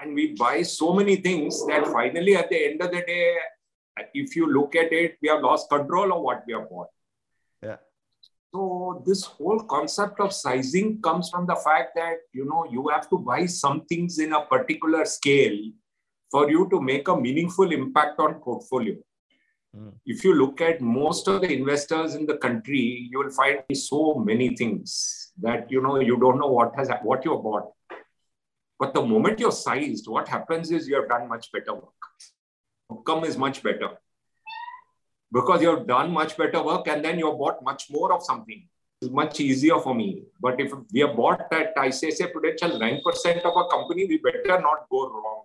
and 0.00 0.14
we 0.14 0.34
buy 0.34 0.62
so 0.62 0.92
many 0.92 1.16
things 1.16 1.64
that 1.66 1.86
finally 1.86 2.36
at 2.36 2.50
the 2.50 2.64
end 2.66 2.82
of 2.82 2.90
the 2.90 3.02
day 3.02 3.36
if 4.12 4.34
you 4.34 4.52
look 4.52 4.74
at 4.74 4.92
it 4.92 5.16
we 5.22 5.28
have 5.28 5.40
lost 5.40 5.68
control 5.68 6.12
of 6.12 6.22
what 6.22 6.42
we 6.46 6.52
have 6.52 6.68
bought. 6.68 6.88
Yeah. 7.62 7.76
So 8.52 9.02
this 9.06 9.24
whole 9.24 9.60
concept 9.60 10.20
of 10.20 10.32
sizing 10.32 11.00
comes 11.00 11.30
from 11.30 11.46
the 11.46 11.56
fact 11.56 11.94
that 11.96 12.18
you 12.32 12.44
know 12.44 12.66
you 12.70 12.88
have 12.88 13.08
to 13.10 13.18
buy 13.18 13.46
some 13.46 13.84
things 13.86 14.18
in 14.18 14.32
a 14.32 14.44
particular 14.44 15.04
scale 15.04 15.58
for 16.30 16.50
you 16.50 16.68
to 16.70 16.80
make 16.80 17.08
a 17.08 17.16
meaningful 17.16 17.70
impact 17.72 18.18
on 18.18 18.34
portfolio. 18.34 18.96
Mm. 19.76 19.92
if 20.06 20.22
you 20.22 20.34
look 20.34 20.60
at 20.60 20.80
most 20.80 21.26
of 21.26 21.40
the 21.40 21.52
investors 21.52 22.14
in 22.14 22.26
the 22.26 22.36
country 22.36 23.08
you 23.10 23.18
will 23.18 23.30
find 23.30 23.60
so 23.72 24.14
many 24.14 24.54
things 24.54 25.32
that 25.42 25.68
you 25.68 25.82
know 25.82 25.98
you 25.98 26.16
don't 26.16 26.38
know 26.38 26.46
what 26.46 26.72
has 26.76 26.90
what 27.02 27.24
you 27.24 27.32
have 27.32 27.42
bought 27.42 27.72
but 28.78 28.92
the 28.92 29.02
moment 29.02 29.38
you're 29.38 29.52
sized, 29.52 30.08
what 30.08 30.28
happens 30.28 30.70
is 30.70 30.88
you 30.88 30.96
have 30.96 31.08
done 31.08 31.28
much 31.28 31.50
better 31.52 31.74
work. 31.74 31.92
Outcome 32.90 33.24
is 33.24 33.36
much 33.36 33.62
better 33.62 33.90
because 35.32 35.62
you've 35.62 35.86
done 35.86 36.12
much 36.12 36.36
better 36.36 36.62
work 36.62 36.86
and 36.88 37.04
then 37.04 37.18
you've 37.18 37.38
bought 37.38 37.62
much 37.62 37.90
more 37.90 38.12
of 38.12 38.22
something. 38.22 38.68
It's 39.00 39.10
much 39.10 39.40
easier 39.40 39.78
for 39.78 39.94
me. 39.94 40.24
But 40.40 40.60
if 40.60 40.72
we 40.92 41.00
have 41.00 41.16
bought 41.16 41.52
at 41.52 41.76
ICICI 41.76 42.32
Prudential 42.32 42.78
9% 42.78 43.42
of 43.42 43.56
a 43.56 43.68
company, 43.68 44.06
we 44.06 44.18
better 44.18 44.60
not 44.60 44.88
go 44.90 45.08
wrong. 45.08 45.42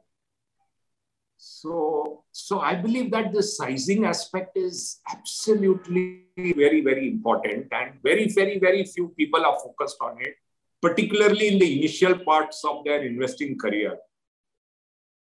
So, 1.38 2.24
so 2.32 2.60
I 2.60 2.76
believe 2.76 3.12
that 3.12 3.32
the 3.32 3.42
sizing 3.42 4.06
aspect 4.06 4.58
is 4.58 5.00
absolutely 5.10 6.26
very, 6.36 6.82
very 6.82 7.08
important, 7.08 7.68
and 7.72 7.94
very, 8.04 8.28
very, 8.28 8.60
very 8.60 8.84
few 8.84 9.10
people 9.18 9.46
are 9.46 9.58
focused 9.58 9.98
on 10.02 10.18
it 10.20 10.36
particularly 10.82 11.50
in 11.50 11.60
the 11.60 11.80
initial 11.80 12.18
parts 12.20 12.64
of 12.66 12.84
their 12.86 13.04
investing 13.04 13.58
career. 13.58 13.98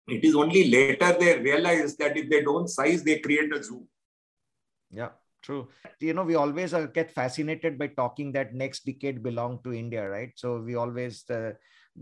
It 0.08 0.24
is 0.24 0.36
only 0.36 0.70
later 0.70 1.16
they 1.20 1.40
realize 1.40 1.96
that 1.98 2.18
if 2.18 2.30
they 2.30 2.42
don't 2.42 2.68
size, 2.68 3.04
they 3.04 3.20
create 3.20 3.54
a 3.54 3.64
zoo. 3.64 3.86
Yeah, 4.90 5.10
true. 5.44 5.68
You 6.00 6.14
know, 6.14 6.24
we 6.24 6.36
always 6.36 6.74
uh, 6.74 6.88
get 6.88 7.12
fascinated 7.12 7.78
by 7.78 7.88
talking 7.88 8.32
that 8.32 8.56
next 8.56 8.86
decade 8.86 9.22
belong 9.22 9.60
to 9.64 9.74
India, 9.74 10.10
right? 10.10 10.32
So 10.36 10.62
we 10.62 10.76
always 10.76 11.30
uh, 11.30 11.52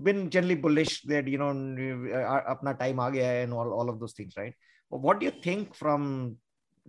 been 0.04 0.30
generally 0.30 0.56
bullish 0.56 1.02
that 1.04 1.28
you 1.28 1.38
know 1.38 1.50
uh, 1.50 2.56
apna 2.56 2.80
time 2.80 3.00
and 3.00 3.54
all, 3.54 3.74
all 3.74 3.90
of 3.90 4.00
those 4.00 4.14
things, 4.14 4.36
right? 4.38 4.54
But 4.90 5.02
what 5.02 5.20
do 5.20 5.26
you 5.26 5.34
think 5.44 5.76
from 5.76 6.38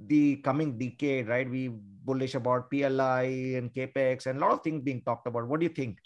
the 0.07 0.37
coming 0.37 0.79
decade, 0.79 1.29
right? 1.29 1.49
We 1.49 1.71
bullish 1.73 2.35
about 2.35 2.71
PLI 2.71 3.57
and 3.57 3.73
capex 3.73 4.27
and 4.27 4.39
a 4.39 4.41
lot 4.41 4.53
of 4.53 4.63
things 4.63 4.83
being 4.83 5.03
talked 5.03 5.27
about. 5.27 5.49
What 5.49 5.61
do 5.61 5.67
you 5.67 5.73
think? 5.73 5.99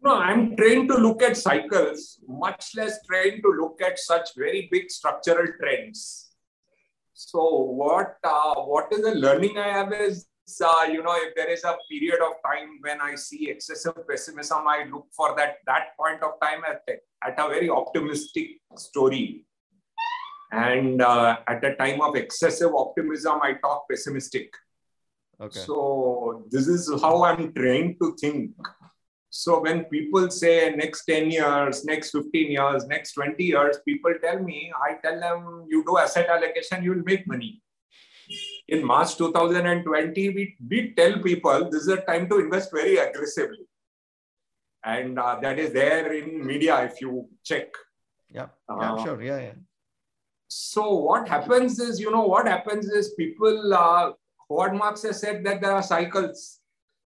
No, 0.00 0.14
I'm 0.14 0.56
trained 0.56 0.88
to 0.90 0.96
look 0.96 1.22
at 1.22 1.36
cycles, 1.36 2.20
much 2.28 2.76
less 2.76 3.04
trained 3.06 3.42
to 3.42 3.50
look 3.50 3.82
at 3.82 3.98
such 3.98 4.30
very 4.36 4.68
big 4.70 4.90
structural 4.90 5.46
trends. 5.60 6.30
So 7.14 7.40
what 7.80 8.16
uh, 8.22 8.54
what 8.62 8.92
is 8.92 9.02
the 9.02 9.14
learning 9.16 9.58
I 9.58 9.68
have 9.68 9.92
is, 9.92 10.28
uh, 10.64 10.86
you 10.88 11.02
know, 11.02 11.16
if 11.16 11.34
there 11.34 11.50
is 11.50 11.64
a 11.64 11.76
period 11.90 12.20
of 12.22 12.34
time 12.46 12.78
when 12.80 13.00
I 13.00 13.16
see 13.16 13.50
excessive 13.50 13.96
pessimism, 14.08 14.68
I 14.68 14.84
look 14.84 15.08
for 15.16 15.34
that 15.36 15.56
that 15.66 15.96
point 15.98 16.22
of 16.22 16.38
time 16.40 16.62
at, 16.64 16.82
at 17.24 17.34
a 17.36 17.48
very 17.48 17.68
optimistic 17.68 18.60
story. 18.76 19.46
And 20.52 21.02
uh, 21.02 21.38
at 21.46 21.62
a 21.64 21.74
time 21.74 22.00
of 22.00 22.14
excessive 22.14 22.72
optimism, 22.72 23.40
I 23.42 23.54
talk 23.54 23.86
pessimistic. 23.90 24.50
Okay. 25.40 25.58
So 25.58 26.44
this 26.50 26.68
is 26.68 26.88
how 27.02 27.24
I'm 27.24 27.52
trained 27.52 27.96
to 28.00 28.16
think. 28.20 28.52
So 29.30 29.60
when 29.60 29.84
people 29.84 30.30
say 30.30 30.74
next 30.74 31.04
10 31.04 31.30
years, 31.30 31.84
next 31.84 32.10
15 32.12 32.50
years, 32.50 32.86
next 32.86 33.12
20 33.12 33.44
years, 33.44 33.78
people 33.84 34.14
tell 34.22 34.38
me, 34.38 34.72
I 34.82 34.94
tell 34.94 35.20
them, 35.20 35.66
you 35.68 35.84
do 35.84 35.98
asset 35.98 36.28
allocation, 36.30 36.82
you 36.82 36.94
will 36.94 37.04
make 37.04 37.26
money. 37.26 37.62
In 38.68 38.84
March 38.84 39.16
2020, 39.16 40.28
we 40.30 40.56
did 40.66 40.96
tell 40.96 41.18
people 41.18 41.70
this 41.70 41.82
is 41.82 41.88
a 41.88 42.00
time 42.02 42.28
to 42.30 42.38
invest 42.38 42.70
very 42.72 42.96
aggressively. 42.96 43.66
And 44.84 45.18
uh, 45.18 45.38
that 45.42 45.58
is 45.58 45.72
there 45.72 46.12
in 46.12 46.46
media 46.46 46.84
if 46.84 47.00
you 47.00 47.28
check. 47.44 47.68
Yeah, 48.30 48.46
yeah 48.68 48.92
uh, 48.92 49.04
sure. 49.04 49.22
Yeah, 49.22 49.40
yeah. 49.40 49.52
So 50.48 50.94
what 50.94 51.28
happens 51.28 51.78
is, 51.78 52.00
you 52.00 52.10
know, 52.10 52.26
what 52.26 52.46
happens 52.46 52.88
is 52.88 53.12
people, 53.14 53.74
uh, 53.74 54.12
Howard 54.48 54.74
Marks 54.74 55.02
has 55.02 55.20
said 55.20 55.44
that 55.44 55.60
there 55.60 55.72
are 55.72 55.82
cycles 55.82 56.57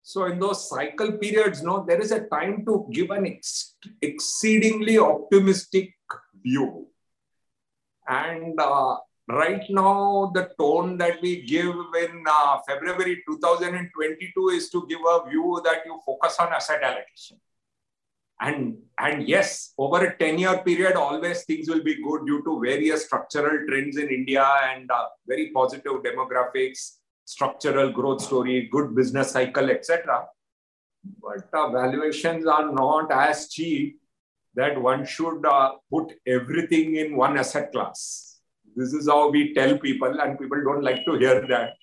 so 0.06 0.26
in 0.26 0.38
those 0.38 0.68
cycle 0.68 1.12
periods, 1.12 1.62
no, 1.62 1.82
there 1.88 1.98
is 1.98 2.12
a 2.12 2.26
time 2.26 2.62
to 2.66 2.86
give 2.92 3.10
an 3.10 3.26
ex- 3.26 3.74
exceedingly 4.02 4.98
optimistic 4.98 5.94
view. 6.42 6.88
And 8.06 8.60
uh, 8.60 8.96
right 9.26 9.64
now, 9.70 10.30
the 10.34 10.50
tone 10.58 10.98
that 10.98 11.22
we 11.22 11.40
give 11.46 11.74
in 11.74 12.22
uh, 12.28 12.58
February 12.68 13.22
2022 13.26 14.48
is 14.50 14.68
to 14.68 14.86
give 14.86 15.00
a 15.08 15.26
view 15.26 15.62
that 15.64 15.86
you 15.86 15.98
focus 16.04 16.36
on 16.38 16.52
asset 16.52 16.82
allocation. 16.82 17.40
And, 18.38 18.76
and 18.98 19.26
yes, 19.26 19.72
over 19.78 20.04
a 20.04 20.18
10 20.18 20.38
year 20.38 20.58
period, 20.58 20.96
always 20.96 21.44
things 21.44 21.66
will 21.70 21.82
be 21.82 21.94
good 21.94 22.26
due 22.26 22.44
to 22.44 22.60
various 22.60 23.06
structural 23.06 23.66
trends 23.66 23.96
in 23.96 24.10
India 24.10 24.46
and 24.68 24.90
uh, 24.90 25.06
very 25.26 25.50
positive 25.50 26.02
demographics 26.02 26.98
structural 27.24 27.90
growth 27.90 28.22
story, 28.22 28.68
good 28.70 28.94
business 28.94 29.32
cycle, 29.32 29.70
etc. 29.70 30.26
But 31.20 31.48
uh, 31.52 31.70
valuations 31.70 32.46
are 32.46 32.72
not 32.72 33.10
as 33.12 33.48
cheap 33.48 33.98
that 34.54 34.80
one 34.80 35.04
should 35.04 35.44
uh, 35.44 35.72
put 35.90 36.12
everything 36.26 36.96
in 36.96 37.16
one 37.16 37.36
asset 37.36 37.72
class. 37.72 38.40
This 38.76 38.92
is 38.92 39.08
how 39.08 39.30
we 39.30 39.54
tell 39.54 39.78
people, 39.78 40.20
and 40.20 40.38
people 40.38 40.62
don't 40.64 40.82
like 40.82 41.04
to 41.06 41.14
hear 41.14 41.46
that. 41.48 41.74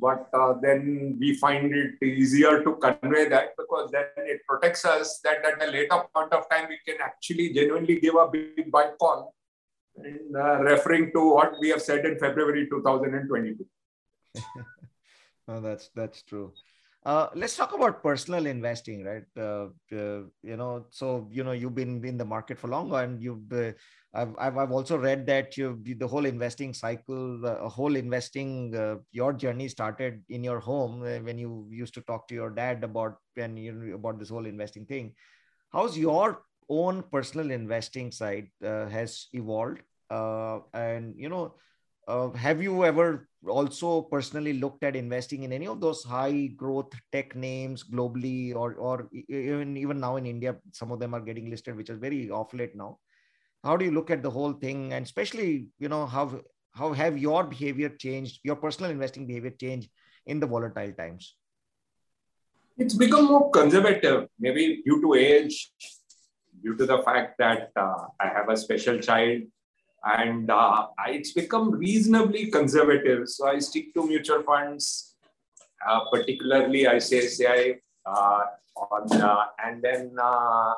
But 0.00 0.28
uh, 0.32 0.54
then 0.62 1.16
we 1.18 1.34
find 1.36 1.74
it 1.74 2.02
easier 2.02 2.62
to 2.62 2.76
convey 2.76 3.28
that 3.28 3.56
because 3.56 3.90
then 3.90 4.06
it 4.18 4.40
protects 4.48 4.84
us 4.84 5.20
that 5.24 5.44
at 5.44 5.60
a 5.60 5.70
later 5.70 6.02
point 6.14 6.32
of 6.32 6.48
time 6.48 6.68
we 6.68 6.78
can 6.86 7.00
actually 7.02 7.52
genuinely 7.52 7.98
give 7.98 8.14
a 8.14 8.28
big 8.28 8.70
buy 8.70 8.90
call. 9.00 9.34
And 9.96 10.36
uh, 10.36 10.60
referring 10.60 11.10
to 11.14 11.34
what 11.34 11.54
we 11.60 11.70
have 11.70 11.82
said 11.82 12.06
in 12.06 12.16
February 12.16 12.68
2022. 12.70 13.66
no, 15.48 15.60
that's 15.60 15.90
that's 15.94 16.22
true. 16.22 16.52
Uh, 17.06 17.28
let's 17.34 17.56
talk 17.56 17.72
about 17.72 18.02
personal 18.02 18.44
investing, 18.46 19.04
right? 19.04 19.24
Uh, 19.38 19.68
uh, 19.92 20.22
you 20.42 20.56
know, 20.56 20.86
so 20.90 21.28
you 21.30 21.44
know 21.44 21.52
you've 21.52 21.74
been 21.74 22.04
in 22.04 22.18
the 22.18 22.24
market 22.24 22.58
for 22.58 22.68
longer, 22.68 22.96
and 22.98 23.22
you've. 23.22 23.52
Uh, 23.52 23.72
I've, 24.14 24.34
I've, 24.38 24.56
I've 24.56 24.72
also 24.72 24.96
read 24.96 25.26
that 25.26 25.56
you 25.56 25.78
the 25.84 26.08
whole 26.08 26.24
investing 26.24 26.72
cycle, 26.72 27.44
a 27.44 27.68
whole 27.68 27.94
investing 27.94 28.74
uh, 28.74 28.96
your 29.12 29.32
journey 29.34 29.68
started 29.68 30.22
in 30.30 30.42
your 30.42 30.60
home 30.60 31.02
uh, 31.02 31.18
when 31.20 31.38
you 31.38 31.68
used 31.70 31.94
to 31.94 32.00
talk 32.00 32.26
to 32.28 32.34
your 32.34 32.50
dad 32.50 32.82
about 32.84 33.16
when 33.34 33.56
you 33.56 33.94
about 33.94 34.18
this 34.18 34.30
whole 34.30 34.46
investing 34.46 34.86
thing. 34.86 35.12
How's 35.72 35.96
your 35.96 36.42
own 36.70 37.04
personal 37.12 37.50
investing 37.50 38.10
side 38.12 38.48
has 38.62 39.28
evolved? 39.34 39.80
and 40.10 41.14
you 41.16 41.28
know, 41.28 41.54
have 42.34 42.62
you 42.62 42.84
ever 42.84 43.27
also 43.46 44.02
personally 44.02 44.54
looked 44.54 44.82
at 44.82 44.96
investing 44.96 45.44
in 45.44 45.52
any 45.52 45.66
of 45.66 45.80
those 45.80 46.02
high 46.02 46.46
growth 46.56 46.92
tech 47.12 47.36
names 47.36 47.84
globally 47.84 48.54
or, 48.54 48.74
or 48.74 49.08
even, 49.28 49.76
even 49.76 50.00
now 50.00 50.16
in 50.16 50.26
India, 50.26 50.56
some 50.72 50.90
of 50.90 50.98
them 50.98 51.14
are 51.14 51.20
getting 51.20 51.48
listed, 51.48 51.76
which 51.76 51.90
is 51.90 51.98
very 51.98 52.30
off 52.30 52.52
late 52.52 52.74
now. 52.74 52.98
How 53.62 53.76
do 53.76 53.84
you 53.84 53.92
look 53.92 54.10
at 54.10 54.22
the 54.22 54.30
whole 54.30 54.52
thing? 54.52 54.92
And 54.92 55.04
especially, 55.04 55.68
you 55.78 55.88
know, 55.88 56.06
how, 56.06 56.40
how 56.72 56.92
have 56.92 57.18
your 57.18 57.44
behavior 57.44 57.88
changed, 57.88 58.40
your 58.42 58.56
personal 58.56 58.90
investing 58.90 59.26
behavior 59.26 59.50
changed 59.50 59.88
in 60.26 60.40
the 60.40 60.46
volatile 60.46 60.92
times? 60.92 61.34
It's 62.76 62.94
become 62.94 63.26
more 63.26 63.50
conservative, 63.50 64.28
maybe 64.38 64.82
due 64.84 65.00
to 65.00 65.14
age, 65.14 65.72
due 66.62 66.76
to 66.76 66.86
the 66.86 66.98
fact 67.02 67.38
that 67.38 67.70
uh, 67.76 68.06
I 68.20 68.28
have 68.28 68.48
a 68.48 68.56
special 68.56 68.98
child 68.98 69.42
and 70.04 70.50
uh, 70.50 70.86
it's 71.08 71.32
become 71.32 71.70
reasonably 71.70 72.50
conservative. 72.50 73.28
So 73.28 73.48
I 73.48 73.58
stick 73.58 73.94
to 73.94 74.06
mutual 74.06 74.42
funds, 74.42 75.16
uh, 75.86 76.00
particularly 76.10 76.84
ICICI, 76.84 77.78
uh, 78.06 78.40
on, 78.76 79.12
uh, 79.20 79.44
and 79.64 79.82
then 79.82 80.16
uh, 80.22 80.74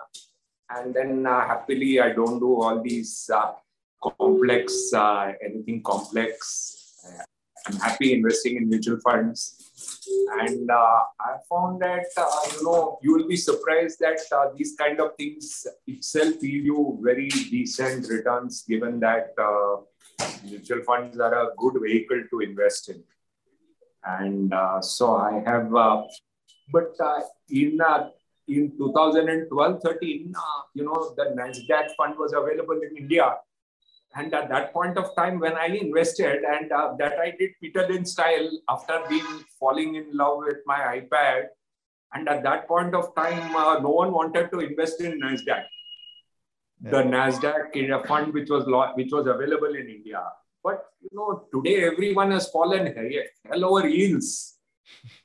and 0.71 0.95
then 0.95 1.27
uh, 1.27 1.47
happily 1.47 2.01
I 2.01 2.13
don't 2.13 2.39
do 2.39 2.61
all 2.61 2.83
these 2.83 3.31
complex 4.03 4.93
anything 5.45 5.83
complex. 5.83 6.97
I'm 7.67 7.77
happy 7.77 8.15
investing 8.15 8.57
in 8.57 8.69
mutual 8.69 8.99
funds. 9.01 9.60
And 10.41 10.71
uh, 10.71 11.01
I 11.21 11.37
found 11.49 11.83
that, 11.83 12.07
uh, 12.17 12.31
you 12.53 12.65
know, 12.65 12.99
you 13.03 13.15
will 13.15 13.29
be 13.29 13.37
surprised 13.37 13.99
that 14.01 14.21
uh, 14.33 14.51
these 14.57 14.75
kind 14.77 15.01
of 15.01 15.17
things 15.17 15.67
itself 15.87 16.43
yield 16.43 16.65
you 16.65 16.99
very 17.03 17.29
decent 17.29 18.09
returns, 18.09 18.65
given 18.69 19.01
that 19.01 19.35
mutual 20.45 20.83
funds 20.85 21.19
are 21.19 21.35
a 21.35 21.55
good 21.57 21.75
vehicle 21.83 22.23
to 22.31 22.41
invest 22.41 22.89
in. 22.89 23.03
And 24.05 24.53
so 24.83 25.17
I 25.17 25.43
have, 25.47 25.71
but 25.71 26.97
in 27.49 27.79
in 28.49 28.73
2012-13, 28.79 30.33
you 30.75 30.85
know, 30.85 31.15
the 31.17 31.35
Nasdaq 31.37 31.91
fund 31.97 32.17
was 32.19 32.33
available 32.33 32.81
in 32.83 32.97
India 32.97 33.37
and 34.17 34.35
at 34.35 34.49
that 34.49 34.73
point 34.73 34.99
of 34.99 35.15
time, 35.15 35.39
when 35.39 35.55
I 35.55 35.67
invested, 35.67 36.43
and 36.43 36.73
uh, 36.73 36.95
that 36.99 37.19
I 37.19 37.33
did 37.39 37.51
Peter 37.61 37.87
Lynch 37.89 38.09
style 38.09 38.51
after 38.69 39.01
being 39.09 39.45
falling 39.59 39.95
in 39.95 40.07
love 40.13 40.39
with 40.39 40.59
my 40.67 41.01
iPad. 41.01 41.45
And 42.13 42.29
at 42.29 42.43
that 42.43 42.67
point 42.67 42.93
of 42.95 43.15
time, 43.15 43.55
uh, 43.55 43.79
no 43.79 43.91
one 43.91 44.13
wanted 44.13 44.51
to 44.51 44.59
invest 44.59 45.01
in 45.01 45.21
Nasdaq. 45.21 45.63
Yeah. 46.83 46.91
The 46.91 47.03
Nasdaq 47.05 48.07
fund 48.09 48.33
which 48.33 48.51
was 48.51 48.65
which 48.97 49.13
was 49.13 49.27
available 49.29 49.75
in 49.75 49.89
India. 49.89 50.25
But 50.65 50.87
you 51.01 51.11
know, 51.13 51.47
today 51.55 51.85
everyone 51.85 52.33
has 52.33 52.51
fallen 52.51 52.93
hell 53.47 53.65
over 53.65 53.87
heels 53.87 54.60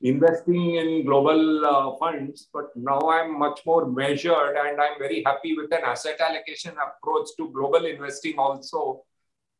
investing 0.02 0.76
in 0.76 1.06
global 1.06 1.66
uh, 1.66 1.96
funds, 1.98 2.48
but 2.54 2.76
now 2.76 3.00
I'm 3.00 3.38
much 3.38 3.62
more 3.66 3.86
measured 3.88 4.56
and 4.58 4.80
I'm 4.80 5.00
very 5.00 5.24
happy 5.26 5.56
with 5.56 5.72
an 5.74 5.84
asset 5.84 6.20
allocation 6.20 6.72
approach 6.72 7.30
to 7.38 7.52
global 7.52 7.86
investing 7.86 8.38
also 8.38 9.04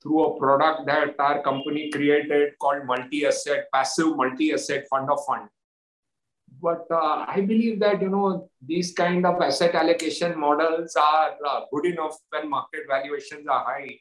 through 0.02 0.24
a 0.24 0.40
product 0.40 0.86
that 0.86 1.16
our 1.20 1.42
company 1.42 1.90
created 1.90 2.54
called 2.60 2.86
multi-asset, 2.86 3.66
passive 3.74 4.16
multi-asset 4.16 4.86
fund 4.90 5.10
of 5.10 5.20
fund. 5.26 5.50
But 6.62 6.86
uh, 6.90 7.26
I 7.28 7.42
believe 7.42 7.80
that, 7.80 8.02
you 8.02 8.10
know, 8.10 8.50
these 8.66 8.94
kind 8.94 9.26
of 9.26 9.42
asset 9.42 9.76
allocation 9.76 10.40
models 10.40 10.96
are 10.96 11.36
uh, 11.46 11.62
good 11.74 11.86
enough 11.86 12.18
when 12.30 12.50
market 12.50 12.82
valuations 12.88 13.48
are 13.48 13.66
high 13.66 14.00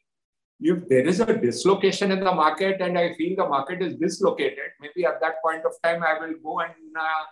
if 0.61 0.89
there 0.89 1.07
is 1.07 1.21
a 1.21 1.37
dislocation 1.37 2.13
in 2.13 2.21
the 2.21 2.33
market 2.33 2.81
and 2.81 2.99
I 2.99 3.15
feel 3.15 3.37
the 3.37 3.49
market 3.49 3.83
is 3.83 3.97
dislocated, 3.97 4.71
maybe 4.81 5.05
at 5.05 5.21
that 5.21 5.43
point 5.43 5.65
of 5.65 5.73
time 5.83 6.03
I 6.03 6.19
will 6.19 6.35
go 6.43 6.61
and 6.61 6.73
uh, 6.99 7.25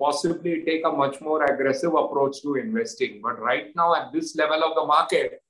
possibly 0.00 0.64
take 0.64 0.84
a 0.84 0.90
much 0.90 1.20
more 1.20 1.44
aggressive 1.44 1.94
approach 1.94 2.42
to 2.42 2.56
investing. 2.56 3.20
But 3.22 3.40
right 3.40 3.74
now, 3.74 3.94
at 3.94 4.12
this 4.12 4.36
level 4.36 4.62
of 4.62 4.74
the 4.74 4.84
market, 4.84 5.42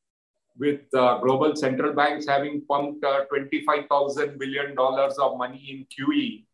with 0.59 0.81
uh, 0.93 1.19
global 1.19 1.55
central 1.55 1.93
banks 1.93 2.27
having 2.27 2.63
pumped 2.69 3.05
uh, 3.05 3.25
$25,000 3.33 4.39
billion 4.39 4.75
of 4.77 5.39
money 5.39 5.65
in 5.71 5.87
QE, 5.87 6.45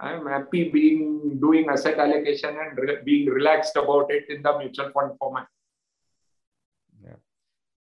I'm 0.00 0.26
happy 0.26 0.70
being 0.70 1.38
doing 1.40 1.68
asset 1.68 1.98
allocation 1.98 2.56
and 2.56 2.78
re 2.78 2.98
being 3.04 3.28
relaxed 3.28 3.76
about 3.76 4.10
it 4.10 4.30
in 4.30 4.42
the 4.42 4.58
mutual 4.58 4.90
fund 4.92 5.12
format. 5.18 5.46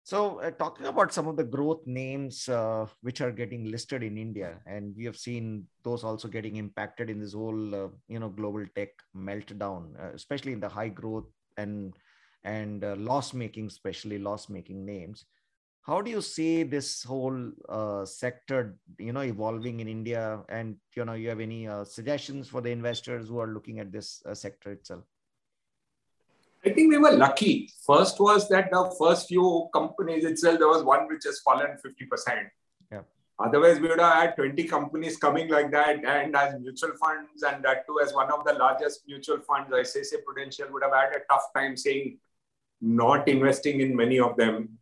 So, 0.07 0.39
uh, 0.39 0.51
talking 0.51 0.85
about 0.85 1.11
some 1.11 1.27
of 1.27 1.35
the 1.35 1.43
growth 1.43 1.85
names 1.85 2.47
uh, 2.47 2.85
which 3.01 3.19
are 3.19 3.29
getting 3.29 3.69
listed 3.69 4.03
in 4.03 4.17
India, 4.17 4.61
and 4.65 4.95
we 4.95 5.03
have 5.03 5.17
seen 5.17 5.67
those 5.83 6.05
also 6.05 6.29
getting 6.29 6.55
impacted 6.55 7.09
in 7.09 7.19
this 7.19 7.33
whole, 7.33 7.75
uh, 7.75 7.89
you 8.07 8.17
know, 8.17 8.29
global 8.29 8.65
tech 8.73 8.87
meltdown, 9.13 10.01
uh, 10.01 10.13
especially 10.13 10.53
in 10.53 10.61
the 10.61 10.69
high 10.69 10.87
growth 10.87 11.25
and 11.57 11.93
and 12.45 12.85
uh, 12.85 12.95
loss 12.95 13.33
making, 13.33 13.67
especially 13.67 14.17
loss 14.17 14.47
making 14.47 14.85
names. 14.85 15.25
How 15.81 15.99
do 15.99 16.09
you 16.09 16.21
see 16.21 16.63
this 16.63 17.03
whole 17.03 17.51
uh, 17.67 18.05
sector, 18.05 18.77
you 18.97 19.11
know, 19.11 19.23
evolving 19.23 19.81
in 19.81 19.89
India? 19.89 20.41
And 20.47 20.77
you 20.95 21.03
know, 21.03 21.15
you 21.15 21.27
have 21.27 21.41
any 21.41 21.67
suggestions 21.83 22.47
for 22.47 22.61
the 22.61 22.69
investors 22.69 23.27
who 23.27 23.39
are 23.39 23.53
looking 23.53 23.79
at 23.79 23.91
this 23.91 24.23
sector 24.35 24.71
itself? 24.71 25.03
I 26.67 26.73
think 26.73 26.91
we 26.91 26.97
were 26.97 27.13
lucky. 27.13 27.69
First 27.85 28.19
was 28.19 28.49
that 28.49 28.69
the 28.71 28.93
first 28.99 29.29
few 29.29 29.69
companies 29.73 30.25
itself, 30.25 30.59
there 30.59 30.67
was 30.67 30.83
one 30.83 31.07
which 31.07 31.23
has 31.23 31.39
fallen 31.39 31.77
50%. 31.85 32.49
Yeah. 32.91 33.01
Otherwise, 33.39 33.79
we 33.79 33.87
would 33.87 34.01
have 34.01 34.15
had 34.15 34.35
20 34.35 34.65
companies 34.65 35.15
coming 35.15 35.47
like 35.47 35.71
that. 35.71 36.03
And 36.03 36.35
as 36.35 36.59
mutual 36.59 36.91
funds, 36.99 37.43
and 37.43 37.63
that 37.63 37.87
too 37.87 38.01
as 38.03 38.13
one 38.13 38.29
of 38.31 38.43
the 38.43 38.53
largest 38.53 39.03
mutual 39.07 39.39
funds, 39.39 39.71
ICICI 39.71 40.25
Prudential 40.25 40.67
would 40.71 40.83
have 40.83 40.93
had 40.93 41.15
a 41.15 41.21
tough 41.29 41.53
time 41.55 41.77
saying 41.77 42.17
not 42.81 43.29
investing 43.29 43.79
in 43.79 43.95
many 43.95 44.19
of 44.19 44.35
them. 44.35 44.77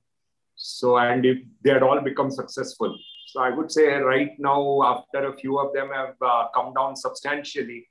So, 0.55 0.97
and 0.97 1.23
if 1.23 1.37
they 1.61 1.69
had 1.69 1.83
all 1.83 2.01
become 2.01 2.31
successful. 2.31 2.97
So 3.27 3.41
I 3.41 3.51
would 3.51 3.71
say 3.71 3.93
right 3.97 4.31
now, 4.39 4.81
after 4.83 5.27
a 5.27 5.37
few 5.37 5.59
of 5.59 5.71
them 5.73 5.89
have 5.93 6.15
uh, 6.19 6.47
come 6.55 6.73
down 6.73 6.95
substantially, 6.95 7.87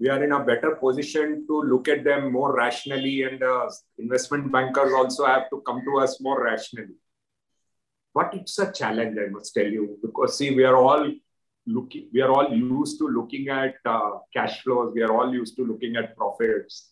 we 0.00 0.08
are 0.08 0.24
in 0.24 0.32
a 0.32 0.42
better 0.42 0.76
position 0.76 1.46
to 1.46 1.62
look 1.62 1.86
at 1.86 2.02
them 2.04 2.32
more 2.32 2.56
rationally 2.56 3.22
and 3.22 3.42
uh, 3.42 3.68
investment 3.98 4.50
bankers 4.50 4.92
also 4.94 5.26
have 5.26 5.50
to 5.50 5.62
come 5.66 5.82
to 5.84 5.98
us 5.98 6.20
more 6.22 6.42
rationally. 6.42 6.94
But 8.14 8.34
it's 8.34 8.58
a 8.58 8.72
challenge 8.72 9.18
i 9.24 9.28
must 9.30 9.54
tell 9.54 9.70
you 9.78 9.98
because 10.02 10.38
see 10.38 10.54
we 10.54 10.64
are 10.64 10.76
all 10.76 11.12
looking 11.66 12.08
we 12.12 12.22
are 12.22 12.32
all 12.32 12.52
used 12.52 12.98
to 12.98 13.08
looking 13.08 13.48
at 13.48 13.74
uh, 13.84 14.12
cash 14.34 14.62
flows 14.62 14.92
we 14.94 15.02
are 15.02 15.12
all 15.12 15.32
used 15.32 15.54
to 15.56 15.64
looking 15.64 15.96
at 15.96 16.16
profits. 16.16 16.88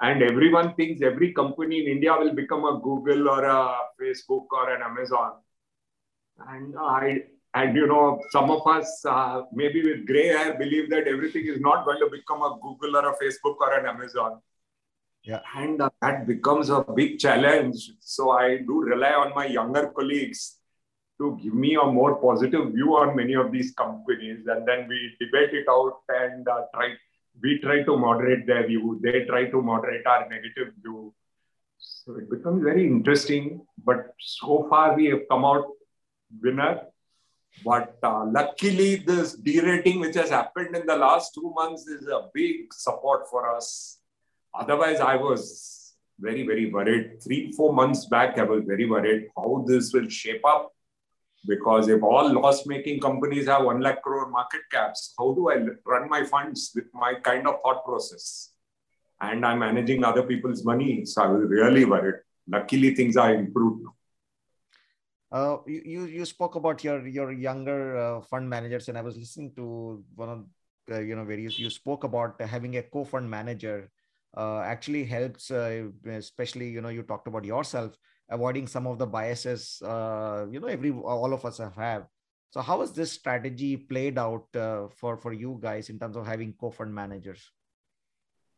And 0.00 0.22
everyone 0.22 0.74
thinks 0.74 1.02
every 1.02 1.32
company 1.32 1.80
in 1.82 1.88
india 1.96 2.16
will 2.18 2.34
become 2.34 2.64
a 2.64 2.80
google 2.80 3.28
or 3.28 3.44
a 3.44 3.76
facebook 4.00 4.46
or 4.50 4.74
an 4.74 4.82
amazon. 4.82 5.32
And 6.48 6.74
i 6.78 7.24
and 7.54 7.74
you 7.74 7.86
know, 7.86 8.20
some 8.30 8.50
of 8.50 8.66
us, 8.66 9.04
uh, 9.08 9.42
maybe 9.52 9.82
with 9.82 10.06
gray 10.06 10.28
hair, 10.28 10.58
believe 10.58 10.90
that 10.90 11.06
everything 11.06 11.46
is 11.46 11.60
not 11.60 11.84
going 11.84 11.98
to 11.98 12.10
become 12.10 12.42
a 12.42 12.58
Google 12.60 12.96
or 12.96 13.10
a 13.10 13.16
Facebook 13.16 13.56
or 13.60 13.72
an 13.72 13.86
Amazon. 13.86 14.40
Yeah. 15.22 15.40
And 15.56 15.80
uh, 15.80 15.90
that 16.02 16.26
becomes 16.26 16.68
a 16.70 16.84
big 16.94 17.18
challenge. 17.18 17.90
So 18.00 18.30
I 18.30 18.58
do 18.58 18.82
rely 18.82 19.12
on 19.12 19.34
my 19.34 19.46
younger 19.46 19.88
colleagues 19.88 20.56
to 21.18 21.38
give 21.42 21.54
me 21.54 21.74
a 21.74 21.86
more 21.86 22.16
positive 22.16 22.72
view 22.72 22.96
on 22.96 23.16
many 23.16 23.34
of 23.34 23.50
these 23.50 23.72
companies. 23.72 24.46
And 24.46 24.66
then 24.68 24.86
we 24.86 25.16
debate 25.18 25.52
it 25.52 25.66
out 25.68 26.00
and 26.08 26.46
uh, 26.46 26.62
try, 26.74 26.94
we 27.42 27.58
try 27.60 27.82
to 27.82 27.96
moderate 27.96 28.46
their 28.46 28.66
view. 28.66 29.00
They 29.02 29.24
try 29.24 29.50
to 29.50 29.62
moderate 29.62 30.06
our 30.06 30.28
negative 30.28 30.74
view. 30.82 31.14
So 31.78 32.16
it 32.16 32.30
becomes 32.30 32.62
very 32.62 32.86
interesting. 32.86 33.66
But 33.84 34.14
so 34.20 34.66
far 34.68 34.94
we 34.94 35.06
have 35.06 35.20
come 35.30 35.44
out 35.44 35.64
winner 36.42 36.82
but 37.64 37.98
uh, 38.02 38.24
luckily, 38.26 38.96
this 38.96 39.34
derating 39.34 40.00
which 40.00 40.14
has 40.14 40.30
happened 40.30 40.76
in 40.76 40.86
the 40.86 40.96
last 40.96 41.34
two 41.34 41.52
months 41.54 41.86
is 41.86 42.06
a 42.06 42.28
big 42.32 42.72
support 42.72 43.28
for 43.28 43.54
us. 43.54 43.98
Otherwise, 44.54 45.00
I 45.00 45.16
was 45.16 45.94
very, 46.18 46.46
very 46.46 46.70
worried. 46.70 47.22
Three, 47.22 47.52
four 47.52 47.72
months 47.72 48.06
back, 48.06 48.38
I 48.38 48.42
was 48.42 48.64
very 48.66 48.86
worried 48.86 49.28
how 49.36 49.64
this 49.66 49.92
will 49.92 50.08
shape 50.08 50.44
up. 50.44 50.72
Because 51.46 51.88
if 51.88 52.02
all 52.02 52.32
loss 52.32 52.66
making 52.66 53.00
companies 53.00 53.46
have 53.46 53.64
1 53.64 53.80
lakh 53.80 54.02
crore 54.02 54.28
market 54.28 54.62
caps, 54.70 55.14
how 55.16 55.32
do 55.34 55.50
I 55.50 55.56
run 55.86 56.08
my 56.08 56.24
funds 56.24 56.72
with 56.74 56.86
my 56.92 57.14
kind 57.14 57.46
of 57.46 57.62
thought 57.62 57.84
process? 57.84 58.50
And 59.20 59.46
I'm 59.46 59.60
managing 59.60 60.04
other 60.04 60.22
people's 60.22 60.64
money. 60.64 61.04
So 61.04 61.22
I 61.22 61.26
was 61.28 61.48
really 61.48 61.84
worried. 61.84 62.16
Luckily, 62.48 62.94
things 62.94 63.16
are 63.16 63.32
improved. 63.32 63.86
Uh, 65.30 65.58
you, 65.66 66.06
you 66.06 66.24
spoke 66.24 66.54
about 66.54 66.82
your 66.82 67.06
your 67.06 67.32
younger 67.32 67.96
uh, 67.98 68.20
fund 68.22 68.48
managers, 68.48 68.88
and 68.88 68.96
I 68.96 69.02
was 69.02 69.16
listening 69.16 69.52
to 69.56 70.02
one 70.14 70.28
of 70.28 70.44
uh, 70.90 71.00
you 71.00 71.16
know 71.16 71.24
where 71.24 71.38
you, 71.38 71.50
spoke 71.70 72.04
about 72.04 72.40
having 72.40 72.76
a 72.78 72.82
co-fund 72.82 73.28
manager 73.28 73.90
uh, 74.36 74.60
actually 74.60 75.04
helps, 75.04 75.50
uh, 75.50 75.88
especially 76.06 76.70
you 76.70 76.80
know 76.80 76.88
you 76.88 77.02
talked 77.02 77.28
about 77.28 77.44
yourself 77.44 77.94
avoiding 78.30 78.66
some 78.66 78.86
of 78.86 78.98
the 78.98 79.06
biases 79.06 79.78
you 79.82 80.60
know 80.60 80.68
every 80.68 80.92
all 80.92 81.34
of 81.34 81.44
us 81.44 81.58
have. 81.76 82.06
So 82.50 82.62
how 82.62 82.80
has 82.80 82.92
this 82.92 83.12
strategy 83.12 83.76
played 83.76 84.16
out 84.16 84.46
for 84.96 85.18
for 85.18 85.34
you 85.34 85.58
guys 85.60 85.90
in 85.90 85.98
terms 85.98 86.16
of 86.16 86.26
having 86.26 86.54
co-fund 86.58 86.94
managers? 86.94 87.52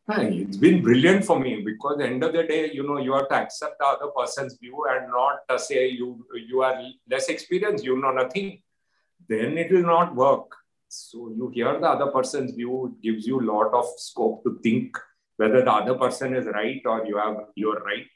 It's 0.09 0.57
been 0.57 0.81
brilliant 0.81 1.25
for 1.25 1.39
me 1.39 1.61
because 1.61 1.97
the 1.97 2.05
end 2.05 2.23
of 2.23 2.33
the 2.33 2.43
day, 2.43 2.71
you 2.73 2.83
know, 2.83 2.97
you 2.97 3.13
have 3.13 3.29
to 3.29 3.35
accept 3.35 3.77
the 3.79 3.85
other 3.85 4.07
person's 4.07 4.57
view 4.57 4.85
and 4.89 5.07
not 5.09 5.39
uh, 5.47 5.57
say 5.57 5.87
you 5.87 6.25
you 6.47 6.63
are 6.63 6.81
less 7.09 7.29
experienced, 7.29 7.85
you 7.85 8.01
know 8.01 8.11
nothing. 8.11 8.61
Then 9.29 9.57
it 9.57 9.71
will 9.71 9.83
not 9.83 10.15
work. 10.15 10.55
So 10.87 11.29
you 11.29 11.49
hear 11.53 11.79
the 11.79 11.87
other 11.87 12.07
person's 12.11 12.51
view, 12.51 12.87
it 12.87 13.01
gives 13.01 13.27
you 13.27 13.39
a 13.39 13.47
lot 13.53 13.73
of 13.73 13.85
scope 13.97 14.43
to 14.43 14.59
think 14.63 14.97
whether 15.37 15.61
the 15.61 15.71
other 15.71 15.95
person 15.95 16.35
is 16.35 16.45
right 16.45 16.81
or 16.85 17.05
you 17.05 17.17
have 17.17 17.37
you're 17.55 17.81
right. 17.81 18.07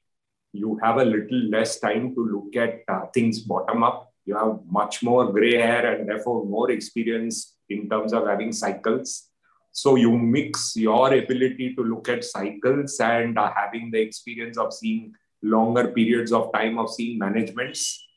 You 0.54 0.80
have 0.82 0.98
a 0.98 1.06
little 1.06 1.50
less 1.50 1.80
time 1.80 2.16
to 2.16 2.26
look 2.26 2.56
at 2.56 2.82
uh, 2.88 3.08
things 3.14 3.40
bottom 3.42 3.84
up. 3.84 4.12
You 4.26 4.36
have 4.36 4.60
much 4.68 5.04
more 5.04 5.32
gray 5.32 5.58
hair 5.58 5.94
and 5.94 6.10
therefore 6.10 6.46
more 6.46 6.72
experience 6.72 7.56
in 7.70 7.88
terms 7.90 8.12
of 8.12 8.26
having 8.26 8.52
cycles 8.52 9.30
so 9.76 9.96
you 9.96 10.18
mix 10.18 10.74
your 10.78 11.14
ability 11.14 11.76
to 11.76 11.84
look 11.84 12.08
at 12.08 12.24
cycles 12.24 12.98
and 13.02 13.38
uh, 13.38 13.52
having 13.54 13.92
the 13.92 14.00
experience 14.00 14.58
of 14.58 14.74
seeing 14.74 15.14
longer 15.44 15.90
periods 15.90 16.32
of 16.32 16.54
time 16.54 16.78
of 16.78 16.90
seeing 16.90 17.20
managements 17.20 18.08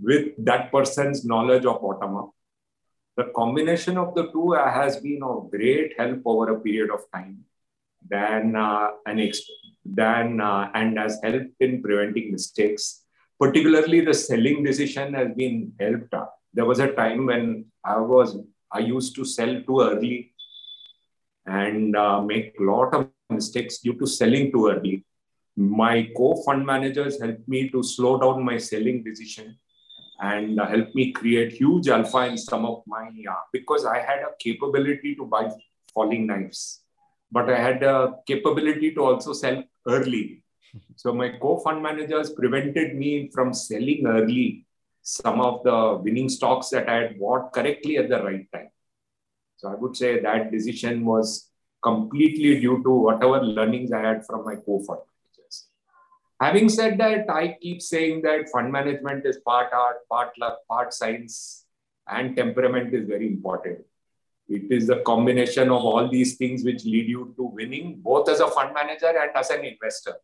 with 0.00 0.28
that 0.38 0.72
person's 0.72 1.22
knowledge 1.22 1.66
of 1.66 1.82
bottom 1.82 2.16
up. 2.16 2.30
The 3.18 3.24
combination 3.36 3.98
of 3.98 4.14
the 4.14 4.32
two 4.32 4.54
uh, 4.54 4.70
has 4.70 4.96
been 4.96 5.22
of 5.22 5.50
great 5.50 5.92
help 5.98 6.22
over 6.24 6.54
a 6.54 6.60
period 6.60 6.90
of 6.90 7.00
time 7.12 7.44
than 8.08 8.56
uh, 8.56 8.88
an 9.04 9.18
exp- 9.18 9.52
than 9.84 10.40
uh, 10.40 10.70
and 10.72 10.98
has 10.98 11.20
helped 11.22 11.60
in 11.60 11.82
preventing 11.82 12.32
mistakes. 12.32 13.02
Particularly, 13.38 14.00
the 14.00 14.14
selling 14.14 14.64
decision 14.64 15.12
has 15.12 15.28
been 15.36 15.74
helped. 15.78 16.14
There 16.54 16.64
was 16.64 16.78
a 16.78 16.92
time 16.92 17.26
when 17.26 17.66
I 17.84 17.98
was 17.98 18.38
I 18.72 18.78
used 18.78 19.14
to 19.16 19.26
sell 19.26 19.62
too 19.66 19.82
early 19.82 20.32
and 21.46 21.96
uh, 21.96 22.20
make 22.20 22.54
a 22.58 22.62
lot 22.62 22.94
of 22.94 23.08
mistakes 23.30 23.78
due 23.78 23.94
to 23.94 24.06
selling 24.06 24.52
too 24.52 24.68
early. 24.68 25.04
My 25.56 26.10
co-fund 26.16 26.66
managers 26.66 27.20
helped 27.20 27.48
me 27.48 27.68
to 27.70 27.82
slow 27.82 28.18
down 28.18 28.44
my 28.44 28.58
selling 28.58 29.02
decision 29.02 29.56
and 30.20 30.60
uh, 30.60 30.66
help 30.66 30.94
me 30.94 31.12
create 31.12 31.52
huge 31.52 31.88
alpha 31.88 32.26
in 32.26 32.38
some 32.38 32.64
of 32.64 32.82
my 32.86 33.08
uh, 33.30 33.34
because 33.52 33.84
I 33.84 33.98
had 34.00 34.20
a 34.20 34.30
capability 34.38 35.14
to 35.14 35.24
buy 35.24 35.50
falling 35.92 36.26
knives, 36.26 36.82
but 37.30 37.48
I 37.50 37.58
had 37.58 37.82
a 37.82 38.16
capability 38.26 38.92
to 38.94 39.04
also 39.04 39.32
sell 39.32 39.62
early. 39.86 40.42
So 40.96 41.12
my 41.12 41.30
co-fund 41.40 41.82
managers 41.82 42.30
prevented 42.30 42.96
me 42.96 43.30
from 43.32 43.52
selling 43.54 44.06
early 44.06 44.66
some 45.02 45.40
of 45.40 45.62
the 45.62 46.00
winning 46.02 46.28
stocks 46.28 46.70
that 46.70 46.88
I 46.88 46.94
had 47.02 47.20
bought 47.20 47.52
correctly 47.52 47.96
at 47.98 48.08
the 48.08 48.22
right 48.22 48.50
time. 48.52 48.70
So 49.56 49.68
I 49.68 49.74
would 49.74 49.96
say 49.96 50.20
that 50.20 50.52
decision 50.52 51.04
was 51.04 51.50
completely 51.82 52.60
due 52.60 52.82
to 52.82 52.90
whatever 52.90 53.42
learnings 53.42 53.92
I 53.92 54.00
had 54.00 54.26
from 54.26 54.44
my 54.44 54.56
co-fund 54.56 55.00
managers. 55.08 55.66
Having 56.40 56.68
said 56.68 56.98
that, 56.98 57.30
I 57.30 57.56
keep 57.60 57.80
saying 57.80 58.22
that 58.22 58.50
fund 58.50 58.70
management 58.70 59.24
is 59.24 59.38
part 59.38 59.72
art, 59.72 59.96
part 60.08 60.30
luck, 60.38 60.58
part 60.68 60.92
science, 60.92 61.64
and 62.08 62.36
temperament 62.36 62.94
is 62.94 63.06
very 63.06 63.28
important. 63.28 63.78
It 64.48 64.70
is 64.70 64.86
the 64.86 65.00
combination 65.00 65.70
of 65.70 65.84
all 65.84 66.08
these 66.08 66.36
things 66.36 66.62
which 66.62 66.84
lead 66.84 67.08
you 67.08 67.34
to 67.36 67.44
winning, 67.44 68.00
both 68.00 68.28
as 68.28 68.40
a 68.40 68.48
fund 68.48 68.74
manager 68.74 69.08
and 69.08 69.30
as 69.34 69.50
an 69.50 69.64
investor. 69.64 70.14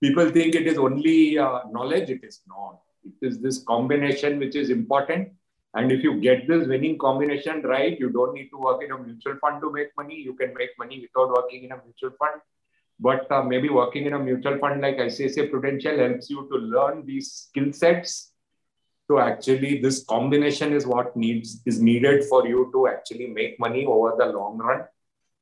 People 0.00 0.30
think 0.30 0.54
it 0.54 0.66
is 0.66 0.78
only 0.78 1.38
uh, 1.38 1.60
knowledge, 1.70 2.08
it 2.10 2.24
is 2.24 2.40
not. 2.48 2.80
It 3.04 3.26
is 3.26 3.40
this 3.40 3.62
combination 3.64 4.38
which 4.38 4.56
is 4.56 4.70
important 4.70 5.32
and 5.74 5.90
if 5.90 6.02
you 6.02 6.20
get 6.20 6.46
this 6.46 6.66
winning 6.68 6.98
combination 6.98 7.62
right, 7.62 7.98
you 7.98 8.10
don't 8.10 8.34
need 8.34 8.50
to 8.50 8.58
work 8.58 8.82
in 8.84 8.92
a 8.92 8.98
mutual 8.98 9.36
fund 9.40 9.62
to 9.62 9.72
make 9.72 9.88
money. 9.96 10.16
You 10.16 10.34
can 10.34 10.52
make 10.54 10.70
money 10.78 11.00
without 11.00 11.30
working 11.30 11.64
in 11.64 11.72
a 11.72 11.80
mutual 11.82 12.10
fund. 12.18 12.42
But 13.00 13.30
uh, 13.32 13.42
maybe 13.42 13.70
working 13.70 14.04
in 14.04 14.12
a 14.12 14.18
mutual 14.18 14.58
fund 14.58 14.82
like 14.82 14.98
ICICI 14.98 15.50
Prudential 15.50 15.96
helps 15.96 16.28
you 16.28 16.46
to 16.52 16.58
learn 16.58 17.06
these 17.06 17.32
skill 17.32 17.72
sets. 17.72 18.32
To 19.08 19.18
actually, 19.18 19.80
this 19.80 20.04
combination 20.04 20.72
is 20.72 20.86
what 20.86 21.16
needs 21.16 21.60
is 21.66 21.80
needed 21.80 22.24
for 22.24 22.46
you 22.46 22.70
to 22.72 22.86
actually 22.86 23.26
make 23.26 23.58
money 23.58 23.84
over 23.84 24.14
the 24.16 24.26
long 24.26 24.58
run. 24.58 24.84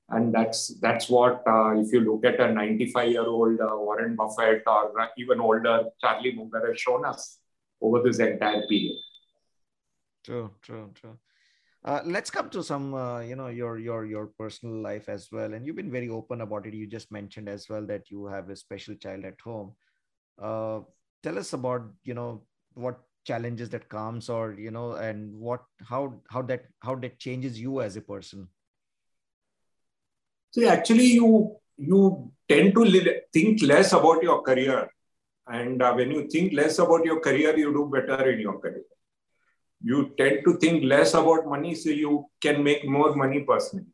And 0.08 0.34
that's 0.34 0.68
that's 0.80 1.10
what 1.10 1.42
uh, 1.46 1.78
if 1.78 1.92
you 1.92 2.00
look 2.00 2.24
at 2.24 2.40
a 2.40 2.52
95 2.52 3.10
year 3.10 3.26
old 3.26 3.60
uh, 3.60 3.76
Warren 3.76 4.16
Buffett 4.16 4.62
or 4.66 4.92
even 5.18 5.40
older 5.40 5.84
Charlie 6.00 6.32
Munger 6.32 6.68
has 6.68 6.80
shown 6.80 7.04
us 7.04 7.38
over 7.82 8.02
this 8.02 8.18
entire 8.18 8.66
period. 8.66 8.96
True, 10.24 10.50
true, 10.62 10.90
true. 10.94 11.18
Uh, 11.82 12.00
let's 12.04 12.30
come 12.30 12.50
to 12.50 12.62
some, 12.62 12.92
uh, 12.92 13.20
you 13.20 13.36
know, 13.36 13.48
your 13.48 13.78
your 13.78 14.04
your 14.04 14.26
personal 14.38 14.82
life 14.82 15.08
as 15.08 15.28
well. 15.32 15.54
And 15.54 15.66
you've 15.66 15.76
been 15.76 15.90
very 15.90 16.10
open 16.10 16.42
about 16.42 16.66
it. 16.66 16.74
You 16.74 16.86
just 16.86 17.10
mentioned 17.10 17.48
as 17.48 17.68
well 17.70 17.86
that 17.86 18.10
you 18.10 18.26
have 18.26 18.50
a 18.50 18.56
special 18.56 18.94
child 18.96 19.24
at 19.24 19.40
home. 19.42 19.72
Uh, 20.40 20.80
tell 21.22 21.38
us 21.38 21.54
about, 21.54 21.82
you 22.04 22.12
know, 22.12 22.42
what 22.74 23.00
challenges 23.24 23.70
that 23.70 23.88
comes, 23.88 24.28
or 24.28 24.52
you 24.52 24.70
know, 24.70 24.92
and 24.92 25.34
what 25.34 25.62
how 25.82 26.20
how 26.28 26.42
that 26.42 26.64
how 26.80 26.94
that 26.96 27.18
changes 27.18 27.58
you 27.58 27.80
as 27.80 27.96
a 27.96 28.02
person. 28.02 28.46
See, 30.50 30.66
actually, 30.66 31.06
you 31.06 31.56
you 31.78 32.30
tend 32.46 32.74
to 32.74 33.20
think 33.32 33.62
less 33.62 33.94
about 33.94 34.22
your 34.22 34.42
career, 34.42 34.86
and 35.46 35.82
uh, 35.82 35.94
when 35.94 36.10
you 36.10 36.28
think 36.28 36.52
less 36.52 36.78
about 36.78 37.06
your 37.06 37.20
career, 37.20 37.56
you 37.56 37.72
do 37.72 37.90
better 37.90 38.30
in 38.30 38.40
your 38.40 38.60
career 38.60 38.84
you 39.82 40.12
tend 40.18 40.40
to 40.44 40.56
think 40.58 40.84
less 40.84 41.14
about 41.14 41.46
money 41.46 41.74
so 41.74 41.90
you 41.90 42.26
can 42.40 42.62
make 42.62 42.86
more 42.86 43.14
money 43.14 43.40
personally. 43.40 43.86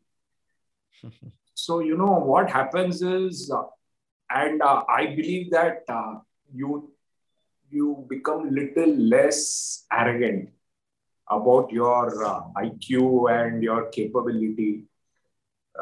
So 1.58 1.78
you 1.80 1.96
know 1.96 2.18
what 2.30 2.50
happens 2.50 3.00
is 3.00 3.50
uh, 3.50 3.62
and 4.30 4.60
uh, 4.62 4.82
i 4.88 5.06
believe 5.06 5.50
that 5.50 5.82
uh, 5.88 6.16
you 6.52 6.92
you 7.70 8.04
become 8.08 8.50
little 8.50 8.94
less 8.94 9.86
arrogant 9.90 10.50
about 11.30 11.72
your 11.72 12.24
uh, 12.24 12.42
iq 12.64 13.30
and 13.30 13.62
your 13.62 13.86
capability. 13.86 14.84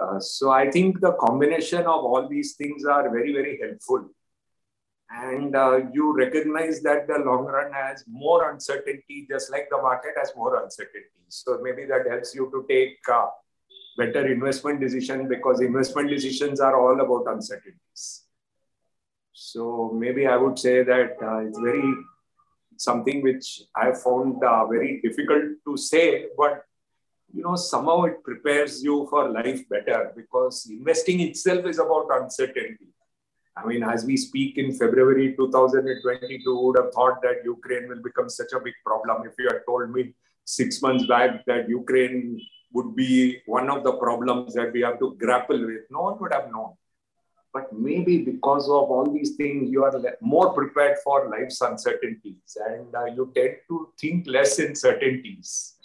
Uh, 0.01 0.19
so 0.21 0.51
i 0.51 0.71
think 0.71 1.01
the 1.01 1.13
combination 1.15 1.81
of 1.81 2.05
all 2.11 2.29
these 2.29 2.55
things 2.55 2.85
are 2.85 3.11
very 3.11 3.33
very 3.33 3.59
helpful 3.61 4.09
and 5.11 5.55
uh, 5.55 5.81
you 5.93 6.17
recognize 6.17 6.81
that 6.83 7.07
the 7.07 7.19
long 7.19 7.45
run 7.45 7.73
has 7.73 8.05
more 8.09 8.51
uncertainty, 8.51 9.27
just 9.31 9.51
like 9.51 9.69
the 9.71 9.77
market 9.77 10.13
has 10.17 10.33
more 10.37 10.63
uncertainty. 10.63 11.09
So 11.29 11.61
maybe 11.63 11.85
that 11.87 12.07
helps 12.09 12.35
you 12.35 12.51
to 12.51 12.65
take 12.69 12.99
uh, 13.13 13.27
better 13.97 14.27
investment 14.27 14.81
decision 14.81 15.29
because 15.29 15.61
investment 15.61 16.09
decisions 16.09 16.61
are 16.61 16.77
all 16.77 17.01
about 17.01 17.33
uncertainties. 17.33 18.23
So 19.33 19.93
maybe 19.95 20.27
I 20.27 20.37
would 20.37 20.59
say 20.59 20.83
that 20.85 21.17
uh, 21.23 21.39
it's 21.39 21.59
very 21.59 21.95
something 22.77 23.23
which 23.23 23.63
I 23.77 23.93
found 23.93 24.43
uh, 24.43 24.67
very 24.67 25.01
difficult 25.01 25.45
to 25.67 25.77
say, 25.77 26.27
but 26.37 26.65
you 27.33 27.43
know 27.43 27.57
somehow 27.57 28.05
it 28.05 28.23
prepares 28.23 28.83
you 28.83 29.07
for 29.11 29.29
life 29.29 29.69
better 29.69 30.13
because 30.17 30.67
investing 30.71 31.21
itself 31.21 31.67
is 31.67 31.79
about 31.79 32.07
uncertainty 32.13 32.95
I 33.57 33.65
mean, 33.65 33.85
as 33.85 34.05
we 34.05 34.17
speak 34.17 34.59
in 34.59 34.73
February 34.73 35.35
2022, 35.37 36.61
would 36.61 36.77
have 36.77 36.93
thought 36.93 37.23
that 37.23 37.45
Ukraine 37.45 37.89
will 37.89 38.03
become 38.03 38.29
such 38.29 38.53
a 38.53 38.61
big 38.61 38.75
problem. 38.85 39.27
If 39.27 39.35
you 39.39 39.47
had 39.47 39.61
told 39.67 39.91
me 39.91 40.15
six 40.45 40.83
months 40.83 41.07
back 41.07 41.45
that 41.47 41.69
Ukraine 41.69 42.41
would 42.73 42.97
be 42.97 43.41
one 43.47 43.71
of 43.71 43.85
the 43.85 43.93
problems 43.93 44.55
that 44.55 44.73
we 44.73 44.81
have 44.81 44.99
to 44.99 45.15
grapple 45.15 45.65
with, 45.65 45.83
no 45.91 46.03
one 46.03 46.19
would 46.19 46.33
have 46.33 46.51
known. 46.51 46.73
But 47.53 47.73
maybe 47.73 48.19
because 48.19 48.65
of 48.65 48.91
all 48.91 49.09
these 49.09 49.37
things, 49.37 49.71
you 49.71 49.85
are 49.85 49.95
more 50.21 50.53
prepared 50.53 50.97
for 51.05 51.31
life's 51.31 51.61
uncertainties 51.61 52.57
and 52.69 52.93
uh, 52.93 53.05
you 53.05 53.33
tend 53.37 53.59
to 53.69 53.91
think 54.01 54.27
less 54.27 54.59
in 54.59 54.75
certainties. 54.75 55.77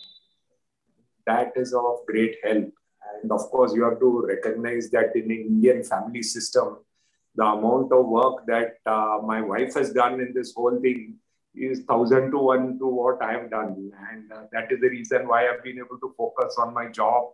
That 1.27 1.53
is 1.55 1.75
of 1.75 1.99
great 2.07 2.37
help. 2.43 2.73
And 3.21 3.31
of 3.31 3.41
course, 3.51 3.75
you 3.75 3.83
have 3.83 3.99
to 3.99 4.25
recognize 4.27 4.89
that 4.89 5.15
in 5.15 5.27
the 5.27 5.41
Indian 5.41 5.83
family 5.83 6.23
system, 6.23 6.77
the 7.39 7.45
amount 7.45 7.91
of 7.93 8.05
work 8.05 8.45
that 8.47 8.77
uh, 8.85 9.19
my 9.31 9.41
wife 9.41 9.73
has 9.75 9.93
done 9.93 10.19
in 10.19 10.33
this 10.33 10.53
whole 10.53 10.79
thing 10.81 11.15
is 11.55 11.83
thousand 11.91 12.31
to 12.31 12.37
one 12.37 12.77
to 12.79 12.87
what 12.87 13.21
I 13.23 13.31
have 13.33 13.49
done, 13.49 13.91
and 14.11 14.31
uh, 14.31 14.43
that 14.51 14.71
is 14.71 14.81
the 14.81 14.89
reason 14.89 15.27
why 15.27 15.47
I've 15.47 15.63
been 15.63 15.77
able 15.77 15.99
to 15.99 16.13
focus 16.17 16.57
on 16.57 16.73
my 16.73 16.87
job, 16.99 17.31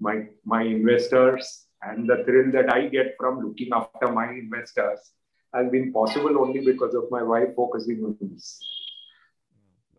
my 0.00 0.26
my 0.44 0.62
investors, 0.62 1.66
and 1.82 2.08
the 2.08 2.22
thrill 2.24 2.52
that 2.52 2.72
I 2.72 2.86
get 2.86 3.14
from 3.18 3.40
looking 3.40 3.70
after 3.80 4.12
my 4.20 4.30
investors 4.30 5.12
has 5.54 5.70
been 5.70 5.92
possible 5.92 6.38
only 6.38 6.64
because 6.70 6.94
of 6.94 7.10
my 7.10 7.22
wife 7.22 7.54
focusing 7.56 8.04
on 8.04 8.16
this. 8.20 8.58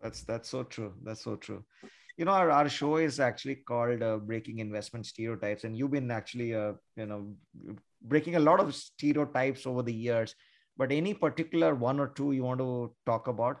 That's 0.02 0.22
that's 0.22 0.48
so 0.48 0.64
true. 0.64 0.94
That's 1.02 1.22
so 1.22 1.36
true. 1.36 1.64
You 2.16 2.24
know, 2.26 2.32
our, 2.32 2.50
our 2.50 2.68
show 2.68 2.96
is 2.96 3.20
actually 3.20 3.56
called 3.56 4.02
uh, 4.02 4.16
"Breaking 4.16 4.58
Investment 4.58 5.06
Stereotypes," 5.06 5.64
and 5.64 5.76
you've 5.76 5.96
been 5.98 6.10
actually, 6.10 6.54
uh, 6.54 6.72
you 6.96 7.06
know, 7.06 7.20
breaking 8.02 8.36
a 8.36 8.40
lot 8.40 8.60
of 8.60 8.74
stereotypes 8.74 9.66
over 9.66 9.82
the 9.82 9.92
years. 9.92 10.34
But 10.76 10.92
any 10.92 11.14
particular 11.14 11.74
one 11.74 12.00
or 12.00 12.08
two 12.08 12.32
you 12.32 12.44
want 12.44 12.60
to 12.60 12.94
talk 13.04 13.28
about? 13.28 13.60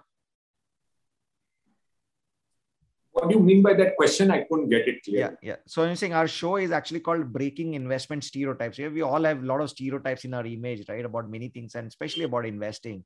What 3.12 3.28
do 3.28 3.34
you 3.34 3.42
mean 3.42 3.60
by 3.60 3.74
that 3.74 3.96
question? 3.96 4.30
I 4.30 4.44
couldn't 4.44 4.70
get 4.70 4.86
it 4.88 5.02
clear. 5.04 5.18
Yeah, 5.18 5.30
yeah. 5.42 5.56
So 5.66 5.82
I'm 5.82 5.96
saying 5.96 6.14
our 6.14 6.28
show 6.28 6.56
is 6.56 6.70
actually 6.70 7.00
called 7.00 7.32
Breaking 7.32 7.74
Investment 7.74 8.24
Stereotypes. 8.24 8.78
We 8.78 9.02
all 9.02 9.24
have 9.24 9.42
a 9.42 9.46
lot 9.46 9.60
of 9.60 9.68
stereotypes 9.68 10.24
in 10.24 10.32
our 10.32 10.46
image, 10.46 10.88
right, 10.88 11.04
about 11.04 11.28
many 11.28 11.48
things, 11.48 11.74
and 11.74 11.88
especially 11.88 12.24
about 12.24 12.46
investing. 12.46 13.04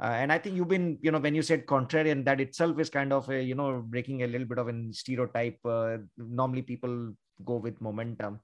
Uh, 0.00 0.12
and 0.12 0.30
I 0.30 0.38
think 0.38 0.54
you've 0.54 0.68
been, 0.68 0.98
you 1.02 1.10
know, 1.10 1.18
when 1.18 1.34
you 1.34 1.42
said 1.42 1.66
contrarian, 1.66 2.24
that 2.26 2.40
itself 2.40 2.78
is 2.78 2.90
kind 2.90 3.12
of 3.12 3.28
a, 3.30 3.42
you 3.42 3.56
know, 3.56 3.82
breaking 3.84 4.22
a 4.22 4.28
little 4.28 4.46
bit 4.46 4.58
of 4.58 4.68
a 4.68 4.92
stereotype. 4.92 5.58
Uh, 5.64 5.96
normally, 6.16 6.62
people 6.62 7.14
go 7.44 7.56
with 7.56 7.80
momentum. 7.80 8.38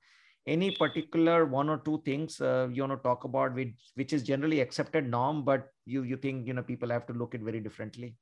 Any 0.46 0.72
particular 0.72 1.46
one 1.46 1.70
or 1.70 1.78
two 1.78 2.02
things 2.04 2.40
uh, 2.40 2.68
you 2.70 2.82
want 2.82 2.92
to 2.92 3.02
talk 3.02 3.24
about, 3.24 3.54
which 3.54 3.72
which 3.94 4.12
is 4.12 4.22
generally 4.22 4.60
accepted 4.60 5.08
norm, 5.08 5.42
but 5.42 5.68
you 5.86 6.02
you 6.02 6.16
think 6.16 6.46
you 6.46 6.52
know 6.52 6.62
people 6.62 6.90
have 6.90 7.06
to 7.06 7.14
look 7.14 7.34
it 7.34 7.40
very 7.40 7.60
differently. 7.60 8.14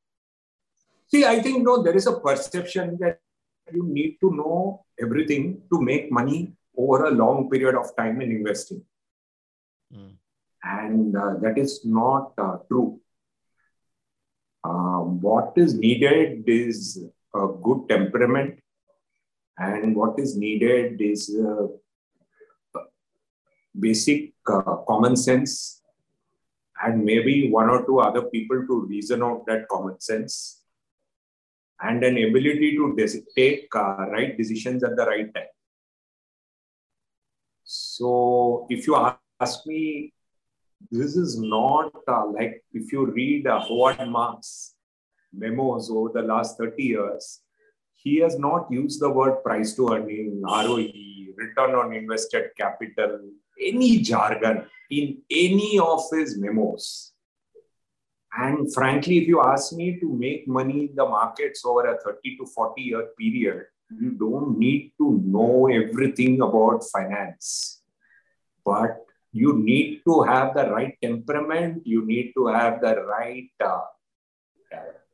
See, 1.09 1.25
I 1.25 1.43
think 1.43 1.64
no, 1.64 1.83
there 1.83 1.97
is 1.97 2.07
a 2.07 2.18
perception 2.20 2.97
that 3.01 3.18
you 3.73 3.85
need 3.85 4.18
to 4.20 4.31
know 4.31 4.85
everything 5.01 5.62
to 5.73 5.81
make 5.81 6.11
money 6.11 6.53
over 6.77 7.07
a 7.07 7.11
long 7.11 7.51
period 7.51 7.75
of 7.75 7.95
time 7.97 8.20
in 8.20 8.31
investing. 8.31 8.83
Mm. 9.95 10.16
And 10.62 11.16
uh, 11.16 11.35
that 11.41 11.59
is 11.59 11.85
not 11.85 12.33
uh, 12.39 12.59
true. 12.68 13.01
Um, 14.64 15.20
what 15.20 15.53
is 15.57 15.75
needed 15.75 16.45
is 16.47 17.05
a 17.35 17.49
good 17.62 17.89
temperament, 17.89 18.61
and 19.59 19.97
what 19.97 20.18
is 20.18 20.37
needed 20.37 21.01
is 21.01 21.37
uh, 21.37 21.66
basic 23.79 24.33
uh, 24.51 24.77
common 24.89 25.16
sense, 25.16 25.83
and 26.83 27.05
maybe 27.05 27.51
one 27.51 27.68
or 27.68 27.85
two 27.87 28.01
other 28.01 28.23
people 28.23 28.66
to 28.66 28.87
reason 28.87 29.23
out 29.23 29.45
that 29.47 29.68
common 29.68 30.01
sense 30.01 30.62
and 31.83 32.05
an 32.05 32.16
ability 32.16 32.77
to 32.77 32.95
take 33.37 33.68
uh, 33.75 34.07
right 34.11 34.37
decisions 34.37 34.85
at 34.85 34.97
the 34.97 35.05
right 35.05 35.35
time. 35.35 35.53
So, 37.64 38.66
if 38.70 38.87
you 38.87 38.97
ask 39.41 39.66
me, 39.66 40.12
this 40.91 41.16
is 41.16 41.39
not 41.39 41.93
uh, 42.09 42.27
like 42.27 42.64
if 42.73 42.93
you 42.93 43.07
read 43.07 43.47
uh, 43.47 43.61
Howard 43.61 44.09
Marks' 44.09 44.75
memos 45.33 45.91
over 45.91 46.11
the 46.12 46.23
last 46.23 46.59
30 46.59 46.83
years, 46.83 47.41
he 47.95 48.18
has 48.18 48.39
not 48.39 48.70
used 48.70 49.01
the 49.01 49.09
word 49.09 49.43
price 49.43 49.75
to 49.75 49.93
earning, 49.93 50.43
ROE, 50.43 50.89
return 51.37 51.75
on 51.75 51.95
invested 51.95 52.51
capital, 52.57 53.20
any 53.61 53.99
jargon 53.99 54.67
in 54.91 55.19
any 55.31 55.79
of 55.79 56.03
his 56.13 56.39
memos. 56.39 57.13
And 58.35 58.73
frankly, 58.73 59.19
if 59.19 59.29
you 59.29 59.43
ask 59.43 59.73
me 59.73 60.01
to 60.01 60.09
make 60.13 60.49
money 60.49 60.87
in 60.87 60.95
the 60.95 61.05
markets 61.05 61.65
over 61.65 61.95
a 61.95 62.01
30 62.01 62.37
to 62.39 62.47
40 62.47 62.83
year 62.83 63.09
period, 63.19 63.67
you 64.01 64.13
don't 64.13 64.59
need 64.59 64.93
to 64.99 65.21
know 65.25 65.69
everything 65.69 66.41
about 66.41 66.83
finance. 66.91 67.83
But 68.65 69.05
you 69.33 69.59
need 69.59 70.03
to 70.07 70.23
have 70.23 70.55
the 70.55 70.71
right 70.71 70.97
temperament, 71.03 71.83
you 71.87 72.07
need 72.07 72.33
to 72.37 72.47
have 72.47 72.81
the 72.81 73.03
right 73.05 73.51
uh, 73.65 73.81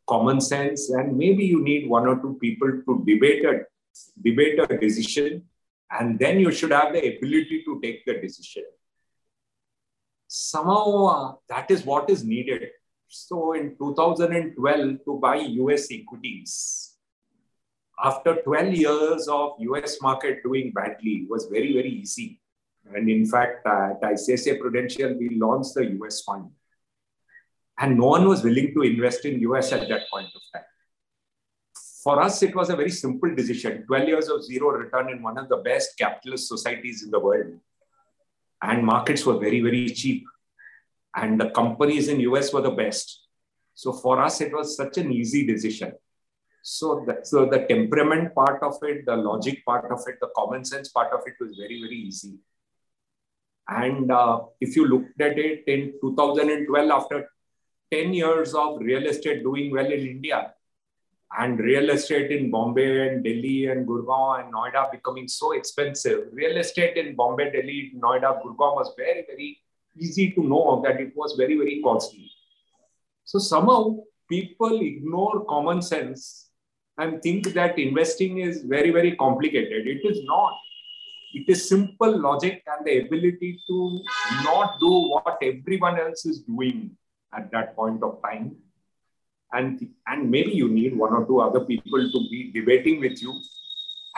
common 0.08 0.40
sense, 0.40 0.90
and 0.90 1.16
maybe 1.16 1.44
you 1.44 1.62
need 1.62 1.88
one 1.88 2.06
or 2.06 2.16
two 2.16 2.36
people 2.40 2.70
to 2.86 3.04
debate 3.06 3.44
a, 3.44 3.64
debate 4.22 4.58
a 4.58 4.78
decision, 4.78 5.44
and 5.90 6.18
then 6.18 6.38
you 6.38 6.52
should 6.52 6.70
have 6.70 6.92
the 6.92 7.16
ability 7.16 7.62
to 7.64 7.80
take 7.82 8.04
the 8.04 8.20
decision. 8.20 8.64
Somehow, 10.26 11.04
uh, 11.06 11.34
that 11.48 11.70
is 11.70 11.84
what 11.84 12.10
is 12.10 12.24
needed 12.24 12.68
so 13.08 13.54
in 13.54 13.74
2012 13.78 14.98
to 15.06 15.18
buy 15.18 15.36
US 15.36 15.88
equities 15.90 16.94
after 18.04 18.36
12 18.42 18.74
years 18.74 19.28
of 19.28 19.52
US 19.58 20.00
market 20.00 20.42
doing 20.44 20.72
badly 20.72 21.26
was 21.28 21.46
very, 21.50 21.72
very 21.72 21.88
easy. 21.88 22.40
And 22.94 23.10
in 23.10 23.26
fact, 23.26 23.66
at 23.66 24.00
ICICI 24.00 24.60
Prudential, 24.60 25.14
we 25.18 25.30
launched 25.30 25.74
the 25.74 25.84
US 26.00 26.22
fund. 26.22 26.50
And 27.78 27.98
no 27.98 28.06
one 28.06 28.28
was 28.28 28.44
willing 28.44 28.72
to 28.74 28.82
invest 28.82 29.24
in 29.24 29.40
US 29.40 29.72
at 29.72 29.88
that 29.88 30.02
point 30.12 30.28
of 30.34 30.42
time. 30.52 30.64
For 32.02 32.20
us, 32.22 32.42
it 32.42 32.54
was 32.54 32.70
a 32.70 32.76
very 32.76 32.90
simple 32.90 33.34
decision 33.34 33.84
12 33.86 34.08
years 34.08 34.28
of 34.28 34.44
zero 34.44 34.70
return 34.70 35.10
in 35.10 35.22
one 35.22 35.36
of 35.36 35.48
the 35.48 35.56
best 35.56 35.98
capitalist 35.98 36.48
societies 36.48 37.02
in 37.02 37.10
the 37.10 37.18
world. 37.18 37.58
And 38.62 38.84
markets 38.84 39.26
were 39.26 39.38
very, 39.38 39.60
very 39.60 39.88
cheap 39.88 40.24
and 41.16 41.40
the 41.40 41.50
companies 41.50 42.08
in 42.08 42.20
US 42.20 42.52
were 42.52 42.60
the 42.60 42.70
best. 42.70 43.26
So 43.74 43.92
for 43.92 44.22
us, 44.22 44.40
it 44.40 44.52
was 44.52 44.76
such 44.76 44.98
an 44.98 45.12
easy 45.12 45.46
decision. 45.46 45.92
So, 46.62 47.04
that, 47.06 47.26
so 47.26 47.46
the 47.46 47.60
temperament 47.66 48.34
part 48.34 48.62
of 48.62 48.76
it, 48.82 49.06
the 49.06 49.16
logic 49.16 49.64
part 49.64 49.90
of 49.90 50.00
it, 50.06 50.16
the 50.20 50.28
common 50.36 50.64
sense 50.64 50.88
part 50.88 51.12
of 51.12 51.20
it 51.26 51.34
was 51.40 51.56
very, 51.56 51.80
very 51.80 51.96
easy. 51.96 52.34
And 53.68 54.10
uh, 54.10 54.40
if 54.60 54.76
you 54.76 54.86
looked 54.86 55.20
at 55.20 55.38
it 55.38 55.64
in 55.66 55.94
2012, 56.00 56.90
after 56.90 57.28
10 57.92 58.12
years 58.12 58.54
of 58.54 58.80
real 58.80 59.06
estate 59.06 59.42
doing 59.42 59.70
well 59.70 59.86
in 59.86 60.06
India, 60.06 60.52
and 61.36 61.58
real 61.58 61.90
estate 61.90 62.30
in 62.30 62.50
Bombay 62.50 63.08
and 63.08 63.22
Delhi 63.22 63.66
and 63.66 63.86
Gurgaon 63.86 64.44
and 64.44 64.54
Noida 64.54 64.90
becoming 64.90 65.28
so 65.28 65.52
expensive, 65.52 66.28
real 66.32 66.56
estate 66.56 66.96
in 66.96 67.14
Bombay, 67.14 67.50
Delhi, 67.52 67.92
Noida, 67.96 68.42
Gurgaon 68.42 68.76
was 68.76 68.94
very, 68.96 69.24
very 69.26 69.58
easy 69.98 70.30
to 70.32 70.42
know 70.42 70.80
that 70.84 71.00
it 71.00 71.12
was 71.14 71.34
very, 71.36 71.56
very 71.56 71.82
costly. 71.82 72.30
So 73.24 73.38
somehow 73.38 73.96
people 74.28 74.80
ignore 74.80 75.44
common 75.44 75.82
sense 75.82 76.50
and 76.96 77.22
think 77.22 77.52
that 77.52 77.78
investing 77.78 78.38
is 78.38 78.62
very, 78.62 78.90
very 78.90 79.14
complicated. 79.16 79.86
It 79.86 80.00
is 80.04 80.24
not. 80.24 80.56
It 81.34 81.44
is 81.48 81.68
simple 81.68 82.18
logic 82.18 82.62
and 82.66 82.86
the 82.86 83.06
ability 83.06 83.60
to 83.68 84.00
not 84.44 84.80
do 84.80 85.10
what 85.10 85.38
everyone 85.42 86.00
else 86.00 86.24
is 86.24 86.40
doing 86.40 86.96
at 87.34 87.50
that 87.52 87.76
point 87.76 88.02
of 88.02 88.22
time. 88.22 88.56
And, 89.52 89.88
and 90.06 90.30
maybe 90.30 90.52
you 90.52 90.68
need 90.68 90.96
one 90.96 91.12
or 91.12 91.26
two 91.26 91.40
other 91.40 91.60
people 91.60 92.00
to 92.00 92.18
be 92.30 92.52
debating 92.52 93.00
with 93.00 93.22
you 93.22 93.40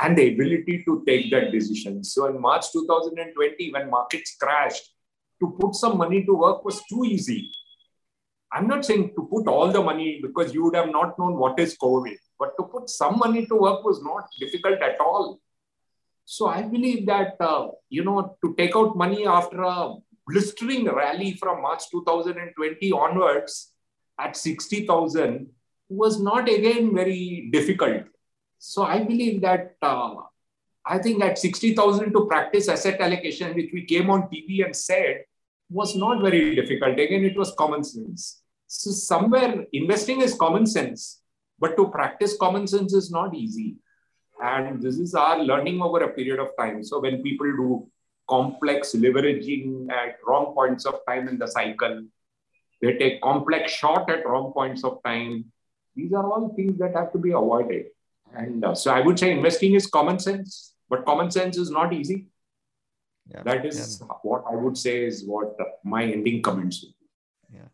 and 0.03 0.17
the 0.17 0.35
ability 0.35 0.83
to 0.87 1.05
take 1.07 1.31
that 1.31 1.53
decision. 1.53 2.03
So 2.03 2.27
in 2.27 2.41
March 2.41 2.73
2020, 2.73 3.73
when 3.73 3.91
markets 3.91 4.37
crashed, 4.41 4.93
to 5.41 5.57
put 5.59 5.75
some 5.75 5.97
money 5.97 6.25
to 6.25 6.35
work 6.35 6.65
was 6.65 6.83
too 6.87 7.05
easy. 7.05 7.51
I'm 8.53 8.67
not 8.67 8.85
saying 8.85 9.13
to 9.17 9.27
put 9.31 9.47
all 9.47 9.71
the 9.71 9.83
money 9.83 10.21
because 10.23 10.53
you 10.53 10.65
would 10.65 10.75
have 10.75 10.91
not 10.91 11.19
known 11.19 11.37
what 11.37 11.59
is 11.59 11.77
COVID, 11.79 12.17
but 12.39 12.53
to 12.59 12.65
put 12.65 12.91
some 12.91 13.19
money 13.19 13.47
to 13.47 13.55
work 13.55 13.85
was 13.85 14.03
not 14.03 14.29
difficult 14.39 14.81
at 14.83 15.01
all. 15.01 15.41
So 16.25 16.49
I 16.49 16.63
believe 16.63 17.07
that, 17.07 17.37
uh, 17.41 17.69
you 17.89 18.05
know, 18.05 18.37
to 18.45 18.55
take 18.57 18.77
out 18.77 18.97
money 18.97 19.27
after 19.27 19.63
a 19.63 19.95
blistering 20.27 20.85
rally 20.87 21.35
from 21.35 21.63
March 21.63 21.91
2020 21.91 22.93
onwards 22.93 23.73
at 24.21 24.37
60,000 24.37 25.47
was 25.89 26.21
not 26.21 26.49
again 26.49 26.95
very 26.95 27.49
difficult. 27.53 28.05
So 28.59 28.83
I 28.83 29.03
believe 29.03 29.41
that 29.43 29.77
uh, 29.83 30.15
I 30.87 30.99
think 30.99 31.23
at 31.23 31.39
60,000 31.39 32.13
to 32.13 32.27
practice 32.27 32.69
asset 32.69 33.01
allocation, 33.01 33.55
which 33.55 33.71
we 33.73 33.85
came 33.85 34.11
on 34.11 34.23
TV 34.23 34.65
and 34.65 34.75
said, 34.75 35.25
was 35.71 35.97
not 35.97 36.21
very 36.21 36.55
difficult. 36.55 36.99
Again, 36.99 37.25
it 37.25 37.37
was 37.37 37.55
common 37.57 37.85
sense. 37.85 38.43
So 38.67 38.91
somewhere 38.91 39.65
investing 39.73 40.21
is 40.21 40.35
common 40.35 40.67
sense, 40.67 41.23
but 41.59 41.77
to 41.77 41.89
practice 41.89 42.37
common 42.37 42.67
sense 42.67 42.93
is 42.93 43.11
not 43.11 43.35
easy. 43.35 43.77
And 44.43 44.83
this 44.83 44.99
is 44.99 45.15
our 45.15 45.39
learning 45.39 45.81
over 45.83 46.03
a 46.03 46.09
period 46.09 46.39
of 46.41 46.49
time. 46.59 46.83
So 46.83 47.01
when 47.01 47.23
people 47.23 47.47
do 47.47 47.89
complex 48.29 48.95
leveraging 48.95 49.91
at 49.91 50.17
wrong 50.27 50.55
points 50.55 50.87
of 50.87 51.01
time 51.07 51.29
in 51.29 51.39
the 51.39 51.47
cycle, 51.47 52.05
they 52.81 52.97
take 52.97 53.21
complex 53.21 53.73
short 53.73 54.09
at 54.11 54.27
wrong 54.27 54.53
points 54.53 54.85
of 54.85 55.03
time. 55.05 55.47
These 55.95 56.13
are 56.13 56.25
all 56.25 56.53
things 56.55 56.79
that 56.79 56.95
have 56.95 57.13
to 57.13 57.19
be 57.19 57.31
avoided. 57.33 57.87
And 58.33 58.65
uh, 58.65 58.75
so 58.75 58.93
I 58.93 59.01
would 59.01 59.19
say 59.19 59.33
investing 59.33 59.75
is 59.75 59.87
common 59.87 60.19
sense, 60.19 60.75
but 60.89 61.05
common 61.05 61.31
sense 61.31 61.59
is 61.59 61.71
not 61.71 61.93
easy 61.93 62.27
yeah. 63.33 63.43
that 63.43 63.65
is 63.65 64.01
yeah. 64.01 64.07
what 64.23 64.45
i 64.51 64.55
would 64.55 64.77
say 64.77 65.05
is 65.05 65.25
what 65.25 65.57
my 65.85 66.05
ending 66.05 66.43
comments 66.43 66.83
would 66.83 67.59
yeah 67.59 67.69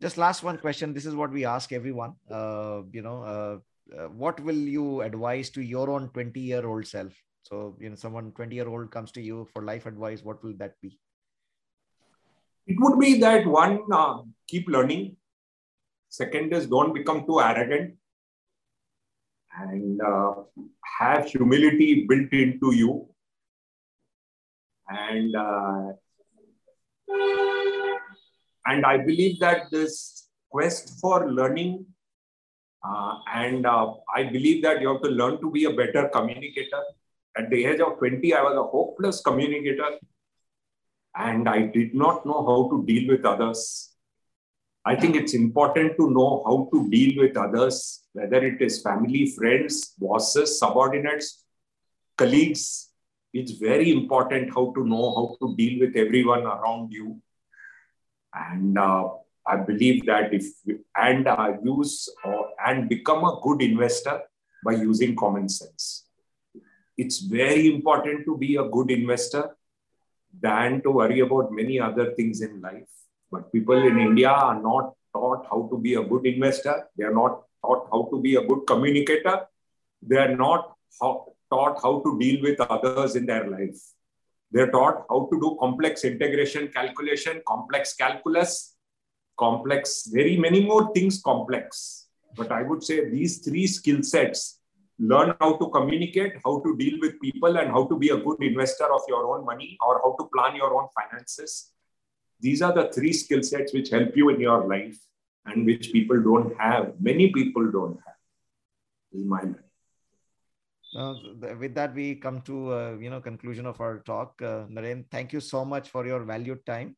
just 0.00 0.16
last 0.16 0.42
one 0.42 0.56
question. 0.56 0.94
This 0.94 1.04
is 1.04 1.14
what 1.14 1.30
we 1.30 1.44
ask 1.44 1.72
everyone. 1.72 2.14
Uh, 2.30 2.82
you 2.90 3.02
know, 3.02 3.22
uh, 3.22 3.58
uh, 3.94 4.08
what 4.08 4.40
will 4.40 4.56
you 4.56 5.02
advise 5.02 5.50
to 5.50 5.60
your 5.60 5.90
own 5.90 6.08
20 6.08 6.40
year 6.40 6.66
old 6.66 6.86
self? 6.86 7.12
So, 7.42 7.76
you 7.78 7.90
know, 7.90 7.96
someone 7.96 8.32
20 8.32 8.56
year 8.56 8.66
old 8.66 8.90
comes 8.90 9.12
to 9.12 9.20
you 9.20 9.46
for 9.52 9.62
life 9.62 9.84
advice. 9.84 10.22
What 10.22 10.42
will 10.42 10.54
that 10.56 10.80
be? 10.80 10.98
It 12.70 12.76
would 12.78 13.00
be 13.00 13.18
that 13.18 13.46
one, 13.46 13.80
uh, 13.92 14.18
keep 14.46 14.68
learning. 14.68 15.16
Second 16.08 16.52
is 16.52 16.68
don't 16.68 16.94
become 16.94 17.26
too 17.26 17.40
arrogant 17.40 17.94
and 19.58 20.00
uh, 20.00 20.34
have 20.98 21.26
humility 21.26 22.06
built 22.08 22.32
into 22.32 22.72
you. 22.74 23.08
And 24.88 25.34
uh, 25.34 25.92
and 28.66 28.86
I 28.86 28.98
believe 28.98 29.40
that 29.40 29.70
this 29.72 30.28
quest 30.48 31.00
for 31.00 31.28
learning, 31.28 31.86
uh, 32.84 33.14
and 33.34 33.66
uh, 33.66 33.94
I 34.14 34.24
believe 34.24 34.62
that 34.62 34.80
you 34.80 34.92
have 34.92 35.02
to 35.02 35.10
learn 35.10 35.40
to 35.40 35.50
be 35.50 35.64
a 35.64 35.72
better 35.72 36.08
communicator. 36.08 36.82
At 37.36 37.50
the 37.50 37.64
age 37.64 37.80
of 37.80 37.98
20, 37.98 38.34
I 38.34 38.42
was 38.42 38.56
a 38.56 38.62
hopeless 38.62 39.20
communicator, 39.22 39.98
and 41.16 41.48
I 41.48 41.66
did 41.66 41.94
not 41.94 42.24
know 42.24 42.44
how 42.46 42.70
to 42.70 42.84
deal 42.86 43.08
with 43.08 43.24
others. 43.24 43.94
I 44.84 44.96
think 44.96 45.16
it's 45.16 45.34
important 45.34 45.96
to 45.98 46.10
know 46.10 46.42
how 46.46 46.68
to 46.72 46.88
deal 46.88 47.22
with 47.22 47.36
others, 47.36 48.02
whether 48.12 48.42
it 48.44 48.62
is 48.62 48.80
family, 48.82 49.30
friends, 49.30 49.94
bosses, 49.98 50.58
subordinates, 50.58 51.44
colleagues. 52.16 52.90
It's 53.32 53.52
very 53.52 53.92
important 53.92 54.54
how 54.54 54.72
to 54.74 54.84
know 54.86 55.14
how 55.14 55.36
to 55.46 55.56
deal 55.56 55.80
with 55.80 55.96
everyone 55.96 56.44
around 56.44 56.92
you 56.92 57.20
and 58.34 58.78
uh, 58.78 59.08
I 59.46 59.56
believe 59.56 60.06
that 60.06 60.32
if 60.32 60.46
and 60.96 61.26
uh, 61.26 61.54
use 61.64 62.08
or, 62.24 62.50
and 62.64 62.88
become 62.88 63.24
a 63.24 63.40
good 63.42 63.62
investor 63.62 64.20
by 64.64 64.72
using 64.72 65.16
common 65.16 65.48
sense. 65.48 66.06
It's 66.96 67.20
very 67.20 67.72
important 67.72 68.26
to 68.26 68.36
be 68.36 68.56
a 68.56 68.68
good 68.68 68.90
investor 68.90 69.56
than 70.38 70.82
to 70.82 70.90
worry 70.90 71.20
about 71.20 71.52
many 71.52 71.80
other 71.80 72.12
things 72.14 72.40
in 72.40 72.60
life. 72.60 72.88
But 73.30 73.52
people 73.52 73.76
in 73.76 73.98
India 73.98 74.30
are 74.30 74.60
not 74.60 74.94
taught 75.12 75.46
how 75.50 75.68
to 75.70 75.78
be 75.78 75.94
a 75.94 76.02
good 76.02 76.26
investor. 76.26 76.88
They 76.96 77.04
are 77.04 77.14
not 77.14 77.42
taught 77.62 77.88
how 77.92 78.08
to 78.10 78.20
be 78.20 78.36
a 78.36 78.44
good 78.44 78.66
communicator. 78.66 79.46
They 80.02 80.16
are 80.16 80.36
not 80.36 80.74
taught 81.00 81.82
how 81.82 82.02
to 82.04 82.18
deal 82.18 82.42
with 82.42 82.60
others 82.60 83.16
in 83.16 83.26
their 83.26 83.48
life. 83.48 83.80
They're 84.52 84.70
taught 84.70 85.04
how 85.08 85.28
to 85.32 85.40
do 85.40 85.56
complex 85.60 86.04
integration 86.04 86.68
calculation, 86.68 87.42
complex 87.46 87.94
calculus, 87.94 88.74
complex, 89.38 90.06
very 90.06 90.36
many 90.36 90.64
more 90.64 90.92
things 90.92 91.20
complex. 91.22 92.06
But 92.36 92.50
I 92.52 92.62
would 92.62 92.82
say 92.82 93.08
these 93.08 93.38
three 93.38 93.66
skill 93.66 94.02
sets 94.02 94.59
learn 95.00 95.34
how 95.40 95.56
to 95.56 95.68
communicate, 95.70 96.34
how 96.44 96.60
to 96.60 96.76
deal 96.76 96.98
with 97.00 97.20
people, 97.20 97.56
and 97.56 97.70
how 97.70 97.86
to 97.86 97.98
be 97.98 98.10
a 98.10 98.16
good 98.16 98.42
investor 98.42 98.92
of 98.92 99.00
your 99.08 99.34
own 99.34 99.44
money 99.44 99.78
or 99.86 100.00
how 100.04 100.14
to 100.18 100.28
plan 100.34 100.54
your 100.54 100.74
own 100.74 100.88
finances. 100.94 101.72
These 102.38 102.62
are 102.62 102.72
the 102.72 102.92
three 102.92 103.12
skill 103.12 103.42
sets 103.42 103.72
which 103.72 103.90
help 103.90 104.16
you 104.16 104.28
in 104.28 104.40
your 104.40 104.66
life 104.66 104.98
and 105.46 105.64
which 105.64 105.92
people 105.92 106.22
don't 106.22 106.54
have. 106.60 106.92
Many 107.00 107.32
people 107.32 107.70
don't 107.70 107.98
have. 108.06 108.16
This 109.10 109.22
is 109.22 109.26
my 109.26 109.42
life. 109.42 109.56
Uh, 110.96 111.14
with 111.58 111.74
that, 111.74 111.94
we 111.94 112.16
come 112.16 112.40
to 112.42 112.72
uh, 112.72 112.96
you 113.00 113.10
know 113.10 113.20
conclusion 113.20 113.64
of 113.64 113.80
our 113.80 113.98
talk. 113.98 114.40
Uh, 114.42 114.66
Naren, 114.66 115.04
thank 115.10 115.32
you 115.32 115.40
so 115.40 115.64
much 115.64 115.88
for 115.88 116.04
your 116.06 116.24
valued 116.24 116.64
time. 116.66 116.96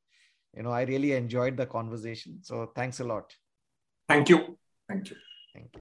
You 0.56 0.62
know, 0.62 0.70
I 0.70 0.82
really 0.82 1.12
enjoyed 1.12 1.56
the 1.56 1.66
conversation. 1.66 2.38
So 2.42 2.72
thanks 2.74 3.00
a 3.00 3.04
lot. 3.04 3.34
Thank 4.08 4.28
you. 4.28 4.58
Thank 4.88 5.10
you. 5.10 5.16
Thank 5.54 5.70
you. 5.74 5.80